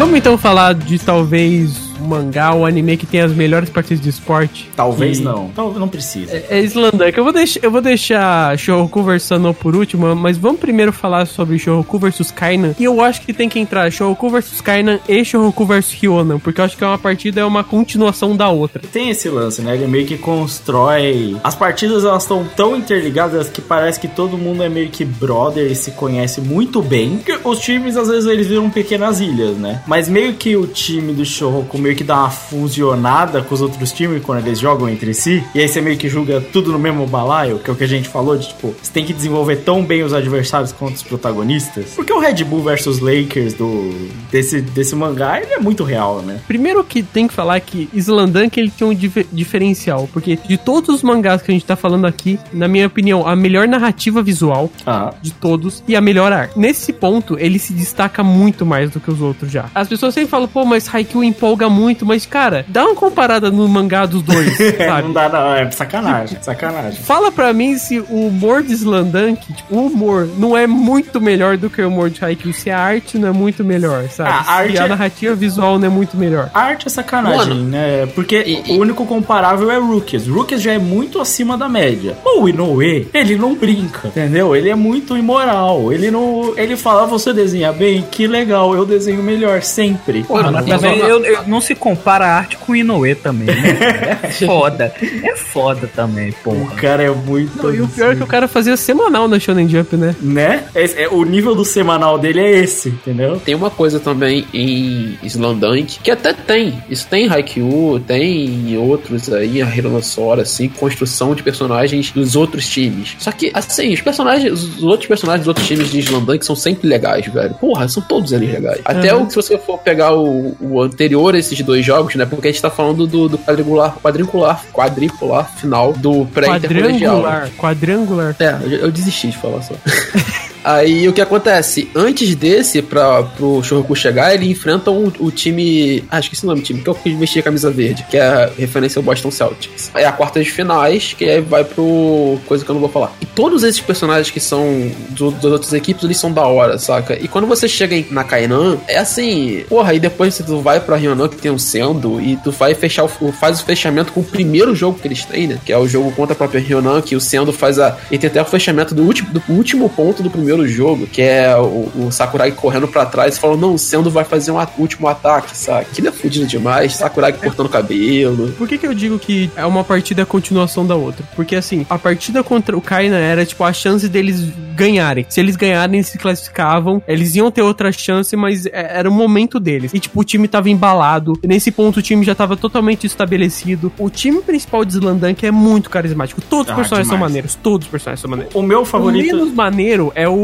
[0.00, 4.68] Vamos então falar de talvez mangá, o anime que tem as melhores partidas de esporte.
[4.76, 5.50] Talvez Que- não.
[5.54, 6.32] Talvez não precisa.
[6.32, 7.16] É, é Slandunk.
[7.16, 11.58] Eu vou deixar, eu vou deixar Shouhoku versando por último, mas vamos primeiro falar sobre
[11.58, 12.74] Shouhoku versus Kainan.
[12.78, 16.60] E eu acho que tem que entrar Shouhoku versus Kainan e Shouhoku versus Hyonan, porque
[16.60, 18.82] eu acho que é uma partida é uma continuação da outra.
[18.92, 19.74] Tem esse lance, né?
[19.74, 21.36] Ele meio que constrói.
[21.42, 25.70] As partidas elas estão tão interligadas que parece que todo mundo é meio que brother
[25.70, 27.16] e se conhece muito bem.
[27.18, 29.82] Porque os times às vezes eles viram pequenas ilhas, né?
[29.86, 33.92] Mas meio que o time do Shouhoku meio que dá uma fusionada com os outros
[33.92, 35.42] times quando eles jogam entre si.
[35.54, 37.88] E aí você meio que julga tudo no mesmo balaio, que é o que a
[37.88, 41.92] gente falou de tipo, você tem que desenvolver tão bem os adversários quanto os protagonistas.
[41.96, 43.90] Porque o Red Bull versus Lakers do
[44.30, 46.40] desse, desse mangá, ele é muito real, né?
[46.46, 50.88] Primeiro que tem que falar que Slandunk ele tem um dif- diferencial, porque de todos
[50.96, 54.70] os mangás que a gente tá falando aqui, na minha opinião, a melhor narrativa visual
[54.86, 55.12] Ah.
[55.20, 56.58] de todos e a melhor arte.
[56.58, 59.66] Nesse ponto, ele se destaca muito mais do que os outros já.
[59.74, 63.68] As pessoas sempre falam, pô, mas Haikyuu empolga muito, mas cara, dá uma comparada no
[63.68, 65.02] mangá dos dois, sabe?
[65.02, 65.54] não dá, não.
[65.54, 67.00] É sacanagem, sacanagem.
[67.00, 71.56] Fala pra mim se o humor de Slandunk, tipo, o humor não é muito melhor
[71.56, 74.30] do que o humor de Haikyuu, se a arte não é muito melhor, sabe?
[74.30, 76.50] Ah, a se arte a é- narrativa visual não é muito melhor.
[76.54, 78.06] A arte é sacanagem, Mano, né?
[78.14, 78.36] Porque
[78.66, 80.26] e- o único comparável é Rookies.
[80.26, 82.16] Rookies já é muito acima da média.
[82.24, 84.54] O Inoue, ele não brinca, entendeu?
[84.56, 85.92] Ele é muito imoral.
[85.92, 86.54] Ele não.
[86.56, 88.02] Ele fala, "Ah, você desenha bem?
[88.10, 90.24] Que legal, eu desenho melhor sempre.
[90.28, 93.14] Mano, Mas mas também uma- eu, eu- não se compara a arte com o Inoue
[93.14, 94.18] também, né?
[94.22, 94.94] É foda.
[95.02, 96.74] É foda também, O porra.
[96.76, 97.62] cara é muito.
[97.62, 100.14] Não, e o pior é que o cara fazia semanal na Shonen Jump, né?
[100.20, 100.64] Né?
[100.74, 103.40] Esse- é, o nível do semanal dele é esse, entendeu?
[103.44, 106.82] Tem uma coisa também em Slandunk que até tem.
[106.88, 112.36] Isso tem em Haikyuu, tem em outros aí, a Hironossora, assim, construção de personagens dos
[112.36, 113.16] outros times.
[113.18, 116.88] Só que, assim, os personagens, os outros personagens dos outros times de Slandunk são sempre
[116.88, 117.54] legais, velho.
[117.54, 118.80] Porra, são todos eles legais.
[118.84, 122.26] Até o, se você for pegar o, o anterior a esses dois jogos, né?
[122.26, 127.22] Porque a gente tá falando do, do quadrangular, quadrangular, quadricular final do pré-intercolegial.
[127.22, 127.50] né?
[127.56, 128.36] Quadrangular, quadrangular.
[128.40, 129.74] É, eu, eu desisti de falar só.
[130.64, 131.88] Aí o que acontece?
[131.94, 136.04] Antes desse, pra, pro Shoroku chegar, ele enfrenta o, o time.
[136.10, 138.16] Ah, esqueci o nome do time, que é o que vestia a camisa verde, que
[138.16, 139.90] é referência ao Boston Celtics.
[139.94, 142.38] É a quarta de finais, que aí vai pro.
[142.46, 143.12] coisa que eu não vou falar.
[143.20, 147.14] E todos esses personagens que são do, das outras equipes, eles são da hora, saca?
[147.14, 149.64] E quando você chega em, na Kainan, é assim.
[149.68, 153.04] Porra, aí depois tu vai pra Ryonan, que tem o Sendo, e tu vai fechar
[153.04, 155.58] o, faz o fechamento com o primeiro jogo que eles têm, né?
[155.64, 157.96] Que é o jogo contra a própria Ryonan, que o Sendo faz a.
[158.10, 161.56] Ele tem até o fechamento do último, do último ponto do primeiro jogo, que é
[161.56, 164.72] o, o Sakuragi correndo pra trás e falando, não, o Sendo vai fazer um at-
[164.78, 165.80] último ataque, sabe?
[165.90, 166.94] Aquilo é fudido demais.
[166.96, 168.52] Sakuragi cortando o cabelo.
[168.58, 171.24] Por que, que eu digo que é uma partida continuação da outra?
[171.34, 174.40] Porque assim, a partida contra o Kaina era tipo a chance deles
[174.74, 175.26] ganharem.
[175.28, 177.02] Se eles ganharem, eles se classificavam.
[177.06, 179.92] Eles iam ter outra chance, mas é- era o momento deles.
[179.94, 181.32] E tipo, o time tava embalado.
[181.42, 183.92] E nesse ponto o time já tava totalmente estabelecido.
[183.98, 186.40] O time principal de Slandank é muito carismático.
[186.40, 187.30] Todos os Ah, personagens são demais.
[187.32, 187.54] maneiros.
[187.56, 188.54] Todos os personagens são maneiros.
[188.54, 189.24] O meu O favorito.
[189.36, 190.39] menos maneiro é o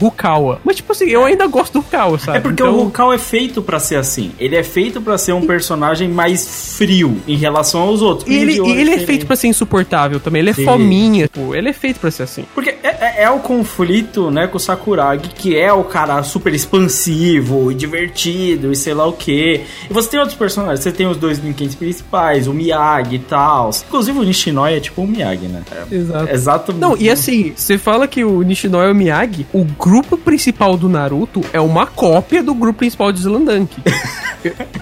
[0.00, 0.60] Rukawa.
[0.64, 2.38] Mas, tipo assim, eu ainda gosto do Rukawa, sabe?
[2.38, 4.32] É porque Então- o Rukal é feito pra ser assim.
[4.38, 8.28] Ele é feito pra ser um personagem mais frio em relação aos outros.
[8.28, 10.40] E ele, O e ele é feito pra ser insuportável também.
[10.40, 10.64] Ele é Sim.
[10.64, 11.54] fominha, pô.
[11.54, 12.44] Ele é feito pra ser assim.
[12.54, 16.52] Porque é, é- é o conflito, né, com o Sakuragi, que é o cara super
[16.54, 19.62] expansivo e divertido e sei lá o que.
[19.88, 23.70] E você tem outros personagens, você tem os dois Ninkens principais, o Miyagi e tal.
[23.88, 25.62] Inclusive o Nishinoi é tipo o Miyagi, né?
[25.90, 26.30] É, Exato.
[26.32, 26.72] exato.
[26.72, 30.88] Não, e assim, você fala que o Nishinoi é o Miyagi, o grupo principal do
[30.88, 33.70] Naruto é uma cópia do grupo principal de Slandank.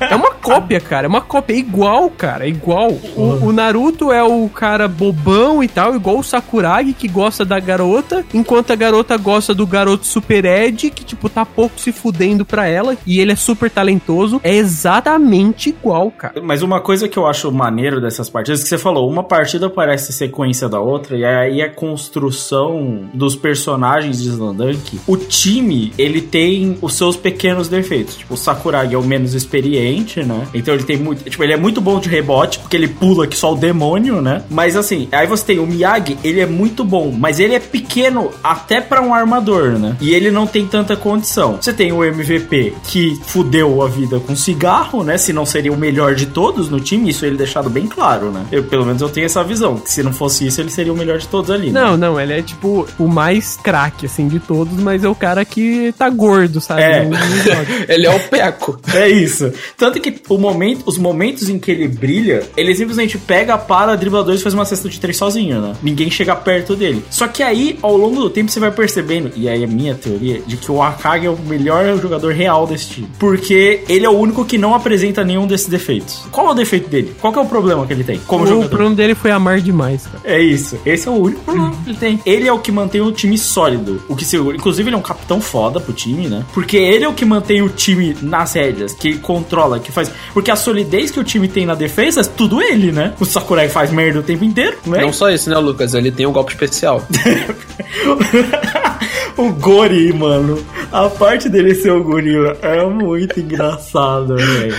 [0.01, 1.07] É uma cópia, cara.
[1.07, 1.55] É uma cópia.
[1.55, 2.45] É igual, cara.
[2.47, 2.91] É igual.
[3.17, 7.59] O, o Naruto é o cara bobão e tal, igual o Sakuragi, que gosta da
[7.59, 12.45] garota, enquanto a garota gosta do garoto Super Ed, que, tipo, tá pouco se fudendo
[12.45, 14.41] pra ela, e ele é super talentoso.
[14.43, 16.41] É exatamente igual, cara.
[16.43, 20.13] Mas uma coisa que eu acho maneiro dessas partidas, que você falou, uma partida parece
[20.13, 26.79] sequência da outra, e aí a construção dos personagens de Slandank, o time, ele tem
[26.81, 28.17] os seus pequenos defeitos.
[28.17, 30.47] Tipo, o Sakuragi é o menos experiente, né?
[30.55, 31.29] Então ele tem muito.
[31.29, 34.43] Tipo, ele é muito bom de rebote, porque ele pula que só o demônio, né?
[34.51, 37.98] Mas assim, aí você tem o Miyagi, ele é muito bom, mas ele é pequeno
[38.43, 39.97] até pra um armador, né?
[40.01, 41.59] E ele não tem tanta condição.
[41.61, 45.19] Você tem o MVP que fudeu a vida com cigarro, né?
[45.19, 48.45] Se não seria o melhor de todos no time, isso ele deixado bem claro, né?
[48.53, 50.97] Eu, pelo menos eu tenho essa visão, que se não fosse isso, ele seria o
[50.97, 51.71] melhor de todos ali.
[51.71, 51.81] né?
[51.81, 55.45] Não, não, ele é tipo o mais craque, assim, de todos, mas é o cara
[55.45, 56.83] que tá gordo, sabe?
[56.83, 57.05] É.
[57.05, 57.67] Não- não joga.
[57.89, 58.79] Ele é o Peco.
[58.95, 59.53] É isso.
[59.77, 64.23] Tanto que o momento, os momentos em que ele brilha, ele simplesmente pega, para, dribla
[64.23, 65.73] dois e faz uma cesta de três sozinho, né?
[65.83, 67.05] Ninguém chega perto dele.
[67.11, 70.41] Só que aí, ao longo do tempo, você vai percebendo, e aí é minha teoria,
[70.47, 73.09] de que o Akagi é o melhor jogador real desse time.
[73.19, 76.27] Porque ele é o único que não apresenta nenhum desses defeitos.
[76.31, 77.15] Qual é o defeito dele?
[77.21, 78.69] Qual que é o problema que ele tem como o jogador?
[78.69, 80.21] problema dele foi amar demais, cara.
[80.25, 80.79] É isso.
[80.85, 82.21] Esse é o único problema que ele tem.
[82.25, 84.03] Ele é o que mantém o time sólido.
[84.09, 84.57] O que segura.
[84.57, 86.45] Inclusive, ele é um capitão foda pro time, né?
[86.53, 90.11] Porque ele é o que mantém o time nas rédeas, que controla, que faz.
[90.33, 93.15] Porque a solidez que o time tem na defesa é tudo ele, né?
[93.19, 95.03] O Sakurai faz merda o tempo inteiro, né?
[95.03, 95.95] Não só isso, né, Lucas?
[95.95, 97.07] Ele tem um golpe especial.
[99.37, 100.59] o Gori, mano.
[100.91, 104.75] A parte dele ser o Gori é muito engraçado, velho.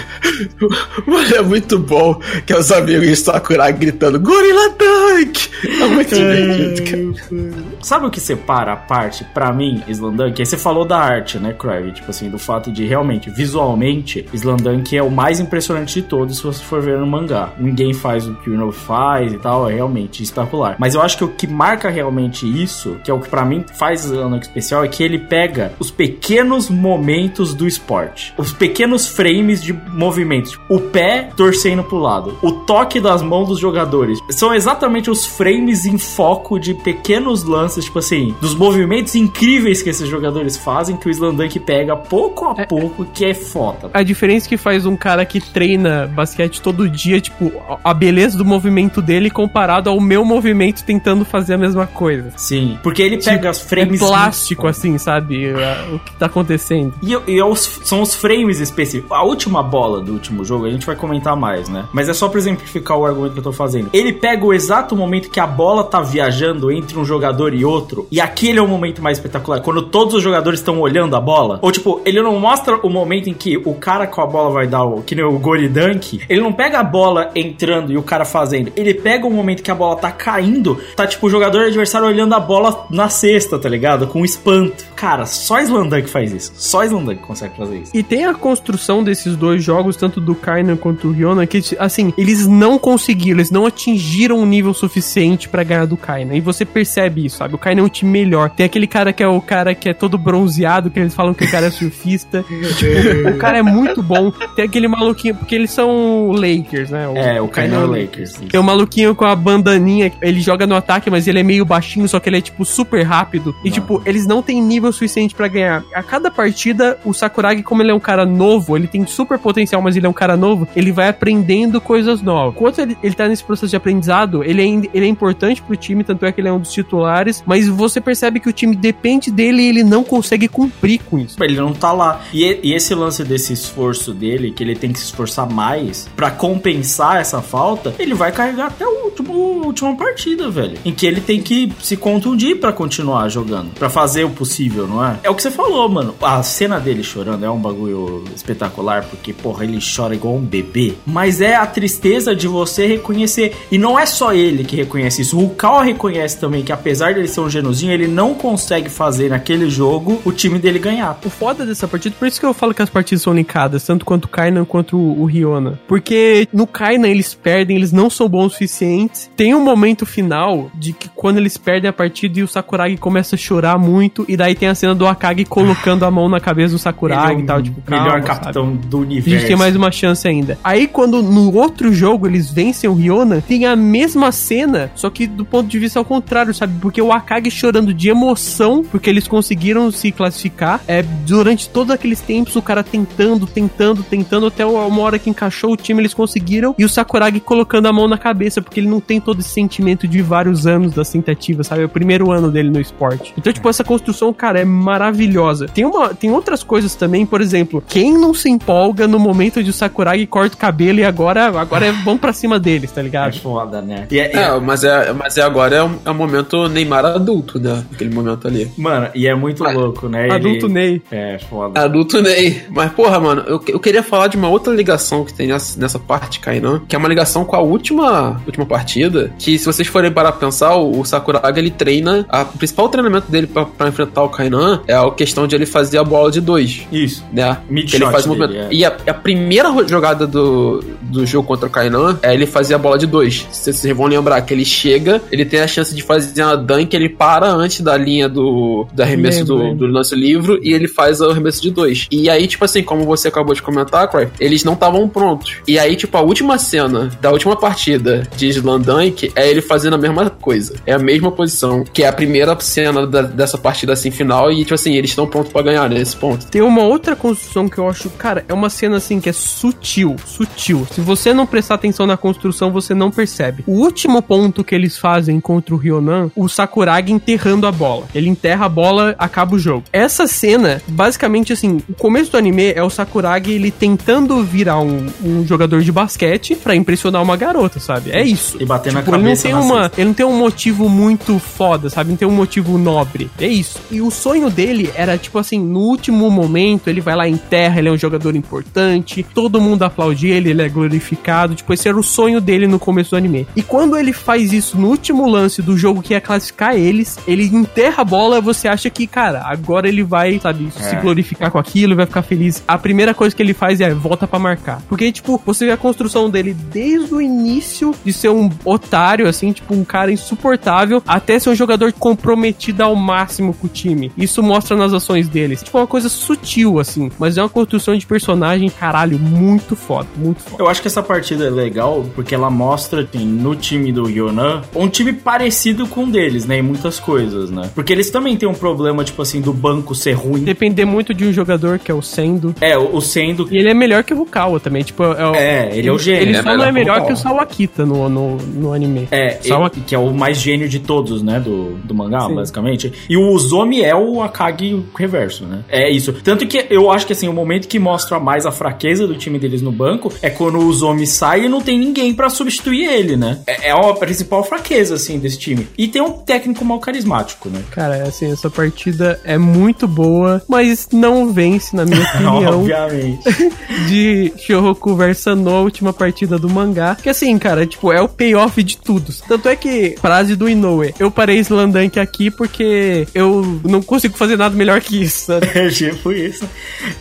[1.05, 5.49] Mano, é muito bom que os amigos de Sakurai gritando Gorilla Tank!
[5.63, 7.63] É muito divertido, cara.
[7.81, 10.41] Sabe o que separa a parte, pra mim, Slandunk?
[10.41, 11.91] Aí você falou da arte, né, Crave?
[11.91, 16.43] Tipo assim, do fato de realmente, visualmente, Slandunk é o mais impressionante de todos se
[16.43, 17.49] você for ver no mangá.
[17.57, 20.75] Ninguém faz o que o Ino faz e tal, é realmente espetacular.
[20.79, 23.63] Mas eu acho que o que marca realmente isso, que é o que pra mim
[23.77, 28.33] faz Slandunk especial, é que ele pega os pequenos momentos do esporte.
[28.37, 30.51] Os pequenos frames de movimento.
[30.51, 32.37] Tipo, o pé torcendo pro lado.
[32.41, 34.17] O toque das mãos dos jogadores.
[34.29, 39.89] São exatamente os frames em foco de pequenos lances, tipo assim, dos movimentos incríveis que
[39.89, 43.89] esses jogadores fazem, que o Slandunk pega pouco a pouco, que é foda.
[43.93, 47.51] A diferença que faz um cara que treina basquete todo dia, tipo,
[47.83, 52.31] a beleza do movimento dele comparado ao meu movimento tentando fazer a mesma coisa.
[52.37, 53.99] Sim, porque ele pega os É frames.
[53.99, 55.49] plástico, assim, sabe?
[55.95, 56.93] O que tá acontecendo.
[57.01, 59.11] E, e os- são os frames específicos.
[59.11, 61.85] A última bola do último jogo, a gente vai comentar mais, né?
[61.93, 63.89] Mas é só pra exemplificar o argumento que eu tô fazendo.
[63.93, 68.07] Ele pega o exato momento que a bola tá viajando entre um jogador e outro,
[68.11, 69.61] e aquele é o momento mais espetacular.
[69.61, 71.59] Quando todos os jogadores estão olhando a bola.
[71.61, 74.67] Ou tipo, ele não mostra o momento em que o cara com a bola vai
[74.67, 75.01] dar o.
[75.01, 76.21] Que nem o Gori Dunk.
[76.29, 78.71] Ele não pega a bola entrando e o cara fazendo.
[78.75, 82.33] Ele pega o momento que a bola tá caindo, tá tipo o jogador adversário olhando
[82.33, 84.07] a bola na cesta, tá ligado?
[84.07, 84.83] Com espanto.
[84.95, 86.51] Cara, só Slandunk faz isso.
[86.55, 87.91] Só Slandunk consegue fazer isso.
[87.93, 92.13] E tem a construção desses dois jogos, tanto do Kainan quanto do Ryona, que, assim,
[92.17, 96.35] eles não conseguiram, eles não atingiram um nível suficiente pra ganhar do Kainan.
[96.35, 97.55] E você percebe isso, sabe?
[97.55, 98.49] O Kainan é um time melhor.
[98.49, 101.45] Tem aquele cara que é o cara que é todo bronzeado, que eles falam que
[101.45, 102.43] o cara é surfista.
[102.77, 104.31] tipo, o cara é muito bom.
[104.55, 107.05] Tem aquele maluquinho, porque eles são Lakers, né?
[107.15, 108.31] É, o Kainan Kainan Lakers.
[108.31, 108.43] isso.
[108.43, 112.07] Tem o maluquinho com a bandaninha, ele joga no ataque, mas ele é meio baixinho,
[112.07, 113.55] só que ele é, tipo, super rápido.
[113.63, 115.68] E, tipo, eles não têm nível suficiente pra ganhar.
[115.93, 119.81] A cada partida, o Sakuragi, como ele é um cara novo, ele tem super potencial,
[119.81, 122.55] mas ele é um cara novo, ele vai aprendendo coisas novas.
[122.55, 126.03] Enquanto ele, ele tá nesse processo de aprendizado, ele é, ele é importante pro time,
[126.03, 129.31] tanto é que ele é um dos titulares, mas você percebe que o time depende
[129.31, 131.41] dele e ele não consegue cumprir com isso.
[131.43, 132.21] Ele não tá lá.
[132.33, 136.31] E, e esse lance desse esforço dele, que ele tem que se esforçar mais pra
[136.31, 139.33] compensar essa falta, ele vai carregar até o último,
[139.65, 140.77] última partida, velho.
[140.85, 145.03] Em que ele tem que se contundir pra continuar jogando, Pra fazer o possível, não
[145.03, 145.19] é?
[145.23, 146.15] É o que você falou, mano.
[146.21, 150.93] A cena dele chorando é um bagulho espetacular, porque, porra, ele chora igual um bebê.
[151.05, 153.55] Mas é a tristeza de você reconhecer.
[153.71, 155.39] E não é só ele que reconhece isso.
[155.39, 159.69] O Cal reconhece também que, apesar dele ser um genozinho, ele não consegue fazer naquele
[159.69, 161.19] jogo o time dele ganhar.
[161.25, 164.05] O foda dessa partida, por isso que eu falo que as partidas são linkadas, tanto
[164.05, 165.79] quanto o Kainan quanto o, Riona.
[165.87, 169.29] Porque no Kainan eles perdem, eles não são bons o suficientes.
[169.35, 173.35] Tem um momento final de que quando eles perdem a partida e o Sakuragi começa
[173.35, 176.73] a chorar muito, e daí tem a cena do Akagi colocando a mão na cabeça
[176.73, 178.87] do Sakuragi é e tal, o tipo, melhor calma, capitão sabe?
[178.87, 179.29] do A universo.
[179.29, 180.57] gente tem mais uma chance ainda.
[180.63, 185.27] Aí, quando no outro jogo eles vencem o Riona, tem a mesma cena, só que
[185.27, 186.73] do ponto de vista ao contrário, sabe?
[186.79, 190.81] Porque o Akagi chorando de emoção, porque eles conseguiram se classificar.
[190.87, 195.73] É, durante todos aqueles tempos, o cara tentando, tentando, tentando, até uma hora que encaixou
[195.73, 196.75] o time, eles conseguiram.
[196.77, 200.07] E o Sakuragi colocando a mão na cabeça, porque ele não tem todo esse sentimento
[200.07, 201.81] de vários anos das tentativas, sabe?
[201.81, 203.33] É o primeiro ano dele no esporte.
[203.37, 205.28] Então, tipo, essa construção, cara, é maravilhosa.
[205.67, 209.69] Tem, uma, tem outras coisas também, por exemplo, quem não se empolga no momento de
[209.69, 213.03] o Sakuragi corta o cabelo e agora, agora é bom pra cima deles, tá É
[213.03, 213.37] ligado?
[213.39, 214.07] foda, né?
[214.11, 217.59] E é- É, mas, é, mas é agora é um, é um momento Neymar adulto,
[217.59, 217.83] né?
[217.93, 218.69] Aquele momento ali.
[218.77, 220.25] Mano, e é muito louco, né?
[220.25, 221.01] Ele- Adulto Ney.
[221.11, 221.79] É, foda.
[221.83, 222.63] Adulto Ney.
[222.69, 225.99] Mas, porra, mano, eu, eu queria falar de uma outra ligação que tem nessa, nessa
[225.99, 230.11] parte, Kainan, que é uma ligação com a última, última partida, que se vocês forem
[230.11, 233.87] parar pra pensar, o, o Sakuragi, ele treina, a- o principal treinamento dele pra, pra
[233.89, 236.87] enfrentar o Kainan é a questão de ele fazer a bola de dois.
[236.91, 237.25] Isso.
[237.33, 237.57] Né?
[237.69, 238.71] Mid ele faz o dele, movimento.
[238.71, 238.73] é.
[238.73, 242.77] E a, a primeira jogada do, do jogo contra o Kainan é ele fazer a
[242.77, 243.45] bola de dois.
[243.51, 246.93] Se vocês vão lembrar que ele chega, ele tem a chance de fazer uma dunk,
[246.95, 250.87] ele para antes da linha do, do arremesso Lembro, do, do lance livre e ele
[250.87, 252.07] faz o arremesso de dois.
[252.09, 255.57] E aí, tipo assim, como você acabou de comentar, Cry, eles não estavam prontos.
[255.67, 259.95] E aí, tipo, a última cena da última partida de Slam Dunk é ele fazendo
[259.95, 260.75] a mesma coisa.
[260.85, 264.51] É a mesma posição, que é a primeira cena da- dessa partida assim final.
[264.51, 266.45] E, tipo assim, eles estão prontos pra ganhar nesse ponto.
[266.47, 270.15] Tem uma outra construção que eu acho, cara, é uma cena assim que é sutil,
[270.25, 270.87] sutil.
[270.91, 273.63] Se você não prestar atenção na construção, você não percebe.
[273.67, 278.05] O último ponto que eles fazem contra o Ryonan, o Sakuragi enterrando a bola.
[278.13, 279.83] Ele enterra a bola, acaba o jogo.
[279.91, 285.07] Essa cena, basicamente assim, o começo do anime é o Sakuragi ele tentando virar um,
[285.23, 288.11] um jogador de basquete pra impressionar uma garota, sabe?
[288.11, 288.57] É isso.
[288.61, 290.01] E bater na Tipo, ele não cabeça tem uma, cesta.
[290.01, 292.09] ele não tem um motivo muito foda, sabe?
[292.11, 293.29] Não tem um motivo nobre.
[293.39, 293.79] É isso.
[293.89, 297.79] E o sonho dele era, tipo assim, no último momento, ele vai lá em terra,
[297.79, 301.55] ele é um jogador importante, todo mundo aplaude ele, ele é glorificado.
[301.55, 303.47] Tipo, esse era o sonho dele no começo do anime.
[303.55, 307.45] E quando ele faz isso no último lance do jogo que ia classificar eles, ele
[307.45, 310.99] enterra a bola, você acha que, cara, agora ele vai, sabe, se É.
[310.99, 312.61] glorificar com aquilo, vai ficar feliz.
[312.67, 314.81] A primeira coisa que ele faz é volta pra marcar.
[314.89, 319.51] Porque, tipo, você vê a construção dele desde o início de ser um otário, assim,
[319.53, 324.11] tipo, um cara insuportável, até ser um jogador comprometido ao máximo com o time.
[324.17, 325.55] Isso mostra nas ações dele.
[325.55, 330.41] Tipo, uma coisa sutil, assim, mas é uma construção de personagem, caralho, muito foda, muito
[330.41, 330.61] foda.
[330.63, 334.61] Eu acho que essa partida é legal porque ela mostra, assim, no time do Yonan,
[334.75, 336.57] um time parecido com o deles, né?
[336.59, 337.69] Em muitas coisas, né?
[337.75, 340.43] Porque eles também têm um problema, tipo assim, do banco ser ruim.
[340.43, 342.53] Depender muito de um jogador que é o Sendo.
[342.61, 343.47] É, o o Sendo.
[343.51, 345.97] E ele é melhor que o Rukawa também, tipo, é, o- É, ele é o
[345.99, 346.21] gênio.
[346.23, 347.15] Ele É só não é melhor que o.
[347.15, 349.07] Sawakita no, no, no anime.
[349.11, 351.39] É, ele- que é o mais gênio de todos, né?
[351.39, 352.35] Do, do mangá, Sim.
[352.35, 352.91] basicamente.
[353.09, 355.63] E o Uzomi é o Akagi reverso, né?
[355.69, 356.13] É isso.
[356.13, 359.39] Tanto que eu acho que assim, o momento que mostra mais a fraqueza do time
[359.39, 363.15] deles no banco é quando o Zomi sai e não tem ninguém pra substituir ele,
[363.15, 363.39] né?
[363.47, 365.67] É, é a principal fraqueza, assim, desse time.
[365.77, 367.61] E tem um técnico mal carismático, né?
[367.71, 373.23] Cara, assim, essa partida é muito boa, mas não vence, na minha opinião, Obviamente.
[373.87, 376.95] de Shouhoku versus Sanô, a última partida do mangá.
[376.95, 379.13] Que assim, cara, tipo, é o payoff de tudo.
[379.27, 384.37] Tanto é que, frase do Inoue, eu parei Slandank aqui porque eu não consigo fazer
[384.37, 385.49] nada melhor que isso, sabe?
[385.59, 386.47] É tipo isso.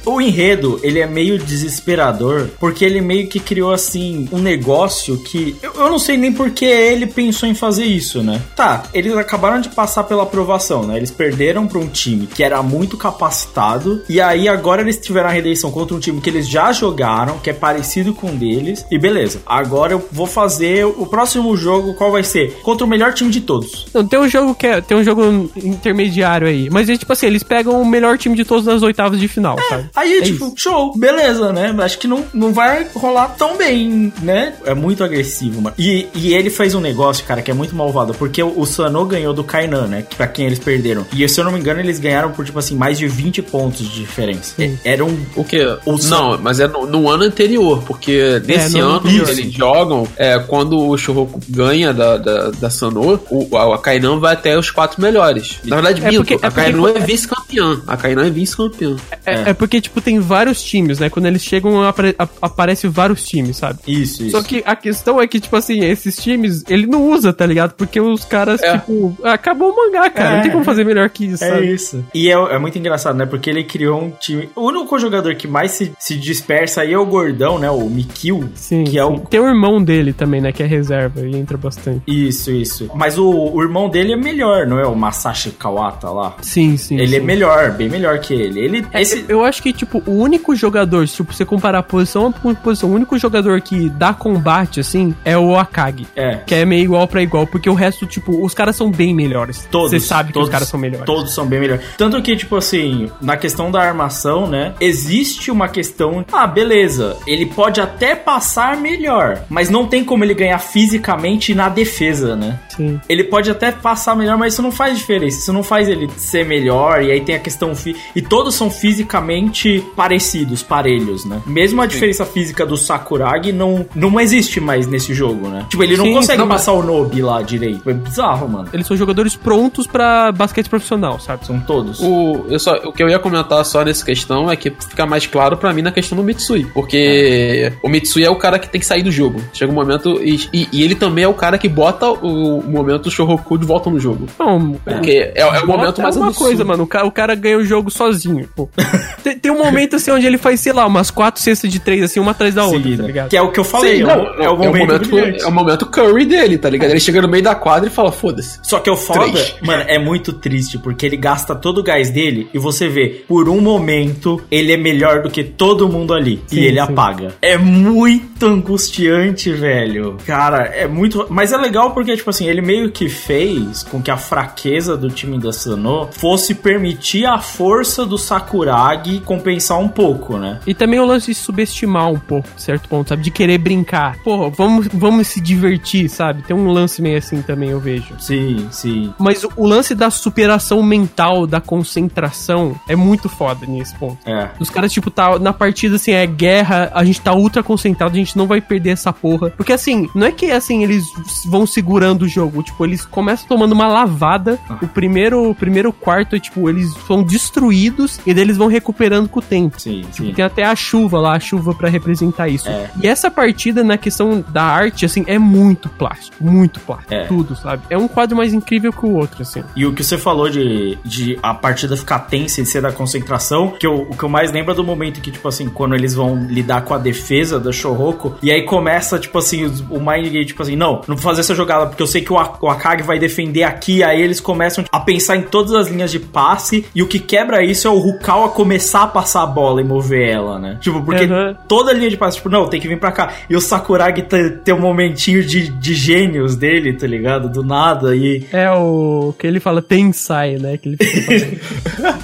[0.04, 5.56] O enredo, ele é meio desesperador, porque ele meio que criou, assim, um negócio que...
[5.62, 8.40] Eu, eu não sei nem por que ele pensou em fazer isso, né?
[8.56, 10.96] Tá, eles acabaram de passar pela aprovação, né?
[10.96, 15.32] Eles perderam pra um time que era muito capacitado, e aí agora eles tiveram a
[15.32, 18.98] redenção contra um time que eles já jogaram, que é parecido com o deles, e
[18.98, 19.40] beleza.
[19.46, 22.58] Agora eu vou fazer o próximo jogo, qual vai ser?
[22.62, 23.86] Contra o melhor time de todos.
[23.92, 27.26] Não, tem um jogo que é, tem um jogo intermediário aí, mas é tipo assim,
[27.26, 29.88] eles pegam o melhor time de todos nas oitavas de final, sabe?
[29.94, 30.54] Aí, É tipo, isso.
[30.56, 31.74] show, beleza, né?
[31.80, 34.54] Acho que não, não vai rolar tão bem, né?
[34.64, 35.74] É muito agressivo, mano.
[35.78, 39.04] E, e ele fez um negócio, cara, que é muito malvado, porque o, o Sano
[39.04, 40.04] ganhou do Kainan, né?
[40.08, 41.06] Que pra quem eles perderam.
[41.12, 43.80] E se eu não me engano, eles ganharam por, tipo assim, mais de 20 pontos
[43.80, 44.54] de diferença.
[44.62, 45.18] É- Era um.
[45.36, 45.64] O quê?
[45.84, 50.38] O não, mas é no, no ano anterior, porque nesse no ano eles jogam, é,
[50.38, 55.00] quando o Shouhoku ganha da, da, da Sanô, o, a, Kainan vai até os quatro
[55.00, 55.58] melhores.
[55.64, 57.37] Na verdade, É minto, porque- é a Kainan é vice-campeã.
[57.86, 58.96] A Kainan é vice-campeã.
[59.24, 61.08] É, é porque, tipo, tem vários times, né?
[61.10, 63.78] Quando eles chegam, apare ap- aparece vários times, sabe?
[63.86, 64.30] Isso, isso.
[64.32, 67.72] Só que a questão é que, tipo assim, esses times, ele não usa, tá ligado?
[67.74, 68.78] Porque os caras, É.
[68.78, 70.36] tipo, acabou o mangá, cara.
[70.36, 71.72] Não tem como fazer melhor que isso, É sabe?
[71.74, 72.04] isso.
[72.14, 73.26] E é, é muito engraçado, né?
[73.26, 74.48] Porque ele criou um time.
[74.54, 77.70] O único jogador que mais se, se dispersa aí é o gordão, né?
[77.70, 78.48] O Mikil.
[78.54, 79.12] Sim, Que é sim.
[79.14, 79.20] o.
[79.20, 80.52] Tem o irmão dele também, né?
[80.52, 82.02] Que é reserva e entra bastante.
[82.06, 82.90] Isso, isso.
[82.94, 84.86] Mas o, o irmão dele é melhor, não é?
[84.86, 86.36] O Masashi Kawata lá.
[86.42, 86.96] Sim, sim.
[86.98, 87.26] Ele é sim.
[87.28, 88.60] Melhor, bem melhor que ele.
[88.60, 88.86] Ele.
[88.94, 89.26] Esse.
[89.28, 92.94] Eu acho que, tipo, o único jogador, se tipo, você comparar posição por posição, o
[92.94, 96.06] único jogador que dá combate, assim, é o Akagi.
[96.16, 96.36] É.
[96.46, 99.68] Que é meio igual pra igual, porque o resto, tipo, os caras são bem melhores.
[99.70, 99.90] Todos.
[99.90, 101.04] Você sabe que todos, os caras são melhores.
[101.04, 101.84] Todos são bem melhores.
[101.98, 104.74] Tanto que, tipo assim, na questão da armação, né?
[104.80, 106.24] Existe uma questão.
[106.32, 107.16] Ah, beleza.
[107.26, 109.42] Ele pode até passar melhor.
[109.50, 112.58] Mas não tem como ele ganhar fisicamente na defesa, né?
[112.70, 113.00] Sim.
[113.08, 115.38] Ele pode até passar melhor, mas isso não faz diferença.
[115.38, 117.02] Isso não faz ele ser melhor.
[117.02, 117.74] E aí tem a questão.
[117.74, 117.94] Fi...
[118.14, 121.40] E todos são fisicamente parecidos, parelhos, né?
[121.46, 125.66] Mesmo a diferença física do Sakuragi não, não existe mais nesse jogo, né?
[125.68, 127.88] Tipo, ele não Sim, consegue não, mas- passar o Nobi lá direito.
[127.88, 128.68] É bizarro, mano.
[128.72, 131.46] Eles são jogadores prontos pra basquete profissional, sabe?
[131.46, 132.00] São todos.
[132.00, 135.26] O, eu só, o que eu ia comentar só nessa questão é que fica mais
[135.26, 136.66] claro pra mim na questão do Mitsui.
[136.74, 139.40] Porque o Mitsui é o cara que tem que sair do jogo.
[139.52, 140.20] Chega um momento.
[140.22, 143.66] E, e- e ele também é o cara que bota o, momento do Shouhoku de
[143.66, 144.26] volta no jogo.
[144.38, 146.46] Não, Porque é, é o momento mais é uma absurdo.
[146.48, 146.84] coisa, mano.
[146.84, 148.48] O cara, o cara ganha o jogo sozinho.
[148.54, 148.68] pô.
[149.22, 152.02] tem, tem um momento assim onde ele faz, sei lá, umas quatro cestas de três,
[152.02, 153.02] assim, uma atrás da outra, Seguida.
[153.02, 153.28] tá ligado?
[153.28, 153.96] Que é o que eu falei.
[153.96, 155.42] Sim, é, não, o, é o momento, brilhante.
[155.42, 156.90] é o momento Curry dele, tá ligado?
[156.90, 158.58] Ele chega no meio da quadra e fala: foda-se.
[158.62, 159.56] Só que o foda, Três.
[159.62, 163.48] mano, é muito triste, porque ele gasta todo o gás dele e você vê, por
[163.48, 166.42] um momento, ele é melhor do que todo mundo ali.
[166.46, 166.92] Sim, e ele sim.
[166.92, 167.34] apaga.
[167.40, 170.16] É muito angustiante, velho.
[170.26, 171.26] Cara, é muito.
[171.30, 175.08] Mas é legal porque, tipo assim, ele meio que fez com que a fraqueza do
[175.08, 176.54] time da Sano fosse
[176.98, 180.60] permitir a força do Sakuragi compensar um pouco, né?
[180.66, 183.22] E também o lance de subestimar um pouco, certo ponto, sabe?
[183.22, 184.18] De querer brincar.
[184.24, 186.42] Pô, vamos, vamos se divertir, sabe?
[186.42, 188.14] Tem um lance meio assim também, eu vejo.
[188.18, 189.14] Sim, sim.
[189.18, 194.18] Mas o, o lance da superação mental, da concentração, é muito foda nesse ponto.
[194.26, 194.50] É.
[194.58, 198.18] Os caras, tipo, tá na partida, assim, é guerra, a gente tá ultra concentrado, a
[198.18, 199.50] gente não vai perder essa porra.
[199.50, 201.04] Porque, assim, não é que, assim, eles
[201.46, 204.58] vão segurando o jogo, tipo, eles começam tomando uma lavada.
[204.68, 204.78] Ah.
[204.82, 209.28] O primeiro, o primeiro quarto é, tipo, eles são destruídos e daí eles vão recuperando
[209.28, 209.80] com o tempo.
[209.80, 210.32] Sim, sim.
[210.32, 212.68] Tem até a chuva lá, a chuva pra representar isso.
[212.68, 212.90] É.
[213.02, 216.36] E essa partida, na questão da arte, assim, é muito plástico.
[216.40, 217.14] Muito plástico.
[217.14, 217.24] É.
[217.24, 217.82] Tudo, sabe?
[217.90, 219.62] É um quadro mais incrível que o outro, assim.
[219.74, 223.70] E o que você falou de, de a partida ficar tensa e ser da concentração,
[223.78, 226.14] que eu, o que eu mais lembro é do momento que, tipo assim, quando eles
[226.14, 230.44] vão lidar com a defesa da Shouhoku, e aí começa, tipo assim, o Mind Game,
[230.44, 233.02] tipo assim, não, não vou fazer essa jogada, porque eu sei que o, o Akagi
[233.02, 237.02] vai defender aqui, aí eles começam a pensar em todas as linhas de passe, e
[237.02, 240.58] o que quebra isso é o Rukawa começar a passar a bola e mover ela,
[240.58, 240.78] né?
[240.80, 241.54] Tipo, porque Uhum.
[241.66, 243.32] toda linha de passe, tipo, não, tem que vir pra cá.
[243.50, 247.48] E o Sakuragi te- tem um momentinho de, de gênios dele, tá ligado?
[247.48, 248.44] Do nada, e...
[248.52, 250.76] É o que ele fala Tensai, né?
[250.76, 250.98] Que ele.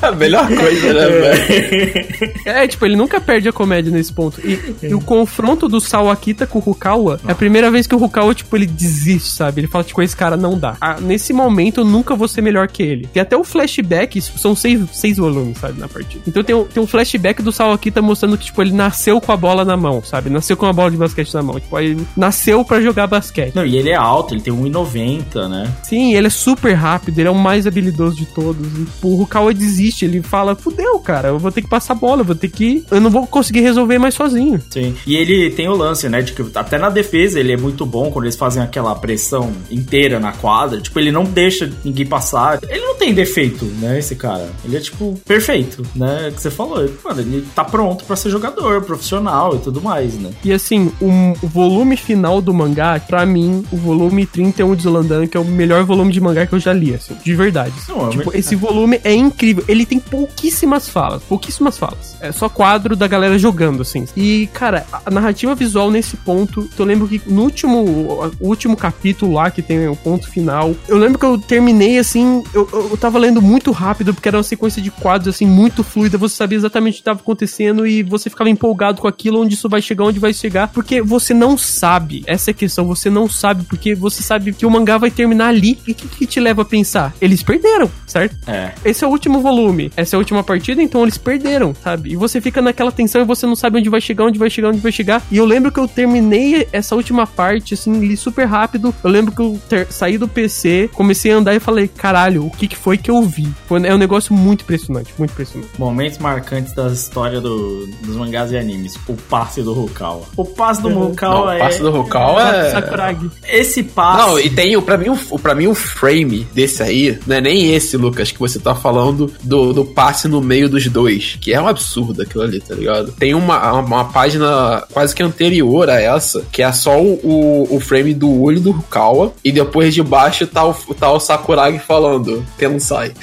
[0.02, 2.32] A melhor coisa, né, velho?
[2.44, 4.40] É, tipo, ele nunca perde a comédia nesse ponto.
[4.46, 7.98] E, e o confronto do Sawakita com o Rukawa, é a primeira vez que o
[7.98, 9.60] Rukawa, tipo, ele desiste, sabe?
[9.62, 10.76] Ele fala, tipo, esse cara não dá.
[10.80, 13.06] Ah, nesse momento, eu nunca vou ser melhor que ele.
[13.12, 16.22] Tem até o flashback, são seis, seis volumes, sabe, na partida.
[16.26, 19.36] Então tem um, tem um flashback do Sawakita mostrando que, tipo, ele nasceu com a
[19.36, 20.28] bola na mão, sabe?
[20.28, 21.58] Nasceu com a bola de basquete na mão.
[21.58, 23.54] Tipo, ele nasceu pra jogar basquete.
[23.54, 25.72] Não, e ele é alto, ele tem 1,90, né?
[25.82, 28.66] Sim, ele é super rápido, ele é o mais habilidoso de todos.
[29.02, 32.26] O Rukawa desiste, ele fala, fudeu, cara, eu vou ter que passar a bola, eu
[32.26, 32.84] vou ter que...
[32.90, 34.60] Eu não vou conseguir resolver mais sozinho.
[34.68, 34.94] Sim.
[35.06, 36.20] E ele tem o lance, né?
[36.20, 40.20] De que até na defesa ele é muito bom quando eles fazem aquela pressão inteira
[40.20, 40.80] na quadra.
[40.80, 42.58] Tipo, ele não deixa ninguém passar.
[42.68, 43.98] Ele não tem defeito, né?
[43.98, 44.33] Esse cara.
[44.64, 46.32] Ele é, tipo, perfeito, né?
[46.34, 46.88] Que você falou.
[47.04, 50.30] Mano, ele tá pronto pra ser jogador, profissional e tudo mais, né?
[50.44, 51.10] E assim, o,
[51.42, 55.44] o volume final do mangá, pra mim, o volume 31 de Zolandan, que é o
[55.44, 57.72] melhor volume de mangá que eu já li, assim, de verdade.
[57.88, 59.64] Não, tipo, me- esse volume é incrível.
[59.68, 62.16] Ele tem pouquíssimas falas, pouquíssimas falas.
[62.20, 64.06] É só quadro da galera jogando, assim.
[64.16, 69.50] E, cara, a narrativa visual nesse ponto, eu lembro que no último, último capítulo lá,
[69.50, 73.18] que tem o ponto final, eu lembro que eu terminei, assim, eu, eu eu tava
[73.18, 76.94] lendo muito rápido, porque era uma sequência de quadros, assim, muito fluida, você sabia exatamente
[76.94, 80.18] o que estava acontecendo e você ficava empolgado com aquilo, onde isso vai chegar, onde
[80.18, 84.22] vai chegar, porque você não sabe, essa é a questão, você não sabe, porque você
[84.22, 87.14] sabe que o mangá vai terminar ali, e o que, que te leva a pensar?
[87.20, 88.36] Eles perderam, certo?
[88.46, 88.72] É.
[88.84, 92.12] Esse é o último volume, essa é a última partida, então eles perderam, sabe?
[92.12, 94.68] E você fica naquela tensão e você não sabe onde vai chegar, onde vai chegar,
[94.68, 95.22] onde vai chegar.
[95.30, 98.94] E eu lembro que eu terminei essa última parte, assim, li super rápido.
[99.02, 102.50] Eu lembro que eu ter- saí do PC, comecei a andar e falei, caralho, o
[102.50, 103.48] que, que foi que eu vi?
[103.66, 105.70] Foi, é um negócio muito impressionante, muito impressionante.
[105.78, 108.94] Momentos marcantes da história do- dos mangás e animes.
[109.08, 110.22] O passe do Rukawa.
[110.36, 111.58] O passe do Não, Rukawa o é...
[111.58, 112.70] passe do Rukawa é...
[112.70, 113.30] Sakuragi.
[113.48, 114.26] Esse passe...
[114.26, 117.40] Não, e tem o, pra mim, o, pra mim, o frame desse aí, não é
[117.40, 121.52] nem esse, Lucas, que você tá falando do, do passe no meio dos dois, que
[121.52, 123.12] é um absurdo aquilo ali, tá ligado?
[123.12, 127.80] Tem uma, uma página quase que anterior a essa, que é só o, o, o
[127.80, 132.44] frame do olho do Rukawa, e depois de baixo tá o, tá o Sakuragi falando,
[132.58, 133.12] Tensai.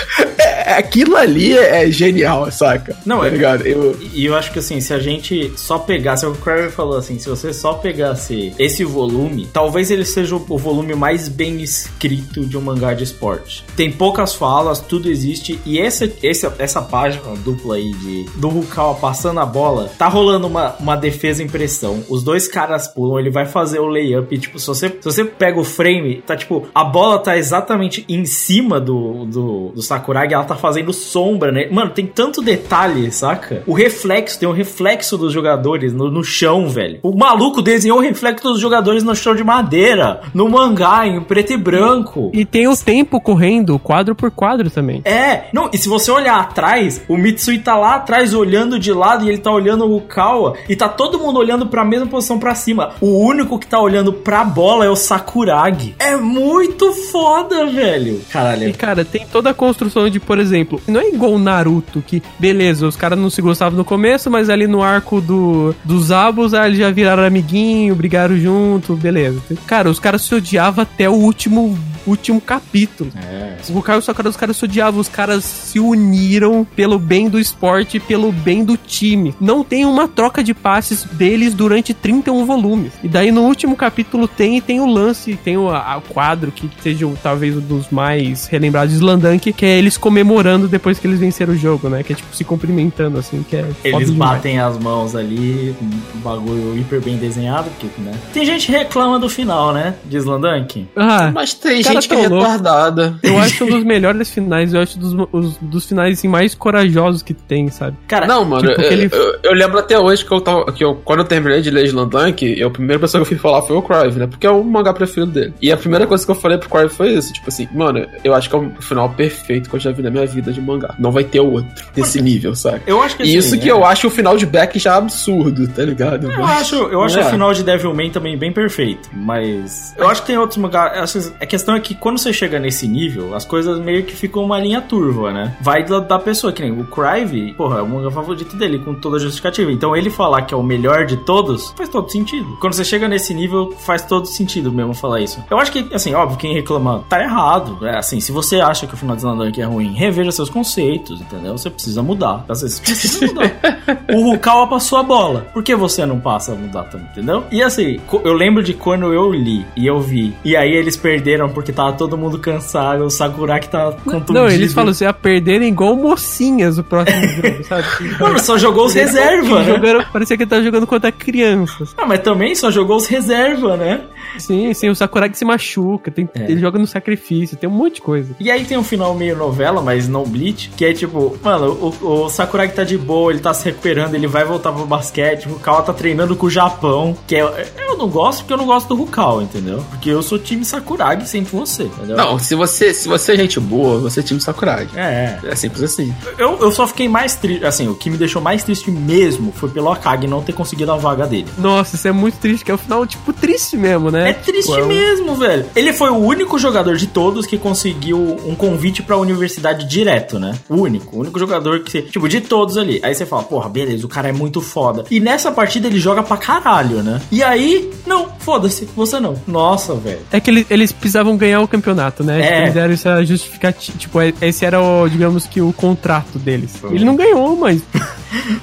[0.65, 2.95] é, aquilo ali é genial, saca?
[3.05, 3.65] Não, tá é- ligado?
[3.65, 6.41] Eu, E eu acho que assim, se a gente só pegasse, é o que o
[6.41, 10.93] Crowder falou assim, se você só pegasse esse volume, talvez ele seja o o volume
[10.95, 13.63] mais bem escrito de um mangá de esporte.
[13.75, 18.95] Tem poucas falas, tudo existe, e essa, essa, essa página dupla aí de do Rukawa
[18.95, 22.03] passando a bola, tá rolando uma, uma defesa em pressão.
[22.09, 25.23] Os dois caras pulam, ele vai fazer o layup, e tipo, se você, se você
[25.23, 30.33] pega o frame, tá tipo, a bola tá exatamente em cima do, do, do Sakuragi,
[30.33, 31.67] ela tá fazendo sombra, né?
[31.71, 33.63] Mano, tem tanto detalhe, saca?
[33.65, 36.99] O reflexo, tem o reflexo dos jogadores no, no chão, velho.
[37.03, 41.53] O maluco desenhou o reflexo dos jogadores no chão de madeira, no mangá, em preto
[41.53, 42.31] e branco.
[42.33, 45.01] E tem o tempo correndo, quadro por quadro também.
[45.05, 49.25] É, não, e se você olhar atrás, o Mitsui tá lá atrás olhando de lado
[49.25, 52.55] e ele tá olhando o Kawa e tá todo mundo olhando pra mesma posição pra
[52.55, 52.91] cima.
[52.99, 55.95] O único que tá olhando pra bola é o Sakuragi.
[55.99, 58.21] É muito foda, velho.
[58.29, 58.69] Caralho.
[58.69, 62.21] E, cara, tem toda a construção de, por exemplo, não é igual o Naruto, que,
[62.39, 66.53] beleza, os caras não se gostavam no começo, mas ali no arco do, dos Abos,
[66.53, 69.39] eles já viraram amiguinho, brigaram junto, beleza.
[69.65, 73.11] Cara, os caras se odiavam até o último, último capítulo.
[73.15, 73.55] É.
[73.69, 77.99] O Caio Sakura, os caras se odiavam, os caras se uniram pelo bem do esporte,
[77.99, 79.33] pelo bem do time.
[79.39, 82.93] Não tem uma troca de passes deles durante 31 volumes.
[83.03, 87.07] E daí no último capítulo tem tem o lance, tem o a- quadro que seja
[87.21, 90.30] talvez um dos mais relembrados de Slandank, que é eles comemorando
[90.69, 92.03] depois que eles venceram o jogo, né?
[92.03, 94.33] Que é tipo se cumprimentando, assim, que é Eles demais.
[94.35, 98.11] batem as mãos ali, um bagulho hiper bem desenhado, porque, né?
[98.33, 99.95] Tem gente que reclama do final, né?
[100.05, 100.87] De Slandank.
[100.95, 102.43] Ah, mas tem gente que é louco.
[102.45, 103.15] retardada.
[103.23, 107.21] eu acho um dos melhores finais, eu acho dos, os- dos finais assim, mais corajosos
[107.21, 107.97] que tem, sabe?
[108.07, 110.71] Cara, Não, mano, tipo, eu, aquele- eu- eu lembro até hoje que eu tava.
[110.71, 113.37] Que eu, quando eu terminei de ler Slandunk, eu, a primeira pessoa que eu fui
[113.37, 114.27] falar foi o Crive, né?
[114.27, 115.53] Porque é o mangá preferido dele.
[115.61, 118.33] E a primeira coisa que eu falei pro Crive foi isso: tipo assim, mano, eu
[118.33, 120.93] acho que é o final perfeito que eu já vi na minha vida de mangá.
[120.99, 122.81] Não vai ter outro desse nível, sabe?
[122.87, 123.71] eu acho que assim, isso que é.
[123.71, 126.31] eu acho o final de Beck já absurdo, tá ligado?
[126.31, 127.25] Eu acho, eu acho É.
[127.27, 131.15] o final de Devilman também bem perfeito, mas eu acho que tem outros mangás.
[131.15, 134.43] acho- A questão é que quando você chega nesse nível, as coisas meio que ficam
[134.43, 135.55] uma linha turva, né?
[135.61, 138.93] Vai da, da pessoa, que nem o Crive, porra, é o mangá favorito dele, com
[138.93, 139.71] toda a justificativa.
[139.71, 142.57] Então ele falar que é o melhor de todos, faz todo sentido.
[142.59, 145.43] Quando você chega nesse nível, faz todo sentido mesmo falar isso.
[145.49, 147.85] Eu acho que, assim, óbvio, quem reclama tá errado.
[147.85, 151.21] É assim, se você acha que o final de Slandank é ruim, reveja seus conceitos,
[151.21, 151.57] entendeu?
[151.57, 152.45] Você precisa mudar.
[152.47, 153.51] Às vezes você precisa mudar.
[154.13, 155.47] o Rukawa passou a bola.
[155.53, 157.43] Por que você não passa a mudar também, entendeu?
[157.51, 160.35] E assim, eu lembro de quando eu li e eu vi.
[160.43, 163.05] E aí eles perderam porque tava todo mundo cansado.
[163.05, 164.33] O Sakuragi tá contundido.
[164.33, 167.85] Não, eles falam, você ia perder igual mocinhas o próximo jogo, sabe?
[168.19, 170.05] Mano, só jogou os reservas, né?
[170.11, 171.95] Parecia que ele tava jogando contra crianças.
[171.97, 174.01] Ah, mas também só jogou os reservas, né?
[174.37, 176.43] Sim, sim, o Sakuragi se machuca, tem, É.
[176.51, 178.35] ele joga no sacrifício, tem um monte de coisa.
[178.39, 181.71] E aí tem um final meio novela, mas não Bleach, que é tipo, mano,
[182.01, 185.47] o, o Sakuragi tá de boa, ele tá se recuperando, ele vai voltar pro basquete,
[185.47, 188.65] o Rukawa tá treinando com o Japão, que é, eu não gosto porque eu não
[188.65, 189.83] gosto do Rukawa, entendeu?
[189.89, 192.15] Porque eu sou time Sakuragi sempre você, entendeu?
[192.17, 194.89] Não, se você, se você é gente boa, você é time Sakuragi.
[194.95, 196.13] É, É simples assim.
[196.37, 199.69] eu, eu só fiquei mais triste, assim, o que me deixou mais triste mesmo foi
[199.69, 201.47] pelo Akagi não ter conseguido a vaga dele.
[201.57, 204.29] Nossa, isso é muito triste, que é o final, tipo, triste mesmo, né?
[204.29, 205.65] É triste Tipo, um- mesmo, velho.
[205.75, 210.57] Ele foi o único jogador de todos que conseguiu um convite pra universidade direto, né?
[210.69, 211.15] O único.
[211.15, 212.99] O único jogador que, tipo, de todos ali.
[213.03, 215.03] Aí você fala, porra, beleza, o cara é muito foda.
[215.11, 217.21] E nessa partida ele joga pra caralho, né?
[217.31, 219.35] E aí, não, foda-se, você não.
[219.45, 220.21] Nossa, velho.
[220.31, 222.41] É que eles, eles precisavam ganhar o campeonato, né?
[222.41, 222.61] É.
[222.61, 223.97] Eles deram essa justificativa.
[223.97, 226.73] Tipo, esse era o, digamos que, o contrato deles.
[226.89, 227.81] Ele não ganhou, mas.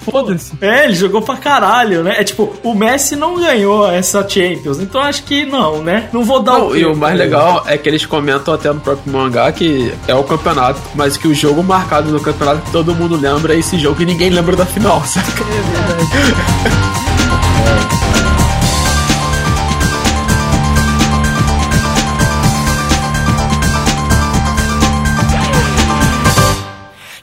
[0.00, 0.52] Foda-se.
[0.60, 2.16] É, ele jogou pra caralho, né?
[2.18, 6.08] É tipo, o Messi não ganhou essa Champions, então acho que não, né?
[6.12, 8.80] Não vou dar Não, o e o mais legal é que eles comentam até no
[8.80, 12.94] próprio mangá que é o campeonato, mas que o jogo marcado no campeonato que todo
[12.94, 15.28] mundo lembra é esse jogo e ninguém lembra da final, saca?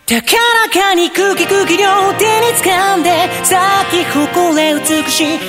[0.07, 1.87] 高らかに空気空気両
[2.19, 3.09] 手につかんで
[3.43, 3.57] 咲
[3.89, 5.39] き誇れ美しい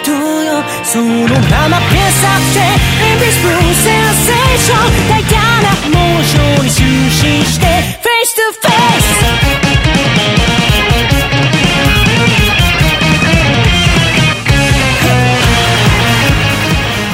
[0.00, 0.12] 人
[0.44, 2.60] よそのままペンサクて
[3.02, 3.50] English Blue
[3.82, 4.78] Sensation
[5.10, 9.65] 大胆なモーションに終始して Face to Face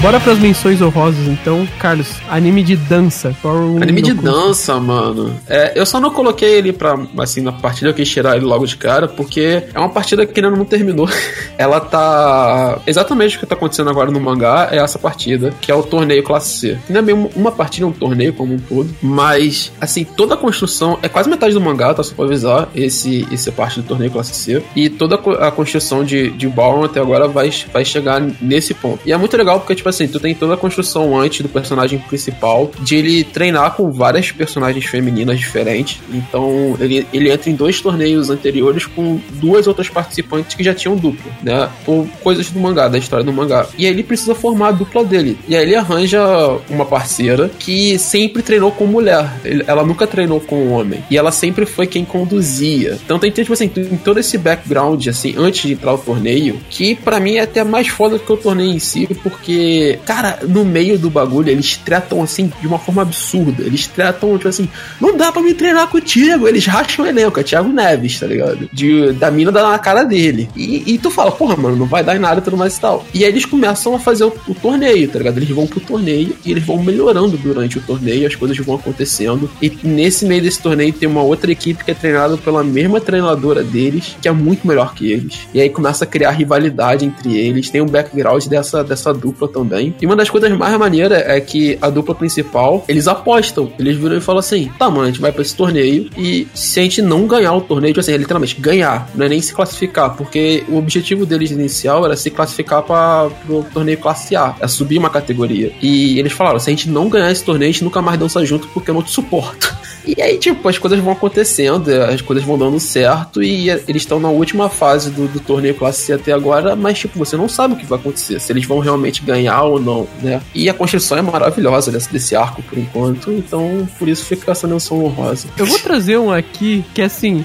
[0.02, 1.66] Bora pras menções honrosas, então.
[1.78, 3.32] Carlos, anime de dança.
[3.80, 5.32] Anime de dança, mano.
[5.48, 8.66] É, eu só não coloquei ele pra, assim, na partida, eu quis tirar ele logo
[8.66, 11.08] de cara, porque é uma partida que ainda não terminou.
[11.56, 12.80] Ela tá.
[12.84, 16.24] Exatamente o que tá acontecendo agora no mangá é essa partida, que é o torneio
[16.24, 16.78] classe C.
[16.88, 20.36] Não é bem uma partida, é um torneio como um todo, mas, assim, toda a
[20.36, 22.02] construção é quase metade do mangá, tá?
[22.02, 24.60] Só pra avisar, esse, esse parte do torneio classe C.
[24.74, 28.74] E toda a co- a construção de, de Ballroom até agora vai, vai chegar nesse
[28.74, 28.98] ponto.
[29.06, 31.98] E é muito legal porque, tipo assim, tu tem toda a construção antes do personagem
[31.98, 36.01] principal, de ele treinar com várias personagens femininas diferentes.
[36.12, 40.97] Então, ele, ele entra em dois torneios anteriores com duas outras participantes que já tinham
[40.97, 41.69] dupla, né?
[41.85, 43.66] Por coisas do mangá, da história do mangá.
[43.78, 45.36] E aí ele precisa formar a dupla dele.
[45.48, 46.20] E aí ele arranja
[46.69, 49.31] uma parceira que sempre treinou com mulher.
[49.66, 51.02] Ela nunca treinou com homem.
[51.10, 52.98] E ela sempre foi quem conduzia.
[53.05, 57.20] Então tem, tipo assim, todo esse background, assim, antes de entrar o torneio, que pra
[57.20, 60.98] mim é até mais foda do que o torneio em si, porque, cara, no meio
[60.98, 63.62] do bagulho, eles tratam, assim, de uma forma absurda.
[63.62, 64.68] Eles tratam, tipo assim,
[65.00, 66.48] não dá pra me treinar contigo.
[66.48, 68.68] Eles racham o elenco, é Thiago Neves, tá ligado?
[68.72, 70.48] De, da mina dar na cara dele.
[70.56, 73.04] E, e tu fala, porra, mano, não vai dar em nada tudo mais e tal.
[73.14, 75.38] E aí eles começam a fazer o, o torneio, tá ligado?
[75.38, 79.50] Eles vão pro torneio e eles vão melhorando durante o torneio, as coisas vão acontecendo.
[79.60, 83.62] E nesse meio desse torneio tem uma outra equipe que é treinada pela mesma treinadora
[83.62, 85.40] deles, que é muito melhor que eles.
[85.54, 87.70] E aí começa a criar rivalidade entre eles.
[87.70, 89.72] Tem um background dessa, dessa dupla também.
[89.81, 93.73] E uma das coisas mais maneiras é que a dupla principal, eles apostam.
[93.78, 96.81] Eles viram e falam assim: tá, mano, a gente vai pra esse torneio e se
[96.81, 99.55] a gente não ganhar o torneio, tipo assim, é literalmente ganhar, não é nem se
[99.55, 104.69] classificar, porque o objetivo deles inicial era se classificar para pro torneio classe A, é
[104.69, 105.73] subir uma categoria.
[105.81, 108.44] E eles falaram: se a gente não ganhar esse torneio, a gente nunca mais dança
[108.44, 109.74] junto porque eu não te suporto.
[110.06, 114.18] E aí, tipo, as coisas vão acontecendo, as coisas vão dando certo e eles estão
[114.18, 117.74] na última fase do, do torneio classe C até agora, mas, tipo, você não sabe
[117.74, 120.40] o que vai acontecer, se eles vão realmente ganhar ou não, né?
[120.54, 124.66] E a construção é maravilhosa desse, desse arco por enquanto, então por isso fica essa
[124.66, 125.48] menção honrosa.
[125.56, 127.44] Eu vou trazer um aqui que, assim,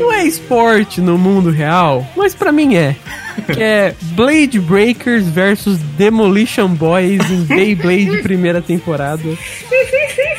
[0.00, 2.96] não é esporte no mundo real, mas pra mim é.
[3.52, 9.22] Que é Blade Breakers versus Demolition Boys em Beyblade primeira temporada.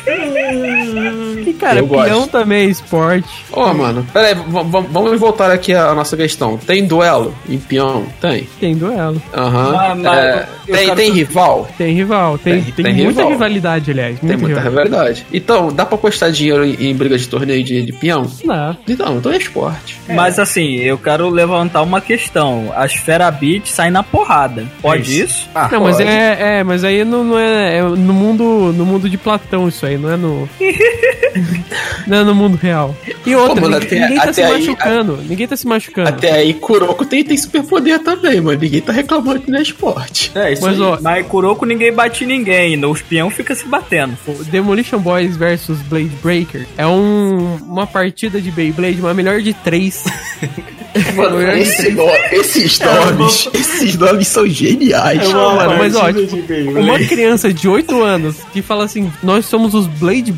[1.46, 2.04] E, cara, Eu gosto.
[2.06, 3.28] peão também é esporte.
[3.50, 6.56] Ô, mano, peraí, vamos voltar aqui à nossa questão.
[6.58, 8.04] Tem duelo em peão?
[8.20, 8.46] Tem.
[8.60, 9.20] Tem duelo.
[9.34, 9.74] Aham.
[9.76, 11.68] Ah, mas É, tem, tem rival?
[11.78, 12.38] Tem rival.
[12.38, 13.28] Tem, Tem- tem, tem muita rival.
[13.30, 14.18] rivalidade, aliás.
[14.20, 15.26] Tem muita muita rivalidade.
[15.32, 18.30] Então, dá pra apostar dinheiro em, em briga de torneio de, de peão?
[18.44, 18.76] Não.
[18.86, 19.98] Então, então é esporte.
[20.08, 22.72] Mas assim, eu quero levantar uma questão.
[22.76, 24.66] As Fera Beat saem na porrada.
[24.82, 25.48] Pode É isso?
[25.54, 26.08] Ah, Não, mas pode.
[26.08, 29.86] é, é, mas aí não, não é, é no mundo no mundo de Platão isso
[29.86, 30.48] aí, não é no.
[32.06, 32.94] não é no mundo real.
[33.24, 35.16] E outra, Pô, mano, ninguém, até- ninguém tá se aí- machucando.
[35.28, 36.08] Ninguém tá se machucando.
[36.08, 38.58] Até aí, Kuroko tem, tem superpoder também, mano.
[38.60, 40.32] Ninguém tá reclamando que não é esporte.
[40.34, 40.82] É, isso Mas, aí.
[40.82, 44.16] ó, Mas Kuroko ninguém bate ninguém, os peão fica se batendo.
[44.50, 50.04] Demolition Boys versus Blade Breaker é um, uma partida de Beyblade, uma melhor de três.
[51.14, 55.22] Mano, esse no- esses nomes, esses nomes são geniais.
[55.22, 56.36] É uma mano, mas ó, tipo,
[56.78, 60.34] uma criança de 8 anos que fala assim: Nós somos os Blade,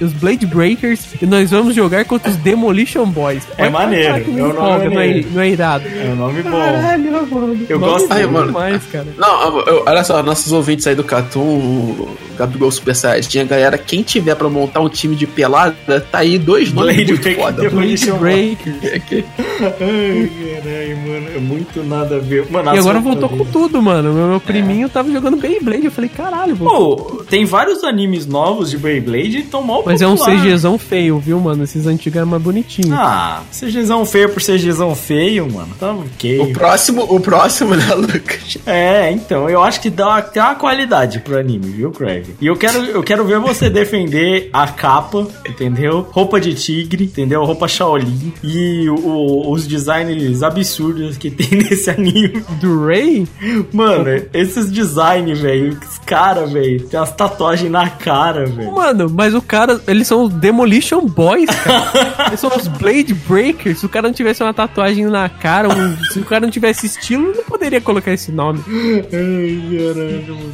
[0.00, 3.42] os Blade Breakers e nós vamos jogar contra os Demolition Boys.
[3.58, 5.84] É maneiro, é um nome não, é, não é irado.
[5.88, 6.50] É um nome bom.
[6.50, 7.66] Caralho, mano.
[7.68, 8.46] Eu Nome gosto- mano.
[8.46, 9.06] demais, cara.
[9.18, 14.02] Não, eu- olha só, nossos ouvintes aí do Catum, o Gabigol Super Saiyajin, galera, quem
[14.02, 17.52] tiver pra montar um time de pelada, tá aí dois nomes Blade muito foda.
[17.52, 18.76] Blade Demolition Breakers.
[19.82, 21.28] É Ai, caralho, mano.
[21.36, 22.50] É muito nada a ver.
[22.50, 24.12] Mano, E agora voltou com tudo, mano.
[24.12, 25.84] Meu, meu priminho tava jogando Beyblade.
[25.86, 26.56] Eu falei, caralho.
[26.56, 30.40] Pô, tem vários animes novos de Beyblade e tão mal Mas é um popular.
[30.40, 31.64] CGzão feio, viu, mano?
[31.64, 32.92] Esses antigos eram mais bonitinhos.
[32.92, 35.68] Ah, CGzão feio por CGzão feio, mano.
[35.78, 36.38] Tá ok.
[36.40, 38.58] O próximo, o próximo, né, Lucas?
[38.66, 42.26] É, então, eu acho que dá uma, tem uma qualidade pro anime, viu, Craig?
[42.40, 46.06] E eu quero, eu quero ver você defender a capa, entendeu?
[46.10, 47.44] Roupa de tigre, entendeu?
[47.44, 52.44] Roupa Shaolin e o- os designs absurdos que tem nesse anime.
[52.60, 53.26] Do Ray?
[53.72, 58.72] Mano, esses designs, velho, os caras, velho, tem umas tatuagens na cara, velho.
[58.72, 62.26] Mano, mas o cara, eles são os Demolition Boys, cara.
[62.28, 63.78] eles são os Blade Breakers.
[63.80, 66.86] Se o cara não tivesse uma tatuagem na cara, um- se o cara não tivesse
[66.86, 68.60] estilo, não poderia colocar esse nome.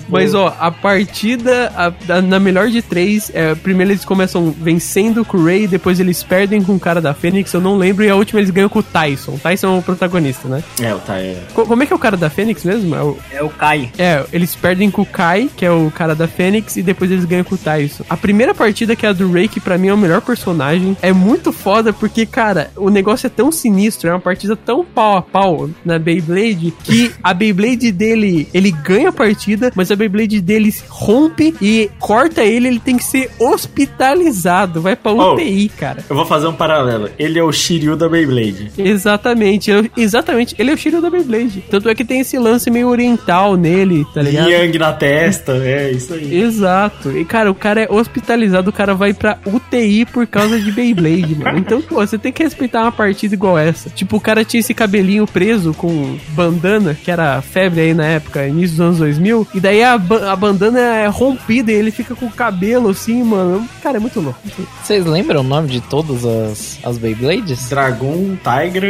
[0.08, 5.24] Mas ó, a partida a- a- na melhor de três, é, primeiro eles começam vencendo
[5.24, 8.08] com o Ray, depois eles perdem com o cara da Fênix, eu não lembro, e
[8.10, 9.32] a última eles ganham com o Tyson.
[9.32, 10.62] O Tyson é o protagonista, né?
[10.80, 11.42] É, o tá, é.
[11.54, 12.94] Co- como é que é o cara da Fênix mesmo?
[12.94, 13.90] É o, É o Kai.
[13.98, 17.24] É, eles perdem com o Kai, que é o cara da Fênix, e depois eles
[17.24, 18.04] ganham com o Tyson.
[18.08, 20.96] A primeira partida, que é a do Ray, que pra mim é o melhor personagem,
[21.02, 25.16] é muito foda porque, cara, o negócio é tão sinistro, é uma partida tão pau
[25.16, 30.40] a pau na Beyblade, que a Beyblade dele, ele ganha a partida, mas a Beyblade
[30.40, 35.34] dele rompe e corta ele, ele tem que ser hospitalizado, vai pra Oh.
[35.34, 36.04] UTI, cara.
[36.08, 37.08] Eu vou fazer um paralelo.
[37.18, 38.70] Ele é o Shiryu da Beyblade.
[38.78, 38.97] Exatamente,
[39.70, 41.62] eu- exatamente, ele é o Shiryu da Beyblade.
[41.70, 44.48] Tanto é que tem esse lance meio oriental nele, tá ligado?
[44.50, 46.40] Yang na testa, é isso aí.
[46.40, 47.16] Exato.
[47.16, 51.34] E, cara, o cara é hospitalizado, o cara vai pra UTI por causa de Beyblade,
[51.34, 51.58] mano.
[51.58, 53.90] Então, pô, você tem que respeitar uma partida igual essa.
[53.90, 58.46] Tipo, o cara tinha esse cabelinho preso com bandana, que era febre aí na época,
[58.46, 59.46] início dos anos 2000.
[59.54, 63.22] E daí a, ba- a bandana é rompida e ele fica com o cabelo assim,
[63.22, 63.66] mano.
[63.82, 64.38] Cara, é muito louco.
[64.82, 67.68] Vocês lembram o nome de todas as, as Beyblades?
[67.68, 68.36] Dragon,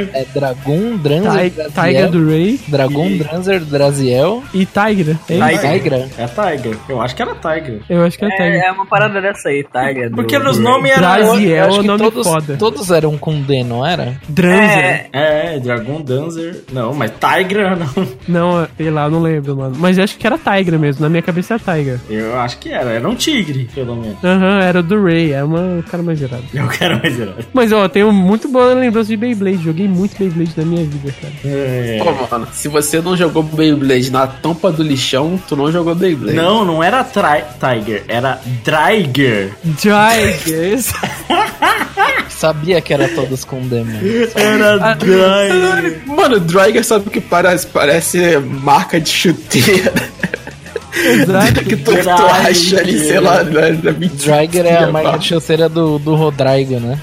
[0.06, 0.18] Tigra.
[0.18, 5.18] É Dragon, Dranzer, Tiger Draziel, do Ray Dragon, E- Dranzer, Draziel e Tigra.
[5.28, 5.58] É?
[5.78, 6.08] Tigra.
[6.18, 6.76] É Tiger.
[6.88, 7.80] Eu acho que era Tiger.
[7.88, 8.44] Eu acho que é Tigra.
[8.46, 10.10] É, é uma parada dessa aí, Tiger.
[10.10, 11.00] do- Porque nos nomes era.
[11.00, 12.56] Draziel é o que nome todos, foda.
[12.56, 14.14] todos eram com D, não era?
[14.28, 15.08] Dranzer.
[15.12, 16.64] É, É, Dragon Dancer.
[16.72, 18.08] Não, mas Tigra não.
[18.28, 19.74] Não, sei lá, eu não lembro, mano.
[19.78, 21.02] Mas eu acho que era Tigra mesmo.
[21.02, 22.00] Na minha cabeça é Tigra.
[22.08, 22.90] Eu acho que era.
[22.90, 24.22] Era um tigre, pelo menos.
[24.22, 25.32] Aham, era do Ray.
[25.32, 26.42] É uma cara mais gerado.
[26.54, 27.34] Eu quero mais era.
[27.52, 29.58] Mas ó, tenho muito boa lembrança de Beyblade.
[29.62, 31.32] Joguei muito Beyblade na minha vida, cara.
[31.44, 32.00] É.
[32.02, 36.36] Pô, mano, se você não jogou Beyblade na tampa do lixão, tu não jogou Beyblade.
[36.36, 39.52] Não, não era tri Tiger, era Dryger.
[39.76, 40.92] Tigers.
[42.28, 44.00] Sabia que era todos com D, mano.
[44.34, 46.02] Era Dryger.
[46.06, 47.66] Mano, Dragger sabe o que parece?
[47.66, 49.92] Parece marca de chuteira.
[51.64, 55.68] que tu, tu acha ali, sei lá, na, na Driger é a marca de chuteira
[55.68, 56.98] do, do Rodrigo, né?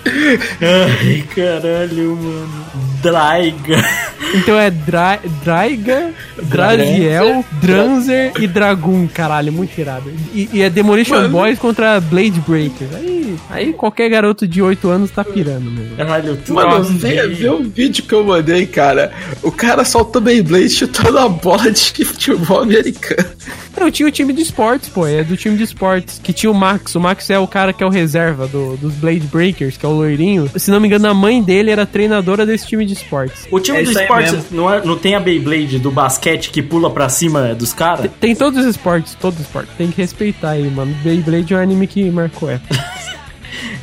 [0.61, 2.65] Ai, caralho, mano.
[3.01, 3.85] Dryger.
[4.33, 6.11] Então é Dra Draiga,
[6.41, 10.11] Draziel, Dranzer e Dragoon, caralho, muito irado.
[10.33, 12.95] E, e é Demolition Boys contra Blade Breakers.
[12.95, 15.95] Aí, aí qualquer garoto de 8 anos tá pirando, mesmo.
[15.95, 19.11] Caralho, tu Mano, vê, vê o vídeo que eu mandei, cara.
[19.43, 23.29] O cara soltou Beyblade chutando a bola de futebol americano.
[23.85, 26.55] Não, tinha o time de esportes, pô, é do time de esportes, que tinha o
[26.55, 26.95] Max.
[26.95, 29.89] O Max é o cara que é o reserva do, dos Blade Breakers, que é
[29.89, 30.49] o loirinho.
[30.55, 33.47] Se não me engano, a mãe dele era treinadora desse time de esportes.
[33.51, 34.45] O time É do isso aí esporte mesmo.
[34.51, 38.09] não, é- não tem a Beyblade do basquete que pula pra cima dos caras?
[38.19, 39.71] Tem todos os esportes, todos os esportes.
[39.77, 40.91] Tem que respeitar aí, mano.
[41.03, 42.73] Beyblade é um anime que marcou época.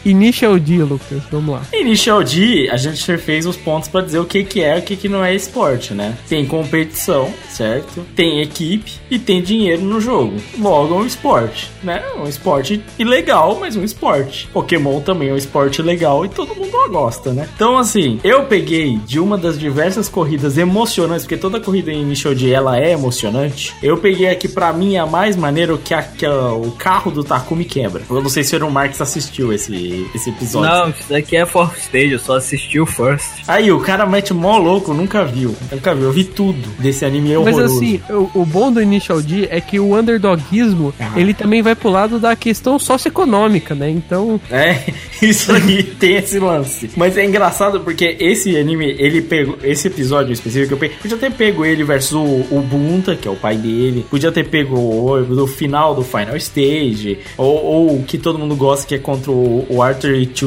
[0.04, 1.22] Initial D, Lucas.
[1.30, 1.62] Vamos lá.
[1.72, 4.82] Initial D, a gente fez os pontos pra dizer o que, que é e o
[4.82, 6.16] que, que não é esporte, né?
[6.28, 8.04] Tem competição, certo?
[8.16, 10.36] Tem equipe e tem dinheiro no jogo.
[10.58, 12.02] Logo, é um esporte, né?
[12.18, 14.48] Um esporte ilegal, mas um esporte.
[14.52, 17.48] Pokémon também é um esporte legal e todo mundo gosta, né?
[17.54, 22.34] Então, assim, eu peguei de uma das diversas corridas emocionantes, porque toda corrida em Initial
[22.34, 23.74] D ela é emocionante.
[23.82, 27.22] Eu peguei aqui pra mim a mais maneira que, a, que a- o carro do
[27.22, 28.02] Takumi quebra.
[28.10, 29.72] Eu não sei se o Marques assistiu esse,
[30.14, 30.70] esse episódio.
[30.70, 33.43] Não, isso daqui é Fourth Stage, eu só assisti o First.
[33.47, 35.55] Aí, o cara mete mó louco, nunca viu.
[35.70, 36.05] Nunca viu.
[36.05, 37.77] Eu vi tudo desse anime Mas horroroso.
[37.77, 41.12] assim, o, o bom do Initial D é que o underdogismo, Ah.
[41.16, 43.90] ele também vai pro lado da questão socioeconômica, né?
[43.90, 44.78] Então, É,
[45.20, 46.90] isso aí tem esse lance.
[46.97, 49.59] Mas é engraçado porque esse anime, ele pegou.
[49.62, 53.31] Esse episódio específico, eu peguei, podia ter pego ele versus o, o Bunta, que é
[53.31, 54.05] o pai dele.
[54.10, 57.19] Podia ter pego o, do final do Final Stage.
[57.36, 60.42] Ou, ou o que todo mundo gosta, que é contra o, o Arthur 2,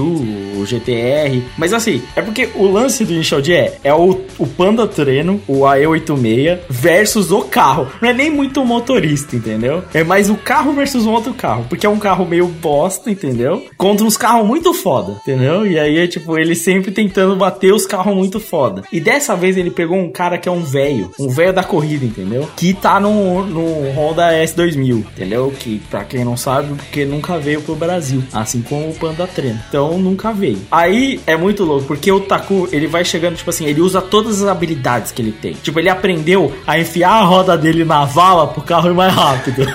[0.57, 1.41] o GTR.
[1.57, 5.61] Mas assim, é porque o lance do Initial é, é o, o Panda Treino, o
[5.61, 7.87] AE86, versus o carro.
[8.01, 9.83] Não é nem muito o motorista, entendeu?
[9.93, 11.65] É mais o carro versus um outro carro.
[11.69, 13.65] Porque é um carro meio bosta, entendeu?
[13.77, 15.65] Contra uns carros muito foda, entendeu?
[15.65, 18.83] E aí é tipo, ele sempre tentando bater os carros muito foda.
[18.91, 22.05] E dessa vez ele pegou um cara que é um velho, um velho da corrida,
[22.05, 22.47] entendeu?
[22.55, 25.53] Que tá no, no Honda S2000, entendeu?
[25.57, 29.59] Que pra quem não sabe, porque nunca veio pro Brasil, assim como o Panda Treino.
[29.67, 30.59] Então nunca veio.
[30.71, 34.41] Aí é muito louco, porque o Taku, ele vai chegando, tipo assim, ele usa todas
[34.41, 35.53] as habilidades que ele tem.
[35.53, 39.67] Tipo, ele aprendeu a enfiar a roda dele na vala pro carro ir mais rápido.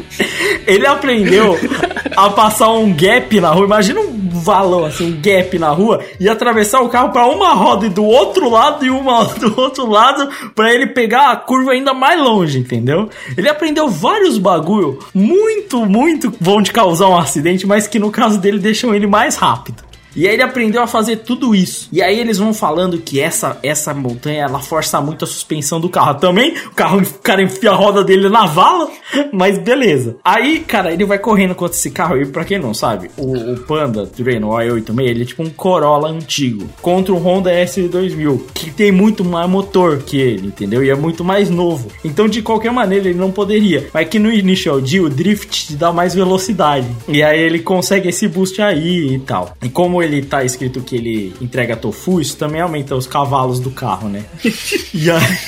[0.66, 1.58] ele aprendeu
[2.16, 3.66] a passar um gap na rua.
[3.66, 4.05] Imagina um
[4.40, 8.04] valão, assim, um gap na rua e atravessar o carro pra uma roda e do
[8.04, 12.58] outro lado e uma do outro lado pra ele pegar a curva ainda mais longe,
[12.58, 13.08] entendeu?
[13.36, 18.38] Ele aprendeu vários bagulho muito, muito bom de causar um acidente, mas que no caso
[18.38, 19.85] dele deixam ele mais rápido.
[20.16, 21.88] E aí ele aprendeu a fazer tudo isso.
[21.92, 25.88] E aí eles vão falando que essa essa montanha ela força muito a suspensão do
[25.88, 26.14] carro.
[26.14, 28.88] Também o carro, o cara enfia a roda dele na vala,
[29.32, 30.16] mas beleza.
[30.24, 32.16] Aí, cara, ele vai correndo contra esse carro.
[32.16, 36.08] E pra quem não sabe, o, o Panda Treino i86, ele é tipo um Corolla
[36.08, 40.82] antigo contra o Honda S2000, que tem muito mais motor que ele, entendeu?
[40.82, 41.90] E é muito mais novo.
[42.04, 43.88] Então, de qualquer maneira, ele não poderia.
[43.92, 46.86] Mas que no Initial D, o Drift te dá mais velocidade.
[47.08, 49.54] E aí ele consegue esse boost aí e tal.
[49.62, 53.70] E como ele tá escrito que ele entrega tofu, isso também aumenta os cavalos do
[53.70, 54.22] carro, né?
[54.94, 55.38] e aí...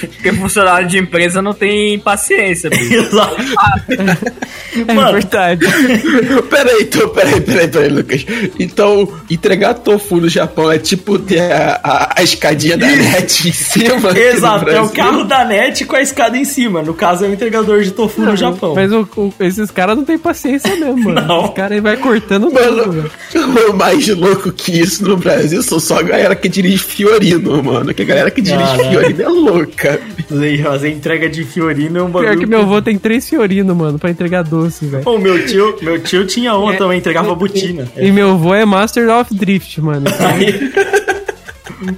[0.00, 2.94] Porque funcionário de empresa não tem paciência, bicho.
[2.94, 3.36] Exato.
[4.88, 5.12] é Mano.
[5.12, 5.66] verdade.
[6.48, 8.24] peraí, então, peraí, peraí, peraí, Lucas.
[8.58, 13.52] Então, entregar tofu no Japão é tipo ter a, a, a escadinha da net em
[13.52, 14.16] cima.
[14.18, 16.82] Exato, é o carro da net com a escada em cima.
[16.82, 18.74] No caso, é o entregador de tofu no Japão.
[18.74, 21.26] Mas o- o- esses caras não tem paciência mesmo, mano.
[21.26, 21.44] Não.
[21.46, 23.10] Os caras aí vai cortando tudo, Mano, velho.
[23.70, 27.94] o mais louco que isso no Brasil são só a galera que dirige Fiorino, mano.
[27.94, 28.90] Que a galera que dirige Caralho.
[28.90, 30.00] Fiorino é louca.
[30.62, 32.32] Fazer entrega de Fiorino é um bagulho.
[32.32, 35.08] Pior que meu avô tem três fiorinos, mano, pra entregar doce, velho.
[35.08, 37.88] O meu tio, meu tio tinha uma também, entregava botina.
[37.96, 40.06] E meu avô é Master of Drift, mano.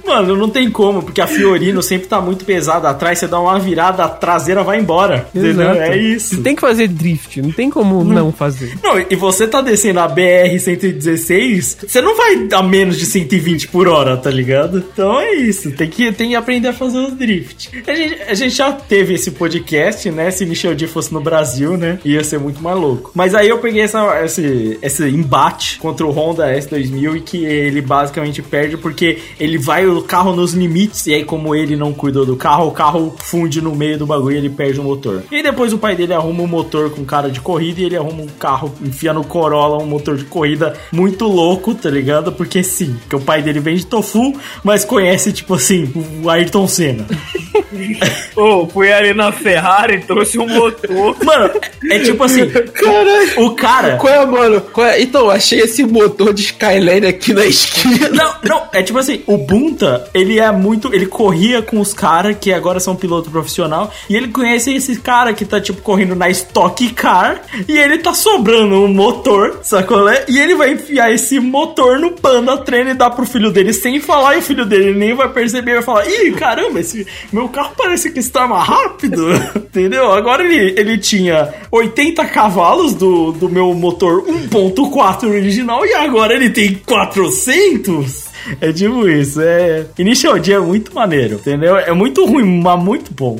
[0.05, 3.59] Mano, não tem como, porque a Fiorino sempre tá muito pesada atrás, você dá uma
[3.59, 5.27] virada, a traseira vai embora.
[5.33, 5.71] Entendeu?
[5.71, 5.81] Exato.
[5.81, 6.35] É isso.
[6.35, 8.77] Você tem que fazer drift, não tem como não fazer.
[8.83, 13.87] Não, e você tá descendo a BR-116, você não vai a menos de 120 por
[13.87, 14.83] hora, tá ligado?
[14.93, 17.69] Então é isso, tem que, tem que aprender a fazer os drift.
[17.87, 20.31] A gente, a gente já teve esse podcast, né?
[20.31, 21.99] Se Michel D fosse no Brasil, né?
[22.03, 23.11] Ia ser muito mais louco.
[23.15, 27.81] Mas aí eu peguei essa, esse, esse embate contra o Honda S2000 e que ele
[27.81, 32.25] basicamente perde porque ele vai o carro nos limites e aí como ele não cuidou
[32.25, 35.23] do carro, o carro funde no meio do bagulho e ele perde o motor.
[35.31, 38.23] E depois o pai dele arruma um motor com cara de corrida e ele arruma
[38.23, 42.31] um carro, enfia no Corolla um motor de corrida muito louco, tá ligado?
[42.31, 44.33] Porque sim, porque o pai dele vende tofu,
[44.63, 45.91] mas conhece tipo assim,
[46.23, 47.05] o Ayrton Senna.
[48.35, 51.15] Ô, fui ali na Ferrari, trouxe um motor.
[51.23, 51.51] Mano,
[51.89, 53.45] é tipo assim, Caralho.
[53.45, 54.61] o cara Qual é, mano?
[54.61, 55.01] Qual é?
[55.01, 58.09] Então, achei esse motor de Skyline aqui na esquina.
[58.09, 60.91] Não, não, é tipo assim, o Bunta, ele é muito.
[60.91, 63.93] Ele corria com os caras que agora são piloto profissional.
[64.09, 67.43] E ele conhece esse cara que tá, tipo, correndo na Stock Car.
[67.67, 70.03] E ele tá sobrando um motor, sacou?
[70.05, 70.25] né?
[70.27, 73.99] E ele vai enfiar esse motor no Panda Treino e dar pro filho dele sem
[73.99, 74.35] falar.
[74.35, 75.75] E o filho dele nem vai perceber.
[75.75, 79.31] Vai falar: Ih, caramba, esse meu carro parece que está mais rápido.
[79.55, 80.11] Entendeu?
[80.11, 85.85] Agora ele, ele tinha 80 cavalos do, do meu motor 1.4 original.
[85.85, 88.30] E agora ele tem 400.
[88.59, 89.85] É tipo isso, é.
[89.97, 91.77] Initial D é muito maneiro, entendeu?
[91.77, 93.37] É muito ruim, mas muito bom.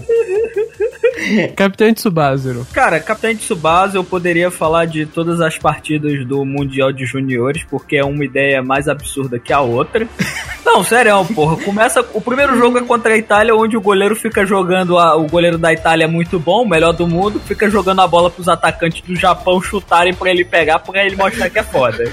[1.56, 2.66] Capitão Tsubasa.
[2.74, 7.98] Cara, Capitão Tsubasa eu poderia falar de todas as partidas do Mundial de Juniores, porque
[7.98, 10.08] é uma ideia mais absurda que a outra.
[10.64, 11.58] Não, sério, porra.
[11.58, 12.06] Começa.
[12.14, 14.98] O primeiro jogo é contra a Itália, onde o goleiro fica jogando.
[14.98, 18.08] A, o goleiro da Itália é muito bom, o melhor do mundo, fica jogando a
[18.08, 22.04] bola pros atacantes do Japão chutarem pra ele pegar, pra ele mostrar que é foda.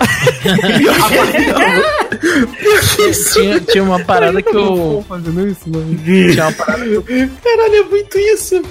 [3.34, 5.04] tinha, tinha uma parada que eu.
[5.08, 5.96] fazendo isso, mano.
[6.04, 7.02] Tinha uma parada que eu
[7.42, 8.62] Caralho, é muito isso.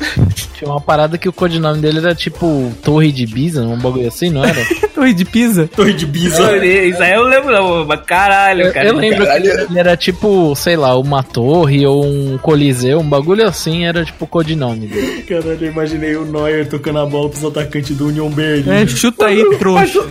[0.54, 4.30] Tinha uma parada que o codinome dele era tipo Torre de Bisa, um bagulho assim,
[4.30, 4.60] não era?
[4.94, 5.68] Torre de Pisa?
[5.68, 6.58] Torre de Bisa.
[6.66, 8.88] Isso aí eu lembro, não, mas caralho, cara.
[8.88, 13.48] eu lembro que ele era tipo, sei lá, uma torre ou um coliseu, um bagulho
[13.48, 15.22] assim, era tipo o codinome dele.
[15.24, 18.70] Caralho, eu imaginei o Neuer tocando a bola pros atacantes do Union Berlin.
[18.70, 20.02] É, chuta aí, trouxa.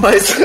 [0.00, 0.36] Mas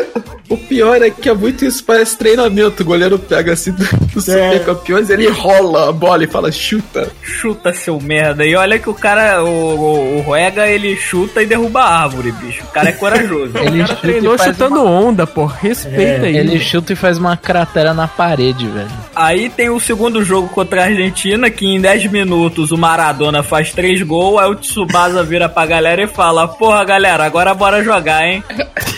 [0.50, 2.82] o pior é que é muito isso, parece treinamento.
[2.82, 7.12] O goleiro pega assim do, do Super Campeões, ele rola a bola e fala, chuta.
[7.22, 8.46] Chuta seu merda.
[8.46, 12.32] E olha que o cara, o, o, o Ruega, ele chuta e derruba a árvore,
[12.32, 12.64] bicho.
[12.64, 13.52] O cara é corajoso.
[13.58, 15.46] Ele O cara treinou e faz chutando onda, pô.
[15.46, 16.38] Respeita aí.
[16.38, 18.90] Ele chuta e faz uma cratera na parede, velho.
[19.16, 23.72] Aí tem o segundo jogo contra a Argentina, que em 10 minutos o Maradona faz
[23.72, 28.26] 3 gols, aí o Tsubasa vira pra galera e fala: Porra, galera, agora bora jogar,
[28.26, 28.44] hein?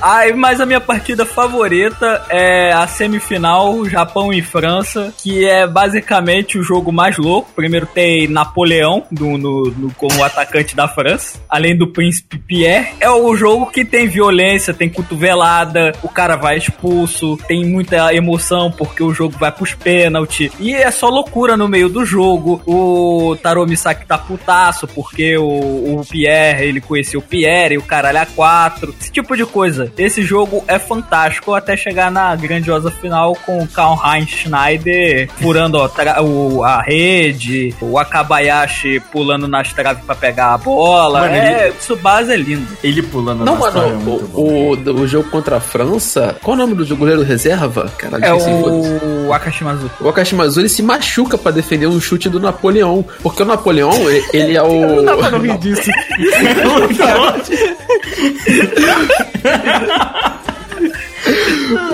[0.00, 6.58] Aí, mas a minha partida favorita é a semifinal Japão e França, que é basicamente
[6.58, 7.50] o jogo mais louco.
[7.54, 12.94] Primeiro tem Napoleão do, no, no- como atacante da França, além do príncipe Pierre.
[13.00, 18.70] É o jogo que tem violência, tem cotovelada, o cara vai expulso, tem muita emoção
[18.70, 20.50] porque o jogo vai pros pênaltis.
[20.58, 22.60] E é só loucura no meio do jogo.
[22.66, 27.82] O Taro Misaki tá putaço porque o, o Pierre, ele conheceu o Pierre e o
[27.82, 28.94] caralho a quatro.
[29.00, 29.92] Esse tipo de coisa.
[29.96, 35.88] Esse jogo é fantástico até chegar na grandiosa final com o Karl-Heinz Schneider furando ó,
[36.22, 41.20] o, a rede, o Akabayashi pulando nas traves pra pegar a bola.
[41.20, 42.66] Mano, é, ele- Tsubasa é lindo.
[42.82, 44.40] Ele pulando Não, na história é mano, muito bom.
[44.40, 47.90] o, o, o jogo contra a França, qual o nome do goleiro reserva?
[47.98, 49.04] Caralho, É foda-se.
[49.26, 49.90] o Akashimazu.
[50.00, 53.04] O Akashimazu ele se machuca pra defender um chute do Napoleão.
[53.22, 54.74] Porque o Napoleão, ele, ele é o.
[54.96, 55.90] Não dá pra não rir disso.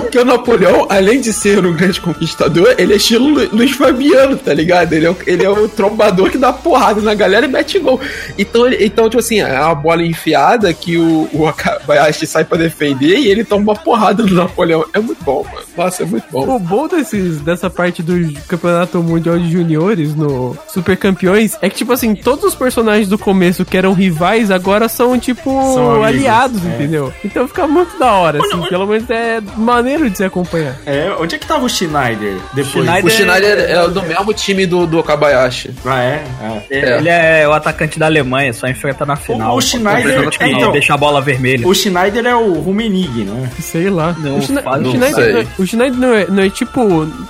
[0.00, 4.36] Porque o Napoleão, além de ser um grande conquistador, ele é estilo Lu- Luiz Fabiano,
[4.36, 4.92] tá ligado?
[4.92, 8.00] Ele é, o, ele é o trombador que dá porrada na galera e mete gol.
[8.38, 11.46] Então, ele- então tipo assim, é uma bola enfiada que o, o
[11.90, 14.84] Akabayashi sai pra defender e ele toma uma porrada do Napoleão.
[14.92, 15.66] É muito bom, mano.
[15.76, 16.56] Nossa, é muito bom.
[16.56, 18.14] O bom desses, dessa parte do
[18.46, 23.18] Campeonato Mundial de Juniores no Super Campeões é que, tipo assim, todos os personagens do
[23.18, 26.68] começo que eram rivais agora são, tipo, São aliados, é.
[26.74, 27.12] entendeu?
[27.24, 28.60] Então fica muito da hora, assim.
[28.68, 30.76] Pelo menos é maneiro de se acompanhar.
[30.86, 32.84] É, onde é que tava o Schneider depois?
[32.86, 35.70] Schneider- O Schneider é do mesmo time do, do Okabayashi.
[35.84, 36.24] Ah, é?
[36.70, 36.78] É.
[36.78, 36.98] É.
[36.98, 39.54] Ele é o atacante da Alemanha, só enfrenta na final.
[39.54, 41.66] O- o Schneider- final, então- deixa a bola vermelha.
[41.66, 43.50] O Schneider é o Rumenig, não é?
[43.60, 44.14] Sei lá.
[44.18, 45.32] Não o Schne- faz- o não Schneider, sei.
[45.32, 46.80] não é, o Schneider não é, não é tipo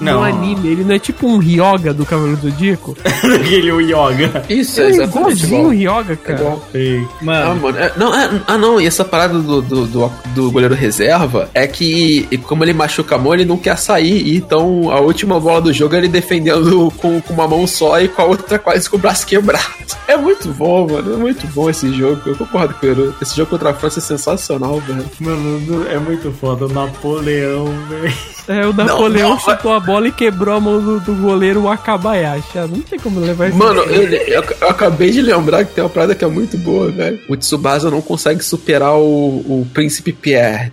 [0.00, 0.12] Não.
[0.18, 2.96] no anime, ele não é tipo um Ryoga do Cavaleiro do Zodíaco.
[3.50, 4.44] Ele, o Yoga.
[4.48, 5.70] Isso, é Ele é exatamente igualzinho o.
[5.70, 6.38] Ryoga, cara.
[6.40, 6.68] Igual.
[6.74, 7.00] Ei.
[7.04, 7.78] Ah, Mano, mano.
[7.78, 11.66] é- não, é- ah, não, e essa parada do, do, do, do goleiro reserva é
[11.66, 14.26] que, como ele machuca a mão, ele não quer sair.
[14.26, 18.00] e Então, a última bola do jogo é ele defendendo com, com uma mão só
[18.00, 19.64] e com a outra quase com o braço quebrado.
[20.06, 21.14] É muito bom, mano.
[21.14, 22.20] É muito bom esse jogo.
[22.26, 23.12] Eu concordo com ele.
[23.22, 24.29] Esse jogo contra a França é sensacional,
[24.80, 25.04] velho.
[25.20, 26.66] Mano, é muito foda.
[26.66, 28.14] O Napoleão, velho.
[28.50, 32.58] É, o Napoleão não, chutou a bola e quebrou a mão do, do goleiro Wakabayashi.
[32.58, 33.56] Ah, não tem como levar isso.
[33.58, 36.90] Mano, eu, eu- eu acabei de lembrar que tem uma parada que é muito boa,
[36.90, 37.20] velho.
[37.28, 39.02] O Tsubasa não consegue superar o,
[39.38, 40.72] o príncipe Pierre.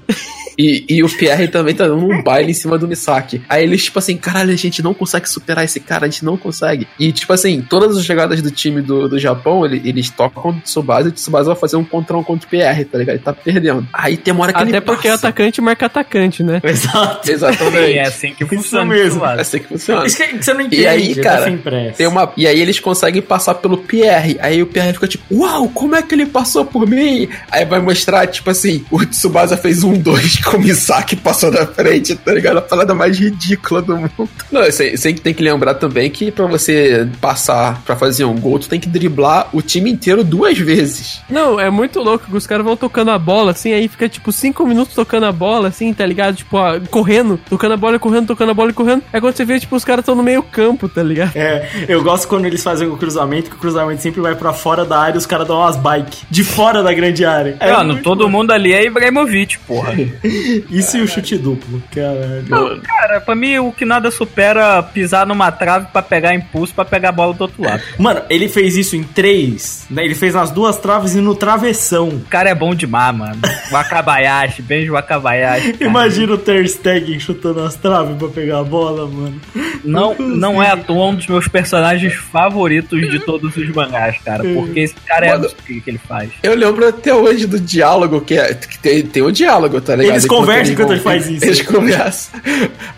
[0.60, 3.44] E, e o Pierre também tá dando um baile em cima do Misaki.
[3.48, 6.36] Aí eles, tipo assim, caralho, a gente não consegue superar esse cara, a gente não
[6.36, 6.88] consegue.
[7.00, 10.60] E, tipo assim, todas as jogadas do time do, do Japão, ele- eles tocam contra
[10.60, 13.18] o Tsubasa e o Tsubasa vai fazer um contra um contra o Pierre, tá ligado?
[13.18, 13.88] Ele tá perdendo.
[13.94, 15.28] Aí tem uma hora que Até ele porque passa.
[15.28, 16.60] atacante marca atacante, né?
[16.64, 17.30] Exato.
[17.68, 17.98] Exatamente.
[17.98, 18.86] é assim que Isso funciona.
[18.86, 19.12] mesmo.
[19.12, 19.38] Tsubasa.
[19.38, 20.06] É assim que funciona.
[20.06, 20.82] Isso que que você não entende.
[20.82, 21.60] E aí, cara.
[21.96, 24.38] Tem uma, e aí eles conseguem passar pelo Pierre.
[24.40, 27.28] Aí o Pierre fica tipo, uau, como é que ele passou por mim?
[27.52, 31.66] Aí vai mostrar, tipo assim, o Tsubasa fez um dois com o Misaki passou na
[31.66, 32.58] frente, tá ligado?
[32.58, 34.30] A parada mais ridícula do mundo.
[34.52, 38.60] Não, você, você tem que lembrar também que pra você passar pra fazer um gol,
[38.60, 41.22] tu tem que driblar o time inteiro duas vezes.
[41.30, 44.10] Não, é muito louco que os caras vão tocando a bola bola, assim, aí fica
[44.10, 46.36] tipo cinco minutos tocando a bola, assim, tá ligado?
[46.36, 49.04] Tipo, ó, correndo, tocando a bola, correndo, tocando a bola e correndo.
[49.12, 51.36] Aí quando você vê, tipo, os caras estão no meio campo, tá ligado?
[51.36, 54.86] É, eu gosto quando eles fazem o cruzamento, que o cruzamento sempre vai pra fora
[54.86, 57.58] da área e os caras dão umas bike de fora da grande área.
[57.60, 59.94] É, Mano, todo mundo ali é Ibrahimovic, porra.
[60.70, 62.46] Isso e o chute duplo, caralho.
[62.50, 66.86] Não, cara, pra mim o que nada supera pisar numa trave pra pegar impulso pra
[66.86, 67.82] pegar a bola do outro lado.
[67.98, 70.04] Mano, ele fez isso em três, né?
[70.04, 72.10] Ele fez nas duas traves e no travessão.
[72.10, 73.38] O cara é bom demais, mano.
[73.72, 75.74] Wakabayashi, beijo Wakabayashi.
[75.74, 75.86] cara.
[75.90, 79.40] Imagina o Ter Stegen chutando as traves pra pegar a bola, mano.
[79.84, 84.44] Não, não é à toa um dos meus personagens favoritos de todos os mangás, cara.
[84.44, 86.30] Porque esse cara é Mano, o que que ele faz.
[86.44, 90.14] Eu lembro até hoje do diálogo, que, é, que tem, tem um diálogo, tá ligado?
[90.14, 91.46] Eles conversam enquanto ele faz isso.
[91.46, 92.42] Eles conversam.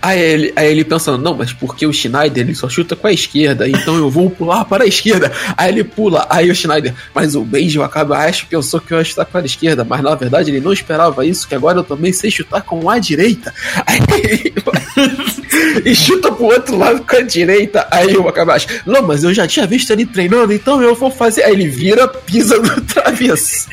[0.02, 3.12] Aí ele, aí ele pensando, não, mas porque o Schneider ele só chuta com a
[3.12, 5.32] esquerda, então eu vou pular para a esquerda.
[5.58, 9.26] Aí ele pula, aí o Schneider, mas o Benji Wakabayashi pensou que eu ia chutar
[9.26, 12.32] com a esquerda, mas na verdade ele não esperava isso, que agora eu também sei
[12.32, 13.54] chutar com a direita.
[13.86, 14.29] Aí ele
[15.86, 17.88] e chuta pro outro lado com a direita.
[17.92, 21.44] Aí o Wakabayashi, não, mas eu já tinha visto ele treinando, então eu vou fazer.
[21.44, 23.68] Aí ele vira, pisa no travesso.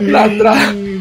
[0.00, 0.98] Na trave.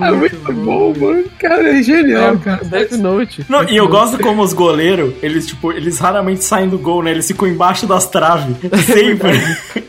[0.00, 1.24] É muito bom, mano.
[1.38, 2.64] Cara, é genial, cara.
[2.64, 3.44] Death Note.
[3.48, 7.10] Não, e eu gosto como os goleiros, eles, tipo, eles raramente saem do gol, né?
[7.10, 8.54] Eles ficam embaixo das traves.
[8.84, 9.30] Sempre.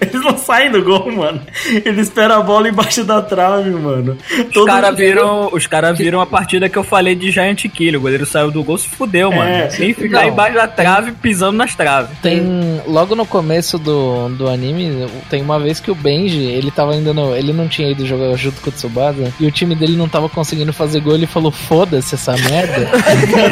[0.01, 1.41] eles não saem do gol, mano.
[1.85, 4.17] Eles esperam a bola embaixo da trave, mano.
[4.55, 7.99] Os caras viram, os cara viram a partida que eu falei de Giant Kill.
[7.99, 9.49] O goleiro saiu do gol se fudeu, mano.
[9.49, 9.69] É.
[9.69, 10.29] Sem ficar Não.
[10.29, 12.17] embaixo da trave pisando nas traves.
[12.21, 12.41] Tem.
[12.87, 17.13] Logo no começo do, do anime, tem uma vez que o Benji, ele tava ainda
[17.13, 17.35] no.
[17.35, 20.27] Ele não tinha ido jogar junto com o Tsubasa e o time dele não tava
[20.27, 21.13] conseguindo fazer gol.
[21.13, 22.89] Ele falou: foda-se essa merda.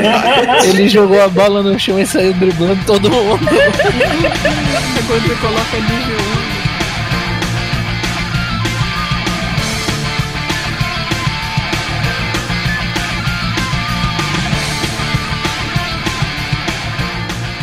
[0.67, 3.45] ele jogou a bola no chão e saiu driblando todo mundo.
[5.07, 6.46] Quando você coloca nível 1.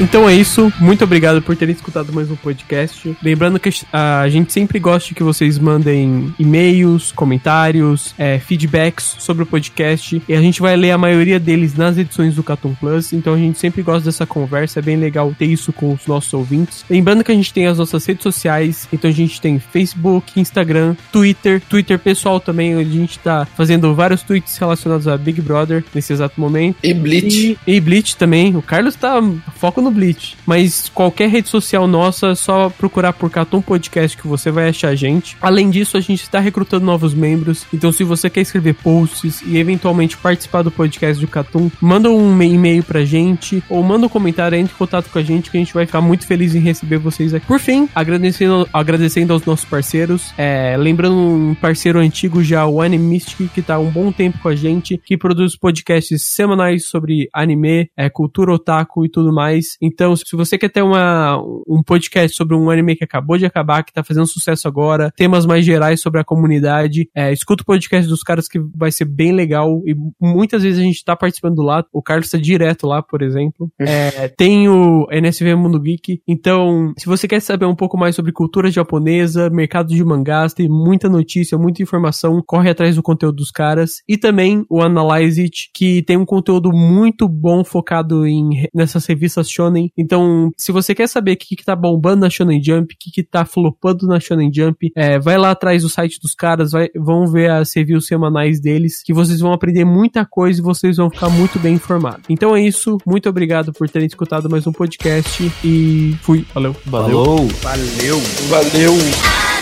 [0.00, 0.72] Então é isso.
[0.80, 3.16] Muito obrigado por terem escutado mais um podcast.
[3.22, 9.46] Lembrando que a gente sempre gosta que vocês mandem e-mails, comentários, é, feedbacks sobre o
[9.46, 10.20] podcast.
[10.28, 13.12] E a gente vai ler a maioria deles nas edições do Catum Plus.
[13.12, 14.80] Então a gente sempre gosta dessa conversa.
[14.80, 16.84] É bem legal ter isso com os nossos ouvintes.
[16.90, 18.88] Lembrando que a gente tem as nossas redes sociais.
[18.92, 22.76] Então a gente tem Facebook, Instagram, Twitter, Twitter pessoal também.
[22.76, 26.78] Onde a gente tá fazendo vários tweets relacionados a Big Brother nesse exato momento.
[26.82, 27.58] E Bleach.
[27.64, 28.56] E, e Bleach também.
[28.56, 29.22] O Carlos tá
[29.54, 30.36] foco no Bleach.
[30.46, 34.88] Mas qualquer rede social nossa, é só procurar por Catum Podcast que você vai achar
[34.88, 35.36] a gente.
[35.40, 37.66] Além disso, a gente está recrutando novos membros.
[37.72, 42.42] Então, se você quer escrever posts e eventualmente participar do podcast do Catum, manda um
[42.42, 45.60] e-mail pra gente ou manda um comentário, entre em contato com a gente que a
[45.60, 47.46] gente vai ficar muito feliz em receber vocês aqui.
[47.46, 50.32] Por fim, agradecendo, agradecendo aos nossos parceiros.
[50.36, 54.38] é, lembrando um parceiro antigo já, o Anime Mystic, que tá há um bom tempo
[54.38, 59.73] com a gente, que produz podcasts semanais sobre anime, é, cultura otaku e tudo mais.
[59.80, 61.36] Então, se você quer ter uma,
[61.66, 65.46] um podcast sobre um anime que acabou de acabar, que tá fazendo sucesso agora, temas
[65.46, 69.32] mais gerais sobre a comunidade, é, escuta o podcast dos caras que vai ser bem
[69.32, 71.84] legal e muitas vezes a gente tá participando lá.
[71.92, 73.70] O Carlos tá direto lá, por exemplo.
[73.78, 76.20] É, tem o NSV Mundo Geek.
[76.26, 80.68] Então, se você quer saber um pouco mais sobre cultura japonesa, mercado de mangás, tem
[80.68, 84.02] muita notícia, muita informação, corre atrás do conteúdo dos caras.
[84.08, 89.48] E também o Analyze It, que tem um conteúdo muito bom focado em nessas revistas
[89.64, 89.90] shonen.
[89.96, 93.10] Então, se você quer saber o que, que tá bombando na Shonen Jump, o que,
[93.10, 96.88] que tá flopando na Shonen Jump, é, vai lá atrás do site dos caras, vai,
[96.94, 101.10] vão ver as reviews semanais deles, que vocês vão aprender muita coisa e vocês vão
[101.10, 102.24] ficar muito bem informados.
[102.28, 106.74] Então é isso, muito obrigado por terem escutado mais um podcast e fui, valeu.
[106.86, 107.48] Valeu.
[107.62, 108.20] Valeu.
[108.48, 108.94] Valeu.
[109.26, 109.53] あ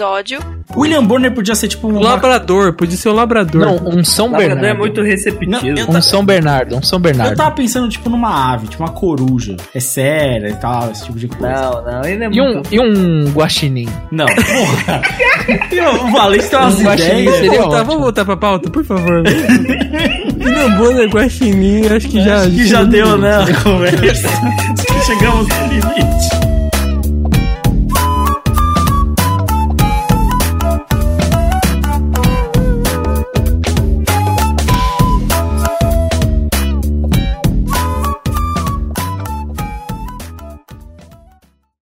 [0.00, 0.38] episódio.
[0.76, 1.98] William Bonner podia ser tipo um.
[2.00, 3.64] Labrador, podia ser um labrador.
[3.64, 4.66] Não, um São Labrador Bernardo.
[4.76, 5.50] é muito receptivo.
[5.50, 7.36] Não, eu- Um São Bernardo, um São Eu Bernardo.
[7.36, 9.56] tava pensando, tipo, numa ave, tipo uma coruja.
[9.74, 11.54] É séria e tal, esse tipo de coisa.
[11.54, 12.74] Não, não, ele é E um, muito...
[12.74, 13.88] e um guaxinim.
[14.10, 15.02] Não, porra.
[16.04, 17.34] o Valente tem umas Um ideias.
[17.36, 17.84] seria Vamos voltar, ótimo.
[17.86, 19.22] vamos voltar pra pauta, por favor.
[20.38, 22.36] William Bonner, Guaxinim, acho que já...
[22.42, 23.36] Acho que já deu, né?
[23.36, 24.28] A conversa.
[25.06, 26.35] Chegamos no limite.